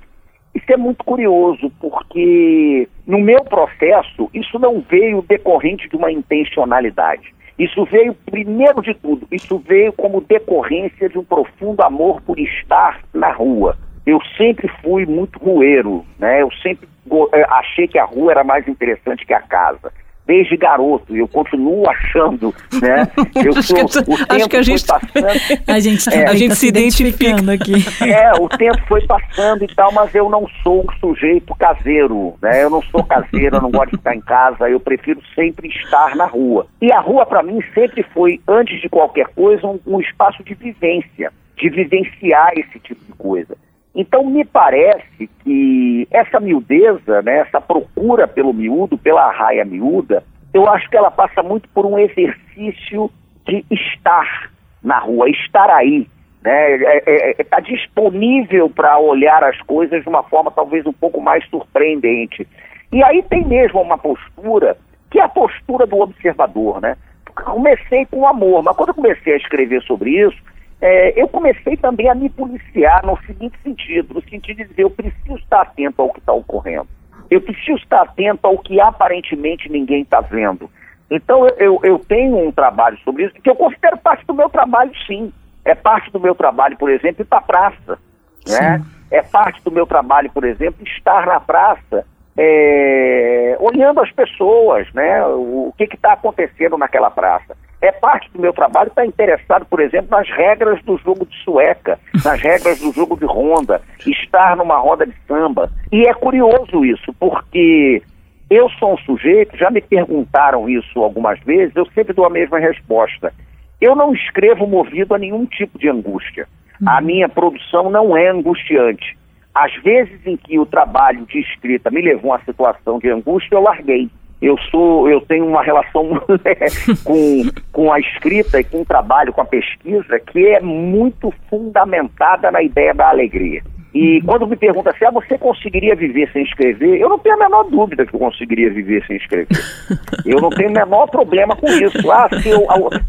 isso 0.54 0.72
é 0.72 0.76
muito 0.76 1.04
curioso, 1.04 1.70
porque 1.78 2.88
no 3.06 3.18
meu 3.18 3.44
processo, 3.44 4.30
isso 4.32 4.58
não 4.58 4.80
veio 4.80 5.22
decorrente 5.22 5.88
de 5.88 5.96
uma 5.96 6.10
intencionalidade. 6.10 7.34
Isso 7.58 7.84
veio, 7.86 8.14
primeiro 8.14 8.82
de 8.82 8.94
tudo, 8.94 9.26
isso 9.32 9.58
veio 9.58 9.92
como 9.92 10.20
decorrência 10.20 11.08
de 11.08 11.18
um 11.18 11.24
profundo 11.24 11.82
amor 11.82 12.20
por 12.20 12.38
estar 12.38 13.00
na 13.14 13.32
rua. 13.32 13.76
Eu 14.04 14.20
sempre 14.36 14.68
fui 14.82 15.06
muito 15.06 15.38
rueiro, 15.38 16.04
né? 16.18 16.42
Eu 16.42 16.50
sempre 16.62 16.86
eh, 17.32 17.46
achei 17.48 17.88
que 17.88 17.98
a 17.98 18.04
rua 18.04 18.32
era 18.32 18.44
mais 18.44 18.68
interessante 18.68 19.24
que 19.24 19.32
a 19.32 19.40
casa 19.40 19.90
desde 20.26 20.56
garoto 20.56 21.14
e 21.14 21.20
eu 21.20 21.28
continuo 21.28 21.88
achando, 21.88 22.54
né? 22.80 23.06
Eu 23.36 23.62
sou, 23.62 23.76
acho 23.78 24.02
que, 24.02 24.10
o 24.10 24.16
tempo 24.16 24.26
acho 24.28 24.48
que 24.48 24.56
a 24.56 24.62
gente, 24.62 24.86
passando, 24.86 25.26
a 25.66 25.78
gente, 25.78 26.08
é, 26.08 26.28
a 26.28 26.34
gente 26.34 26.48
tá 26.50 26.54
se 26.56 26.66
identificando 26.66 27.50
aqui. 27.50 27.74
É, 28.06 28.32
o 28.40 28.48
tempo 28.48 28.78
foi 28.86 29.04
passando 29.06 29.64
e 29.64 29.74
tal, 29.74 29.92
mas 29.92 30.14
eu 30.14 30.28
não 30.28 30.46
sou 30.62 30.82
um 30.82 30.92
sujeito 30.98 31.54
caseiro, 31.54 32.34
né? 32.40 32.62
Eu 32.62 32.70
não 32.70 32.82
sou 32.82 33.02
caseiro, 33.04 33.56
eu 33.56 33.62
não 33.62 33.70
gosto 33.70 33.90
de 33.90 33.96
ficar 33.96 34.14
em 34.14 34.20
casa, 34.20 34.68
eu 34.68 34.80
prefiro 34.80 35.20
sempre 35.34 35.68
estar 35.68 36.14
na 36.16 36.26
rua. 36.26 36.66
E 36.80 36.92
a 36.92 37.00
rua 37.00 37.26
para 37.26 37.42
mim 37.42 37.60
sempre 37.74 38.02
foi, 38.14 38.40
antes 38.48 38.80
de 38.80 38.88
qualquer 38.88 39.26
coisa, 39.28 39.66
um, 39.66 39.78
um 39.86 40.00
espaço 40.00 40.42
de 40.44 40.54
vivência, 40.54 41.32
de 41.56 41.68
vivenciar 41.68 42.52
esse 42.56 42.78
tipo 42.80 43.04
de 43.04 43.12
coisa. 43.12 43.56
Então, 43.96 44.22
me 44.24 44.44
parece 44.44 45.26
que 45.42 46.06
essa 46.10 46.38
miudeza, 46.38 47.22
né, 47.22 47.38
essa 47.38 47.62
procura 47.62 48.28
pelo 48.28 48.52
miúdo, 48.52 48.98
pela 48.98 49.32
raia 49.32 49.64
miúda, 49.64 50.22
eu 50.52 50.68
acho 50.68 50.88
que 50.90 50.96
ela 50.98 51.10
passa 51.10 51.42
muito 51.42 51.66
por 51.70 51.86
um 51.86 51.98
exercício 51.98 53.10
de 53.46 53.64
estar 53.70 54.50
na 54.82 54.98
rua, 54.98 55.30
estar 55.30 55.70
aí, 55.70 56.06
né? 56.42 56.76
Está 56.76 56.90
é, 56.90 57.02
é, 57.06 57.34
é 57.38 57.44
tá 57.44 57.58
disponível 57.60 58.68
para 58.68 58.98
olhar 58.98 59.42
as 59.42 59.58
coisas 59.62 60.02
de 60.02 60.08
uma 60.08 60.22
forma 60.22 60.50
talvez 60.50 60.84
um 60.84 60.92
pouco 60.92 61.18
mais 61.20 61.42
surpreendente. 61.48 62.46
E 62.92 63.02
aí 63.02 63.22
tem 63.22 63.46
mesmo 63.46 63.80
uma 63.80 63.96
postura 63.96 64.76
que 65.10 65.18
é 65.18 65.22
a 65.22 65.28
postura 65.28 65.86
do 65.86 66.00
observador, 66.00 66.82
né? 66.82 66.96
Comecei 67.34 68.06
com 68.06 68.26
amor, 68.26 68.62
mas 68.62 68.76
quando 68.76 68.90
eu 68.90 68.94
comecei 68.94 69.34
a 69.34 69.36
escrever 69.38 69.82
sobre 69.82 70.10
isso, 70.10 70.36
é, 70.80 71.20
eu 71.20 71.28
comecei 71.28 71.76
também 71.76 72.08
a 72.08 72.14
me 72.14 72.28
policiar 72.28 73.04
no 73.04 73.18
seguinte 73.26 73.58
sentido, 73.62 74.14
no 74.14 74.22
sentido 74.22 74.58
de 74.58 74.64
dizer, 74.64 74.82
eu 74.82 74.90
preciso 74.90 75.36
estar 75.36 75.62
atento 75.62 76.02
ao 76.02 76.12
que 76.12 76.20
está 76.20 76.32
ocorrendo. 76.32 76.88
Eu 77.30 77.40
preciso 77.40 77.78
estar 77.78 78.02
atento 78.02 78.46
ao 78.46 78.58
que 78.58 78.80
aparentemente 78.80 79.70
ninguém 79.70 80.02
está 80.02 80.20
vendo. 80.20 80.70
Então 81.10 81.46
eu, 81.58 81.80
eu 81.82 81.98
tenho 81.98 82.36
um 82.36 82.52
trabalho 82.52 82.98
sobre 83.04 83.24
isso, 83.24 83.34
que 83.34 83.48
eu 83.48 83.56
considero 83.56 83.96
parte 83.98 84.26
do 84.26 84.34
meu 84.34 84.48
trabalho, 84.48 84.92
sim. 85.06 85.32
É 85.64 85.74
parte 85.74 86.10
do 86.12 86.20
meu 86.20 86.34
trabalho, 86.34 86.76
por 86.76 86.90
exemplo, 86.90 87.22
ir 87.22 87.26
para 87.26 87.38
a 87.38 87.42
praça. 87.42 87.98
Né? 88.46 88.84
É 89.10 89.22
parte 89.22 89.62
do 89.64 89.70
meu 89.70 89.86
trabalho, 89.86 90.30
por 90.30 90.44
exemplo, 90.44 90.86
estar 90.86 91.26
na 91.26 91.40
praça 91.40 92.04
é, 92.36 93.56
olhando 93.58 94.00
as 94.00 94.10
pessoas, 94.12 94.86
né? 94.92 95.24
O, 95.26 95.68
o 95.68 95.74
que 95.76 95.84
está 95.84 96.12
acontecendo 96.12 96.76
naquela 96.76 97.10
praça. 97.10 97.56
É 97.80 97.92
parte 97.92 98.30
do 98.32 98.40
meu 98.40 98.52
trabalho 98.52 98.88
estar 98.88 99.04
interessado, 99.04 99.66
por 99.66 99.80
exemplo, 99.80 100.10
nas 100.10 100.28
regras 100.30 100.82
do 100.82 100.96
jogo 100.98 101.26
de 101.26 101.36
sueca, 101.42 101.98
nas 102.24 102.40
regras 102.40 102.80
do 102.80 102.92
jogo 102.92 103.16
de 103.16 103.26
ronda, 103.26 103.80
estar 104.06 104.56
numa 104.56 104.78
roda 104.78 105.06
de 105.06 105.14
samba. 105.28 105.70
E 105.92 106.06
é 106.06 106.14
curioso 106.14 106.84
isso, 106.84 107.12
porque 107.18 108.02
eu 108.50 108.68
sou 108.70 108.94
um 108.94 108.98
sujeito, 108.98 109.56
já 109.56 109.70
me 109.70 109.80
perguntaram 109.80 110.68
isso 110.68 111.02
algumas 111.02 111.38
vezes, 111.40 111.74
eu 111.76 111.86
sempre 111.86 112.14
dou 112.14 112.24
a 112.24 112.30
mesma 112.30 112.58
resposta. 112.58 113.32
Eu 113.80 113.94
não 113.94 114.14
escrevo 114.14 114.66
movido 114.66 115.14
a 115.14 115.18
nenhum 115.18 115.44
tipo 115.44 115.78
de 115.78 115.88
angústia. 115.88 116.48
A 116.86 116.98
uhum. 116.98 117.06
minha 117.06 117.28
produção 117.28 117.90
não 117.90 118.16
é 118.16 118.28
angustiante. 118.28 119.16
Às 119.56 119.74
vezes 119.82 120.20
em 120.26 120.36
que 120.36 120.58
o 120.58 120.66
trabalho 120.66 121.24
de 121.24 121.40
escrita 121.40 121.90
me 121.90 122.02
levou 122.02 122.30
a 122.30 122.36
uma 122.36 122.44
situação 122.44 122.98
de 122.98 123.08
angústia, 123.08 123.54
eu 123.54 123.62
larguei. 123.62 124.10
Eu 124.42 124.58
sou, 124.70 125.08
eu 125.08 125.18
tenho 125.22 125.46
uma 125.46 125.62
relação 125.62 126.20
com, 127.02 127.42
com 127.72 127.90
a 127.90 127.98
escrita 127.98 128.60
e 128.60 128.64
com 128.64 128.82
o 128.82 128.84
trabalho, 128.84 129.32
com 129.32 129.40
a 129.40 129.46
pesquisa, 129.46 130.20
que 130.20 130.46
é 130.46 130.60
muito 130.60 131.32
fundamentada 131.48 132.50
na 132.50 132.62
ideia 132.62 132.92
da 132.92 133.08
alegria. 133.08 133.62
E 133.96 134.20
quando 134.20 134.46
me 134.46 134.56
pergunta 134.56 134.90
assim, 134.90 135.06
ah, 135.06 135.10
você 135.10 135.38
conseguiria 135.38 135.96
viver 135.96 136.30
sem 136.30 136.42
escrever? 136.42 137.00
Eu 137.00 137.08
não 137.08 137.18
tenho 137.18 137.34
a 137.36 137.38
menor 137.38 137.62
dúvida 137.62 138.04
que 138.04 138.14
eu 138.14 138.20
conseguiria 138.20 138.70
viver 138.70 139.02
sem 139.06 139.16
escrever. 139.16 139.48
Eu 140.26 140.40
não 140.40 140.50
tenho 140.50 140.68
o 140.68 140.72
menor 140.72 141.06
problema 141.06 141.54
com 141.54 141.68
isso. 141.68 142.10
Ah, 142.10 142.28
se 142.42 142.48
eu 142.48 142.66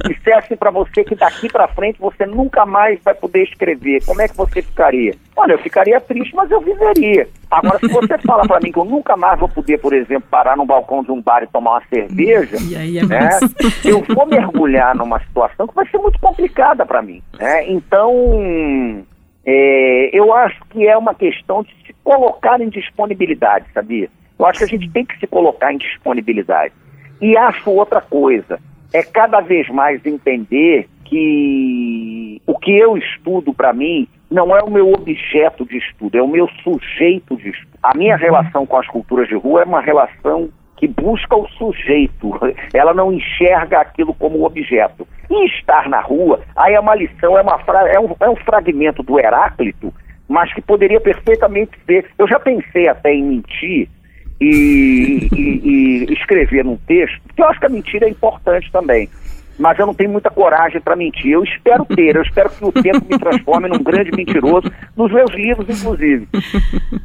dissesse 0.07 0.55
para 0.55 0.69
você 0.69 1.03
que 1.03 1.15
daqui 1.15 1.51
para 1.51 1.67
frente 1.67 1.99
você 1.99 2.27
nunca 2.27 2.63
mais 2.63 2.99
vai 3.03 3.15
poder 3.15 3.43
escrever, 3.43 4.05
como 4.05 4.21
é 4.21 4.27
que 4.27 4.37
você 4.37 4.61
ficaria? 4.61 5.15
Olha, 5.35 5.53
eu 5.53 5.57
ficaria 5.57 5.99
triste, 5.99 6.35
mas 6.35 6.51
eu 6.51 6.61
viveria. 6.61 7.27
Agora, 7.49 7.79
se 7.79 7.87
você 7.87 8.19
fala 8.19 8.43
para 8.47 8.59
mim 8.59 8.71
que 8.71 8.77
eu 8.77 8.85
nunca 8.85 9.17
mais 9.17 9.39
vou 9.39 9.49
poder, 9.49 9.79
por 9.79 9.93
exemplo, 9.93 10.27
parar 10.29 10.55
no 10.55 10.65
balcão 10.65 11.03
de 11.03 11.11
um 11.11 11.21
bar 11.21 11.41
e 11.41 11.47
tomar 11.47 11.71
uma 11.71 11.83
cerveja, 11.89 12.55
é 12.55 13.05
né, 13.05 13.29
eu 13.83 14.03
vou 14.13 14.27
mergulhar 14.27 14.95
numa 14.95 15.19
situação 15.21 15.67
que 15.67 15.73
vai 15.73 15.87
ser 15.87 15.97
muito 15.97 16.19
complicada 16.19 16.85
para 16.85 17.01
mim. 17.01 17.21
Né? 17.39 17.67
Então, 17.67 19.03
é, 19.49 20.09
eu 20.11 20.33
acho 20.33 20.59
que 20.65 20.85
é 20.85 20.97
uma 20.97 21.15
questão 21.15 21.63
de 21.63 21.73
se 21.85 21.95
colocar 22.03 22.59
em 22.59 22.67
disponibilidade, 22.67 23.65
sabia? 23.73 24.09
Eu 24.37 24.45
acho 24.45 24.59
que 24.59 24.65
a 24.65 24.67
gente 24.67 24.89
tem 24.89 25.05
que 25.05 25.17
se 25.17 25.25
colocar 25.25 25.73
em 25.73 25.77
disponibilidade. 25.77 26.73
E 27.21 27.37
acho 27.37 27.71
outra 27.71 28.01
coisa, 28.01 28.59
é 28.93 29.01
cada 29.01 29.39
vez 29.39 29.69
mais 29.69 30.05
entender 30.05 30.89
que 31.05 32.41
o 32.45 32.59
que 32.59 32.77
eu 32.77 32.97
estudo 32.97 33.53
para 33.53 33.71
mim 33.71 34.05
não 34.29 34.53
é 34.53 34.61
o 34.61 34.69
meu 34.69 34.91
objeto 34.91 35.65
de 35.65 35.77
estudo, 35.77 36.17
é 36.17 36.21
o 36.21 36.27
meu 36.27 36.49
sujeito 36.61 37.37
de 37.37 37.49
estudo. 37.49 37.79
A 37.81 37.97
minha 37.97 38.15
uhum. 38.15 38.21
relação 38.21 38.65
com 38.65 38.75
as 38.75 38.87
culturas 38.87 39.29
de 39.29 39.35
rua 39.35 39.61
é 39.61 39.65
uma 39.65 39.79
relação 39.79 40.49
que 40.77 40.87
busca 40.87 41.35
o 41.35 41.47
sujeito, 41.49 42.31
ela 42.73 42.93
não 42.93 43.11
enxerga 43.11 43.81
aquilo 43.81 44.13
como 44.13 44.45
objeto. 44.45 45.07
E 45.29 45.45
estar 45.47 45.89
na 45.89 45.99
rua, 45.99 46.39
aí 46.55 46.73
é 46.73 46.79
uma 46.79 46.95
lição, 46.95 47.37
é, 47.37 47.41
uma 47.41 47.59
é, 47.93 47.99
um, 47.99 48.15
é 48.19 48.29
um 48.29 48.35
fragmento 48.37 49.03
do 49.03 49.19
Heráclito, 49.19 49.93
mas 50.29 50.53
que 50.53 50.61
poderia 50.61 51.01
perfeitamente 51.01 51.71
ser. 51.85 52.05
Eu 52.17 52.27
já 52.27 52.39
pensei 52.39 52.87
até 52.87 53.13
em 53.13 53.23
mentir 53.23 53.89
e, 54.39 55.27
e, 55.33 56.05
e 56.07 56.13
escrever 56.13 56.63
num 56.63 56.77
texto, 56.77 57.19
porque 57.27 57.41
eu 57.41 57.47
acho 57.47 57.59
que 57.59 57.65
a 57.65 57.69
mentira 57.69 58.05
é 58.05 58.09
importante 58.09 58.71
também 58.71 59.09
mas 59.57 59.77
eu 59.79 59.85
não 59.85 59.93
tenho 59.93 60.11
muita 60.11 60.29
coragem 60.29 60.79
para 60.79 60.95
mentir. 60.95 61.31
Eu 61.31 61.43
espero 61.43 61.85
ter, 61.85 62.15
eu 62.15 62.21
espero 62.21 62.49
que 62.49 62.63
o 62.63 62.71
tempo 62.71 63.05
me 63.09 63.17
transforme 63.17 63.67
num 63.67 63.83
grande 63.83 64.11
mentiroso, 64.11 64.71
nos 64.95 65.11
meus 65.11 65.31
livros, 65.31 65.67
inclusive. 65.69 66.27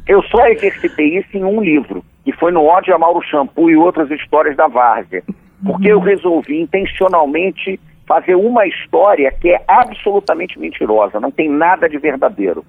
Eu 0.07 0.21
só 0.23 0.45
exercitei 0.47 1.17
isso 1.17 1.35
em 1.35 1.43
um 1.43 1.61
livro, 1.61 2.03
que 2.23 2.31
foi 2.33 2.51
no 2.51 2.63
Ódio 2.63 2.93
a 2.93 2.99
Mauro 2.99 3.21
Shampoo 3.23 3.69
e 3.69 3.75
outras 3.75 4.09
histórias 4.11 4.55
da 4.55 4.67
Várzea. 4.67 5.23
Porque 5.65 5.87
eu 5.87 5.99
resolvi 5.99 6.61
intencionalmente 6.61 7.79
fazer 8.05 8.35
uma 8.35 8.67
história 8.67 9.31
que 9.31 9.49
é 9.49 9.63
absolutamente 9.67 10.59
mentirosa, 10.59 11.19
não 11.19 11.31
tem 11.31 11.49
nada 11.49 11.87
de 11.87 11.97
verdadeiro. 11.97 12.65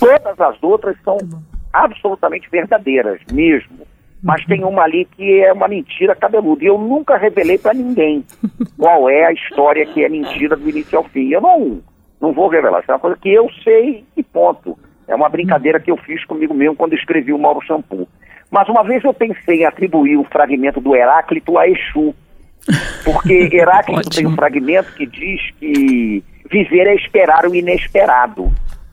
Todas 0.00 0.40
as 0.40 0.62
outras 0.62 0.96
são 1.04 1.18
absolutamente 1.72 2.48
verdadeiras, 2.50 3.20
mesmo 3.30 3.86
mas 4.24 4.42
tem 4.46 4.64
uma 4.64 4.82
ali 4.82 5.04
que 5.04 5.42
é 5.42 5.52
uma 5.52 5.68
mentira 5.68 6.16
cabeluda. 6.16 6.64
E 6.64 6.66
eu 6.66 6.78
nunca 6.78 7.18
revelei 7.18 7.58
para 7.58 7.74
ninguém 7.74 8.24
qual 8.78 9.10
é 9.10 9.26
a 9.26 9.32
história 9.32 9.84
que 9.84 10.02
é 10.02 10.08
mentira 10.08 10.56
do 10.56 10.68
início 10.68 10.96
ao 10.96 11.04
fim. 11.04 11.28
Eu 11.28 11.42
não, 11.42 11.82
não 12.18 12.32
vou 12.32 12.48
revelar. 12.48 12.80
Isso 12.80 12.90
é 12.90 12.94
uma 12.94 13.00
coisa 13.00 13.18
que 13.20 13.28
eu 13.28 13.50
sei 13.62 14.02
e 14.16 14.22
ponto. 14.22 14.78
É 15.06 15.14
uma 15.14 15.28
brincadeira 15.28 15.78
que 15.78 15.90
eu 15.90 15.98
fiz 15.98 16.24
comigo 16.24 16.54
mesmo 16.54 16.74
quando 16.74 16.94
escrevi 16.94 17.34
o 17.34 17.38
Mauro 17.38 17.60
Shampoo. 17.66 18.08
Mas 18.50 18.66
uma 18.66 18.82
vez 18.82 19.04
eu 19.04 19.12
pensei 19.12 19.60
em 19.60 19.64
atribuir 19.66 20.16
o 20.16 20.24
fragmento 20.24 20.80
do 20.80 20.96
Heráclito 20.96 21.58
a 21.58 21.68
Exu. 21.68 22.14
Porque 23.04 23.50
Heráclito 23.52 24.08
tem 24.08 24.26
um 24.26 24.34
fragmento 24.34 24.94
que 24.94 25.04
diz 25.04 25.50
que 25.60 26.24
viver 26.50 26.86
é 26.86 26.94
esperar 26.94 27.44
o 27.44 27.54
inesperado. 27.54 28.50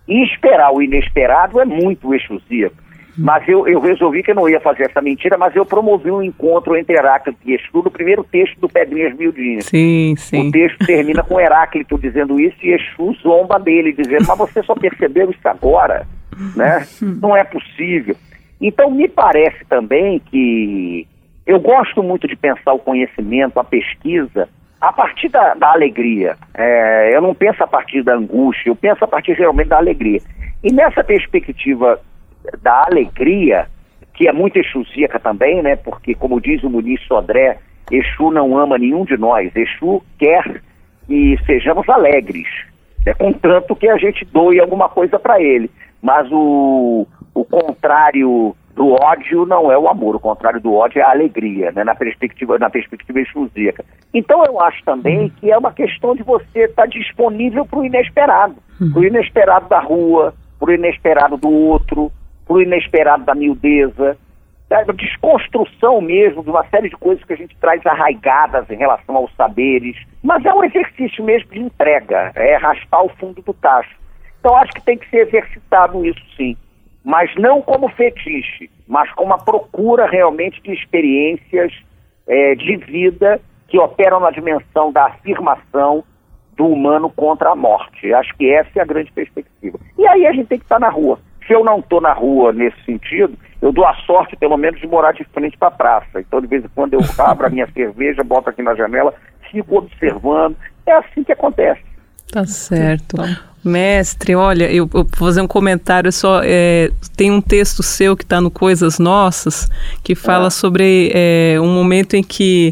E 0.09 0.25
esperar 0.25 0.73
o 0.73 0.82
inesperado 0.82 1.61
é 1.61 1.63
muito 1.63 2.13
exusíaco. 2.13 2.80
Mas 3.18 3.47
eu, 3.47 3.68
eu 3.68 3.80
resolvi 3.80 4.24
que 4.24 4.32
eu 4.32 4.36
não 4.36 4.47
ia 4.47 4.59
fazer 4.59 4.84
essa 4.84 5.01
mentira, 5.01 5.38
mas 5.38 5.55
eu 5.55 5.66
promovi 5.66 6.09
um 6.09 6.22
encontro 6.22 6.78
entre 6.78 6.95
Heráclito 6.95 7.39
e 7.45 7.53
Exu 7.53 7.82
no 7.84 7.91
primeiro 7.91 8.24
texto 8.24 8.59
do 8.59 8.70
Pedrinhas 8.70 9.16
Miudinhas. 9.16 9.66
Sim, 9.66 10.16
sim. 10.18 10.47
O 10.47 10.51
texto 10.51 10.86
termina 10.86 11.24
com 11.24 11.39
Heráclito 11.39 11.97
dizendo 11.99 12.39
isso 12.39 12.57
e 12.64 12.74
Exu 12.74 13.14
zomba 13.22 13.59
dele, 13.59 13.93
dizendo, 13.93 14.26
mas 14.28 14.38
você 14.38 14.64
só 14.64 14.74
percebeu 14.76 15.30
isso 15.30 15.47
agora, 15.47 16.07
né? 16.55 16.88
Não 17.01 17.36
é 17.36 17.43
possível. 17.43 18.16
Então 18.59 18.89
me 18.91 19.07
parece 19.07 19.66
também 19.66 20.20
que 20.20 21.07
eu 21.45 21.59
gosto 21.59 22.01
muito 22.01 22.28
de 22.28 22.36
pensar 22.36 22.74
o 22.74 22.80
conhecimento, 22.80 23.59
a 23.59 23.64
pesquisa, 23.64 24.47
a 24.80 24.93
partir 24.93 25.30
da, 25.30 25.53
da 25.53 25.72
alegria. 25.72 26.38
É, 26.53 27.16
eu 27.16 27.22
não 27.22 27.36
penso 27.36 27.64
a 27.64 27.68
partir 27.68 28.03
da 28.03 28.16
angústia, 28.16 28.70
eu 28.70 28.76
penso 28.76 29.03
a 29.03 29.07
partir 29.07 29.36
geralmente 29.36 29.68
da 29.68 29.78
alegria. 29.78 30.22
E 30.64 30.72
nessa 30.72 31.03
perspectiva 31.03 31.99
da 32.62 32.86
alegria, 32.86 33.68
que 34.14 34.28
é 34.28 34.32
muito 34.32 34.58
exusíaca 34.58 35.20
também, 35.20 35.62
né? 35.62 35.76
Porque, 35.76 36.16
como 36.16 36.42
diz 36.42 36.64
o 36.64 36.70
Muniz 36.70 37.02
Sodré, 37.08 37.58
Exu 37.92 38.32
não 38.32 38.58
ama 38.58 38.78
nenhum 38.78 39.04
de 39.04 39.18
nós. 39.18 39.52
Exu 39.56 40.02
quer 40.18 40.62
que 41.08 41.38
sejamos 41.46 41.88
alegres, 41.89 42.48
né? 43.06 43.14
contanto 43.14 43.76
que 43.76 43.89
a 43.89 43.98
gente 43.98 44.26
doe 44.26 44.60
alguma 44.60 44.88
coisa 44.88 45.20
para 45.20 45.42
ele. 45.42 45.70
Mas 46.02 46.28
o, 46.32 47.06
o 47.34 47.46
contrário 47.46 48.56
do 48.74 48.94
ódio 48.94 49.46
não 49.46 49.72
é 49.72 49.78
o 49.78 49.89
amor, 49.89 50.16
o 50.16 50.20
contrário 50.20 50.62
do 50.62 50.74
ódio 50.74 51.00
é 51.00 51.04
a 51.04 51.12
alegria, 51.12 51.72
né? 51.72 51.84
na 51.84 51.94
perspectiva 51.94 52.58
na 52.58 52.70
perspectiva 52.70 53.20
exclusiva. 53.20 53.84
Então 54.14 54.44
eu 54.46 54.60
acho 54.62 54.84
também 54.86 55.30
que 55.39 55.52
é 55.52 55.58
uma 55.58 55.74
questão 55.74 56.16
de 56.16 56.24
você 56.24 56.64
estar 56.64 56.84
tá 56.84 56.86
disponível 56.86 57.66
para 57.66 57.80
o 57.80 57.86
inesperado, 57.86 58.56
para 58.94 59.00
o 59.00 59.04
inesperado 59.04 59.68
da 59.68 59.80
rua, 59.80 60.34
para 60.60 60.70
o 60.70 60.74
inesperado 60.74 61.38
do 61.38 61.50
outro, 61.50 62.12
para 62.52 62.58
o 62.58 62.62
inesperado 62.62 63.24
da 63.24 63.34
miudeza, 63.34 64.18
da 64.68 64.84
desconstrução 64.84 66.02
mesmo 66.02 66.43
de 66.43 66.49
uma 66.49 66.66
série 66.68 66.89
de 66.89 66.97
coisas 66.97 67.24
que 67.24 67.34
a 67.34 67.38
gente 67.38 67.56
traz 67.58 67.86
arraigadas 67.86 68.70
em 68.70 68.76
relação 68.76 69.16
aos 69.16 69.34
saberes. 69.36 69.95
Mas 70.22 70.45
é 70.45 70.54
um 70.54 70.64
exercício 70.64 71.24
mesmo 71.24 71.49
de 71.52 71.60
entrega, 71.60 72.32
é 72.36 72.58
raspar 72.58 73.04
o 73.04 73.10
fundo 73.10 73.41
do 73.41 73.54
tacho. 73.54 73.95
Então 74.39 74.56
acho 74.58 74.72
que 74.74 74.82
tem 74.82 74.97
que 74.97 75.10
ser 75.10 75.28
exercitado 75.28 76.06
isso 76.06 76.22
sim. 76.36 76.58
Mas 77.04 77.34
não 77.36 77.62
como 77.62 77.89
fetiche, 77.89 78.70
mas 78.88 79.10
como 79.14 79.34
a 79.34 79.38
procura 79.38 80.06
realmente 80.06 80.62
de 80.62 80.74
experiências 80.74 81.74
é, 82.28 82.56
de 82.56 82.76
vida 82.78 83.41
que 83.68 83.80
operam 83.80 84.20
na 84.20 84.32
dimensão 84.32 84.91
da 84.91 85.06
afirmação 85.06 86.04
do 86.58 86.68
humano 86.68 87.10
contra 87.10 87.52
a 87.52 87.56
morte. 87.56 88.14
Acho 88.14 88.36
que 88.36 88.52
essa 88.52 88.70
é 88.76 88.82
a 88.82 88.86
grande 88.86 89.12
perspectiva. 89.12 89.80
E 89.97 90.06
aí 90.06 90.28
a 90.28 90.34
gente 90.34 90.47
tem 90.47 90.60
que 90.60 90.66
estar 90.66 90.80
na 90.80 90.89
rua 90.89 91.18
se 91.46 91.54
eu 91.54 91.64
não 91.64 91.80
estou 91.80 92.02
na 92.02 92.14
rua 92.14 92.52
nesse 92.54 92.82
sentido, 92.86 93.38
eu 93.62 93.72
dou 93.72 93.86
a 93.86 93.94
sorte, 94.06 94.36
pelo 94.36 94.58
menos, 94.58 94.80
de 94.80 94.88
morar 94.88 95.14
de 95.14 95.24
frente 95.26 95.58
para 95.58 95.68
a 95.68 95.72
praça. 95.72 96.20
Então, 96.20 96.42
de 96.42 96.48
vez 96.48 96.64
em 96.66 96.70
quando, 96.70 96.94
eu 96.94 97.02
abro 97.20 97.46
a 97.46 97.50
minha 97.50 97.68
cerveja, 97.72 98.24
boto 98.24 98.50
aqui 98.50 98.62
na 98.62 98.76
janela, 98.76 99.14
fico 99.52 99.78
observando. 99.78 100.56
É 100.86 100.94
assim 100.94 101.24
que 101.24 101.32
acontece. 101.32 101.82
Tá 102.32 102.46
certo. 102.46 103.18
Mestre, 103.64 104.34
olha, 104.36 104.64
eu, 104.72 104.89
eu, 104.92 105.06
vou 105.06 105.08
fazer 105.14 105.42
um 105.42 105.48
comentário 105.48 106.12
só. 106.12 106.42
É, 106.44 106.89
tem 107.16 107.30
um 107.30 107.42
texto 107.42 107.84
seu 107.84 108.18
que 108.18 108.24
está 108.24 108.42
no 108.42 108.50
Coisas 108.50 108.98
Nossas 108.98 109.70
que 110.04 110.16
fala 110.16 110.48
ah. 110.48 110.52
sobre 110.52 111.12
é, 111.14 111.58
um 111.60 111.72
momento 111.72 112.16
em 112.16 112.24
que 112.24 112.72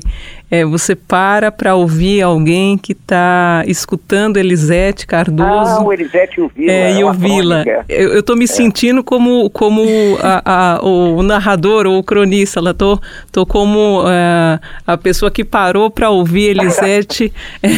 é, 0.51 0.65
você 0.65 0.95
para 0.95 1.51
para 1.51 1.75
ouvir 1.75 2.21
alguém 2.21 2.77
que 2.77 2.93
está 2.93 3.63
escutando 3.67 4.37
Elisete 4.37 5.05
Cardoso. 5.05 5.79
Ah, 5.79 5.83
o 5.83 5.93
Elisete 5.93 6.39
e 6.39 6.41
o 6.41 6.49
Vila. 6.49 6.71
É, 6.71 6.93
e 6.93 7.03
o 7.03 7.13
Vila. 7.13 7.65
Eu 7.87 8.19
estou 8.19 8.35
me 8.35 8.45
é. 8.45 8.47
sentindo 8.47 9.03
como, 9.03 9.49
como 9.51 9.83
a, 10.21 10.77
a, 10.77 10.85
o 10.85 11.21
narrador 11.21 11.85
ou 11.85 11.99
o 11.99 12.03
cronista. 12.03 12.59
Ela 12.59 12.73
tô, 12.73 12.99
tô 13.31 13.45
como 13.45 14.01
a, 14.05 14.11
é, 14.11 14.59
a 14.87 14.97
pessoa 14.97 15.29
que 15.29 15.43
parou 15.43 15.91
para 15.91 16.09
ouvir 16.09 16.49
Elisete 16.49 17.31
é, 17.61 17.69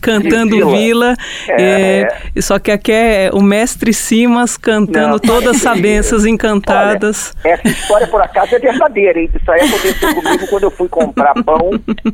cantando 0.00 0.56
Vila. 0.56 0.70
Vila 0.70 1.16
é, 1.48 2.08
é. 2.36 2.40
Só 2.40 2.58
que 2.58 2.70
aqui 2.70 2.92
é 2.92 3.30
o 3.32 3.40
mestre 3.40 3.92
Simas 3.92 4.56
cantando 4.56 5.12
Não. 5.12 5.18
todas 5.18 5.56
as 5.56 5.62
sabenças 5.62 6.24
encantadas. 6.26 7.34
Olha, 7.44 7.54
essa 7.54 7.68
história, 7.68 8.06
por 8.06 8.22
acaso, 8.22 8.54
é 8.54 8.58
verdadeira, 8.58 9.18
hein? 9.18 9.28
Isso 9.34 9.50
aí 9.50 9.60
aconteceu 9.62 10.14
comigo 10.14 10.46
quando 10.48 10.62
eu 10.64 10.70
fui 10.70 10.88
comprar 10.88 11.34
pão 11.42 11.70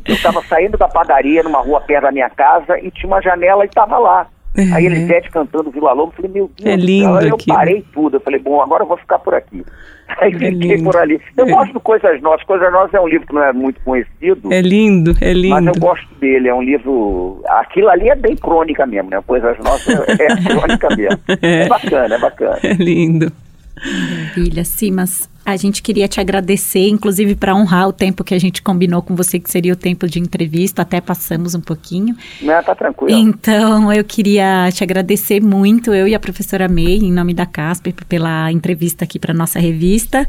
eu 0.07 0.15
estava 0.15 0.41
saindo 0.43 0.77
da 0.77 0.87
padaria 0.87 1.43
numa 1.43 1.61
rua 1.61 1.81
perto 1.81 2.03
da 2.03 2.11
minha 2.11 2.29
casa 2.29 2.79
e 2.79 2.89
tinha 2.91 3.07
uma 3.07 3.21
janela 3.21 3.63
e 3.63 3.67
estava 3.67 3.97
lá. 3.97 4.27
Uhum. 4.57 4.73
Aí 4.73 4.87
Elisete 4.87 5.29
cantando 5.29 5.69
Vila 5.69 5.93
Lobo, 5.93 6.11
eu 6.11 6.15
falei, 6.15 6.31
meu 6.31 6.51
Deus, 6.57 6.73
é 6.73 6.75
lindo 6.75 7.27
eu 7.27 7.37
parei 7.47 7.85
tudo. 7.93 8.17
Eu 8.17 8.21
falei, 8.21 8.39
bom, 8.39 8.59
agora 8.59 8.83
eu 8.83 8.87
vou 8.87 8.97
ficar 8.97 9.19
por 9.19 9.35
aqui. 9.35 9.63
Aí 10.19 10.29
é 10.29 10.33
fiquei 10.33 10.49
lindo. 10.49 10.83
por 10.83 10.97
ali. 10.97 11.21
Eu 11.35 11.45
é. 11.45 11.51
gosto 11.51 11.73
de 11.73 11.79
Coisas 11.79 12.21
Nossas. 12.21 12.43
Coisas 12.43 12.71
Nossas 12.71 12.93
é 12.93 12.99
um 12.99 13.07
livro 13.07 13.27
que 13.27 13.33
não 13.35 13.43
é 13.43 13.53
muito 13.53 13.79
conhecido. 13.81 14.51
É 14.51 14.61
lindo, 14.61 15.15
é 15.21 15.33
lindo. 15.33 15.49
Mas 15.49 15.67
eu 15.67 15.73
gosto 15.79 16.07
dele. 16.15 16.47
É 16.47 16.53
um 16.55 16.61
livro. 16.61 17.43
Aquilo 17.45 17.89
ali 17.89 18.09
é 18.09 18.15
bem 18.15 18.35
crônica 18.35 18.85
mesmo, 18.87 19.09
né? 19.09 19.21
Coisas 19.27 19.57
Nossas 19.59 19.93
é, 20.07 20.23
é 20.23 20.27
crônica 20.47 20.87
mesmo. 20.95 21.19
É. 21.41 21.63
é 21.63 21.67
bacana, 21.67 22.15
é 22.15 22.19
bacana. 22.19 22.59
É 22.63 22.73
lindo. 22.73 23.31
Maravilha, 23.75 24.63
Simas. 24.63 25.29
A 25.47 25.55
gente 25.55 25.81
queria 25.81 26.09
te 26.09 26.19
agradecer, 26.19 26.89
inclusive 26.89 27.33
para 27.33 27.55
honrar 27.55 27.87
o 27.87 27.93
tempo 27.93 28.21
que 28.21 28.33
a 28.33 28.37
gente 28.37 28.61
combinou 28.61 29.01
com 29.01 29.15
você, 29.15 29.39
que 29.39 29.49
seria 29.49 29.71
o 29.71 29.77
tempo 29.77 30.05
de 30.05 30.19
entrevista, 30.19 30.81
até 30.81 30.99
passamos 30.99 31.55
um 31.55 31.61
pouquinho. 31.61 32.17
Não, 32.41 32.61
tá 32.61 32.75
tranquilo. 32.75 33.17
Então, 33.17 33.93
eu 33.93 34.03
queria 34.03 34.69
te 34.73 34.83
agradecer 34.83 35.41
muito, 35.41 35.93
eu 35.93 36.05
e 36.05 36.13
a 36.13 36.19
professora 36.19 36.67
May, 36.67 36.97
em 36.97 37.13
nome 37.13 37.33
da 37.33 37.45
Casper, 37.45 37.93
pela 38.09 38.51
entrevista 38.51 39.05
aqui 39.05 39.17
para 39.17 39.33
nossa 39.33 39.57
revista. 39.57 40.27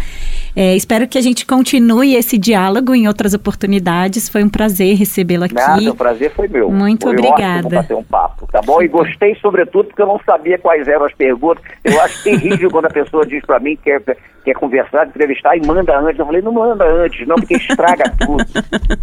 É, 0.61 0.75
espero 0.75 1.07
que 1.07 1.17
a 1.17 1.21
gente 1.21 1.47
continue 1.47 2.17
esse 2.17 2.37
diálogo 2.37 2.93
em 2.93 3.07
outras 3.07 3.33
oportunidades. 3.33 4.29
Foi 4.29 4.43
um 4.43 4.49
prazer 4.49 4.97
recebê-la 4.97 5.47
aqui. 5.47 5.55
Nada, 5.55 5.93
o 5.93 5.95
prazer 5.95 6.33
foi 6.33 6.49
meu. 6.49 6.69
Muito 6.69 7.03
foi 7.03 7.13
obrigada. 7.13 7.59
Ótimo 7.59 7.71
bater 7.71 7.95
um 7.95 8.03
papo, 8.03 8.49
tá 8.51 8.61
bom? 8.61 8.83
E 8.83 8.89
gostei, 8.89 9.37
sobretudo, 9.37 9.87
porque 9.87 10.03
eu 10.03 10.07
não 10.09 10.19
sabia 10.27 10.59
quais 10.59 10.89
eram 10.89 11.05
as 11.05 11.15
perguntas. 11.15 11.63
Eu 11.85 12.01
acho 12.01 12.25
terrível 12.25 12.73
quando 12.73 12.87
a 12.87 12.91
pessoa 12.91 13.25
diz 13.25 13.41
para 13.47 13.61
mim 13.61 13.77
que 13.77 13.85
quer, 13.85 14.17
quer 14.45 14.55
conversar 14.55 15.07
entrevistar 15.07 15.57
e 15.57 15.65
manda 15.65 15.97
antes. 15.97 16.19
Eu 16.19 16.27
falei, 16.27 16.43
não 16.43 16.51
manda 16.51 16.85
antes, 16.85 17.25
não, 17.29 17.37
porque 17.37 17.55
estraga 17.55 18.13
tudo. 18.19 18.45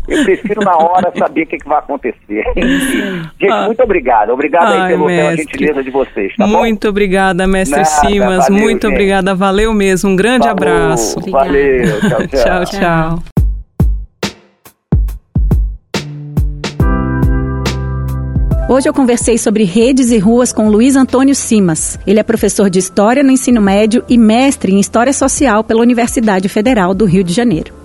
Eu 0.10 0.26
prefiro 0.26 0.62
na 0.62 0.76
hora 0.76 1.10
saber 1.18 1.44
o 1.44 1.48
que, 1.48 1.58
que 1.58 1.70
vai 1.70 1.80
acontecer. 1.80 2.44
Gente, 3.40 3.50
ah. 3.50 3.66
muito 3.66 3.82
obrigado. 3.82 4.32
Obrigado 4.32 4.74
Ai, 4.74 4.82
aí 4.82 4.88
pelo, 4.90 5.08
pela 5.08 5.38
gentileza 5.38 5.82
de 5.82 5.90
vocês. 5.90 6.36
Tá 6.36 6.46
muito 6.46 6.84
bom? 6.84 6.90
obrigada, 6.90 7.48
mestre 7.48 7.78
Nada, 7.78 7.90
Simas. 7.90 8.48
Valeu, 8.50 8.62
muito 8.62 8.88
gente. 8.88 8.94
obrigada. 8.94 9.34
Valeu 9.34 9.74
mesmo. 9.74 10.10
Um 10.10 10.16
grande 10.18 10.48
Falou, 10.48 10.52
abraço. 10.52 11.20
Valeu. 11.46 12.00
tchau, 12.02 12.28
tchau. 12.28 12.66
tchau, 12.66 12.66
tchau. 12.66 13.24
Hoje 18.68 18.90
eu 18.90 18.94
conversei 18.94 19.38
sobre 19.38 19.64
redes 19.64 20.10
e 20.10 20.18
ruas 20.18 20.52
com 20.52 20.70
Luiz 20.70 20.96
Antônio 20.96 21.36
Simas. 21.36 22.00
Ele 22.06 22.20
é 22.20 22.24
professor 22.24 22.68
de 22.68 22.80
História 22.80 23.22
no 23.22 23.32
ensino 23.32 23.62
médio 23.62 24.04
e 24.10 24.18
mestre 24.18 24.74
em 24.74 24.80
História 24.80 25.14
Social 25.14 25.64
pela 25.64 25.82
Universidade 25.82 26.50
Federal 26.50 26.96
do 26.96 27.06
Rio 27.06 27.24
de 27.24 27.32
Janeiro. 27.32 27.85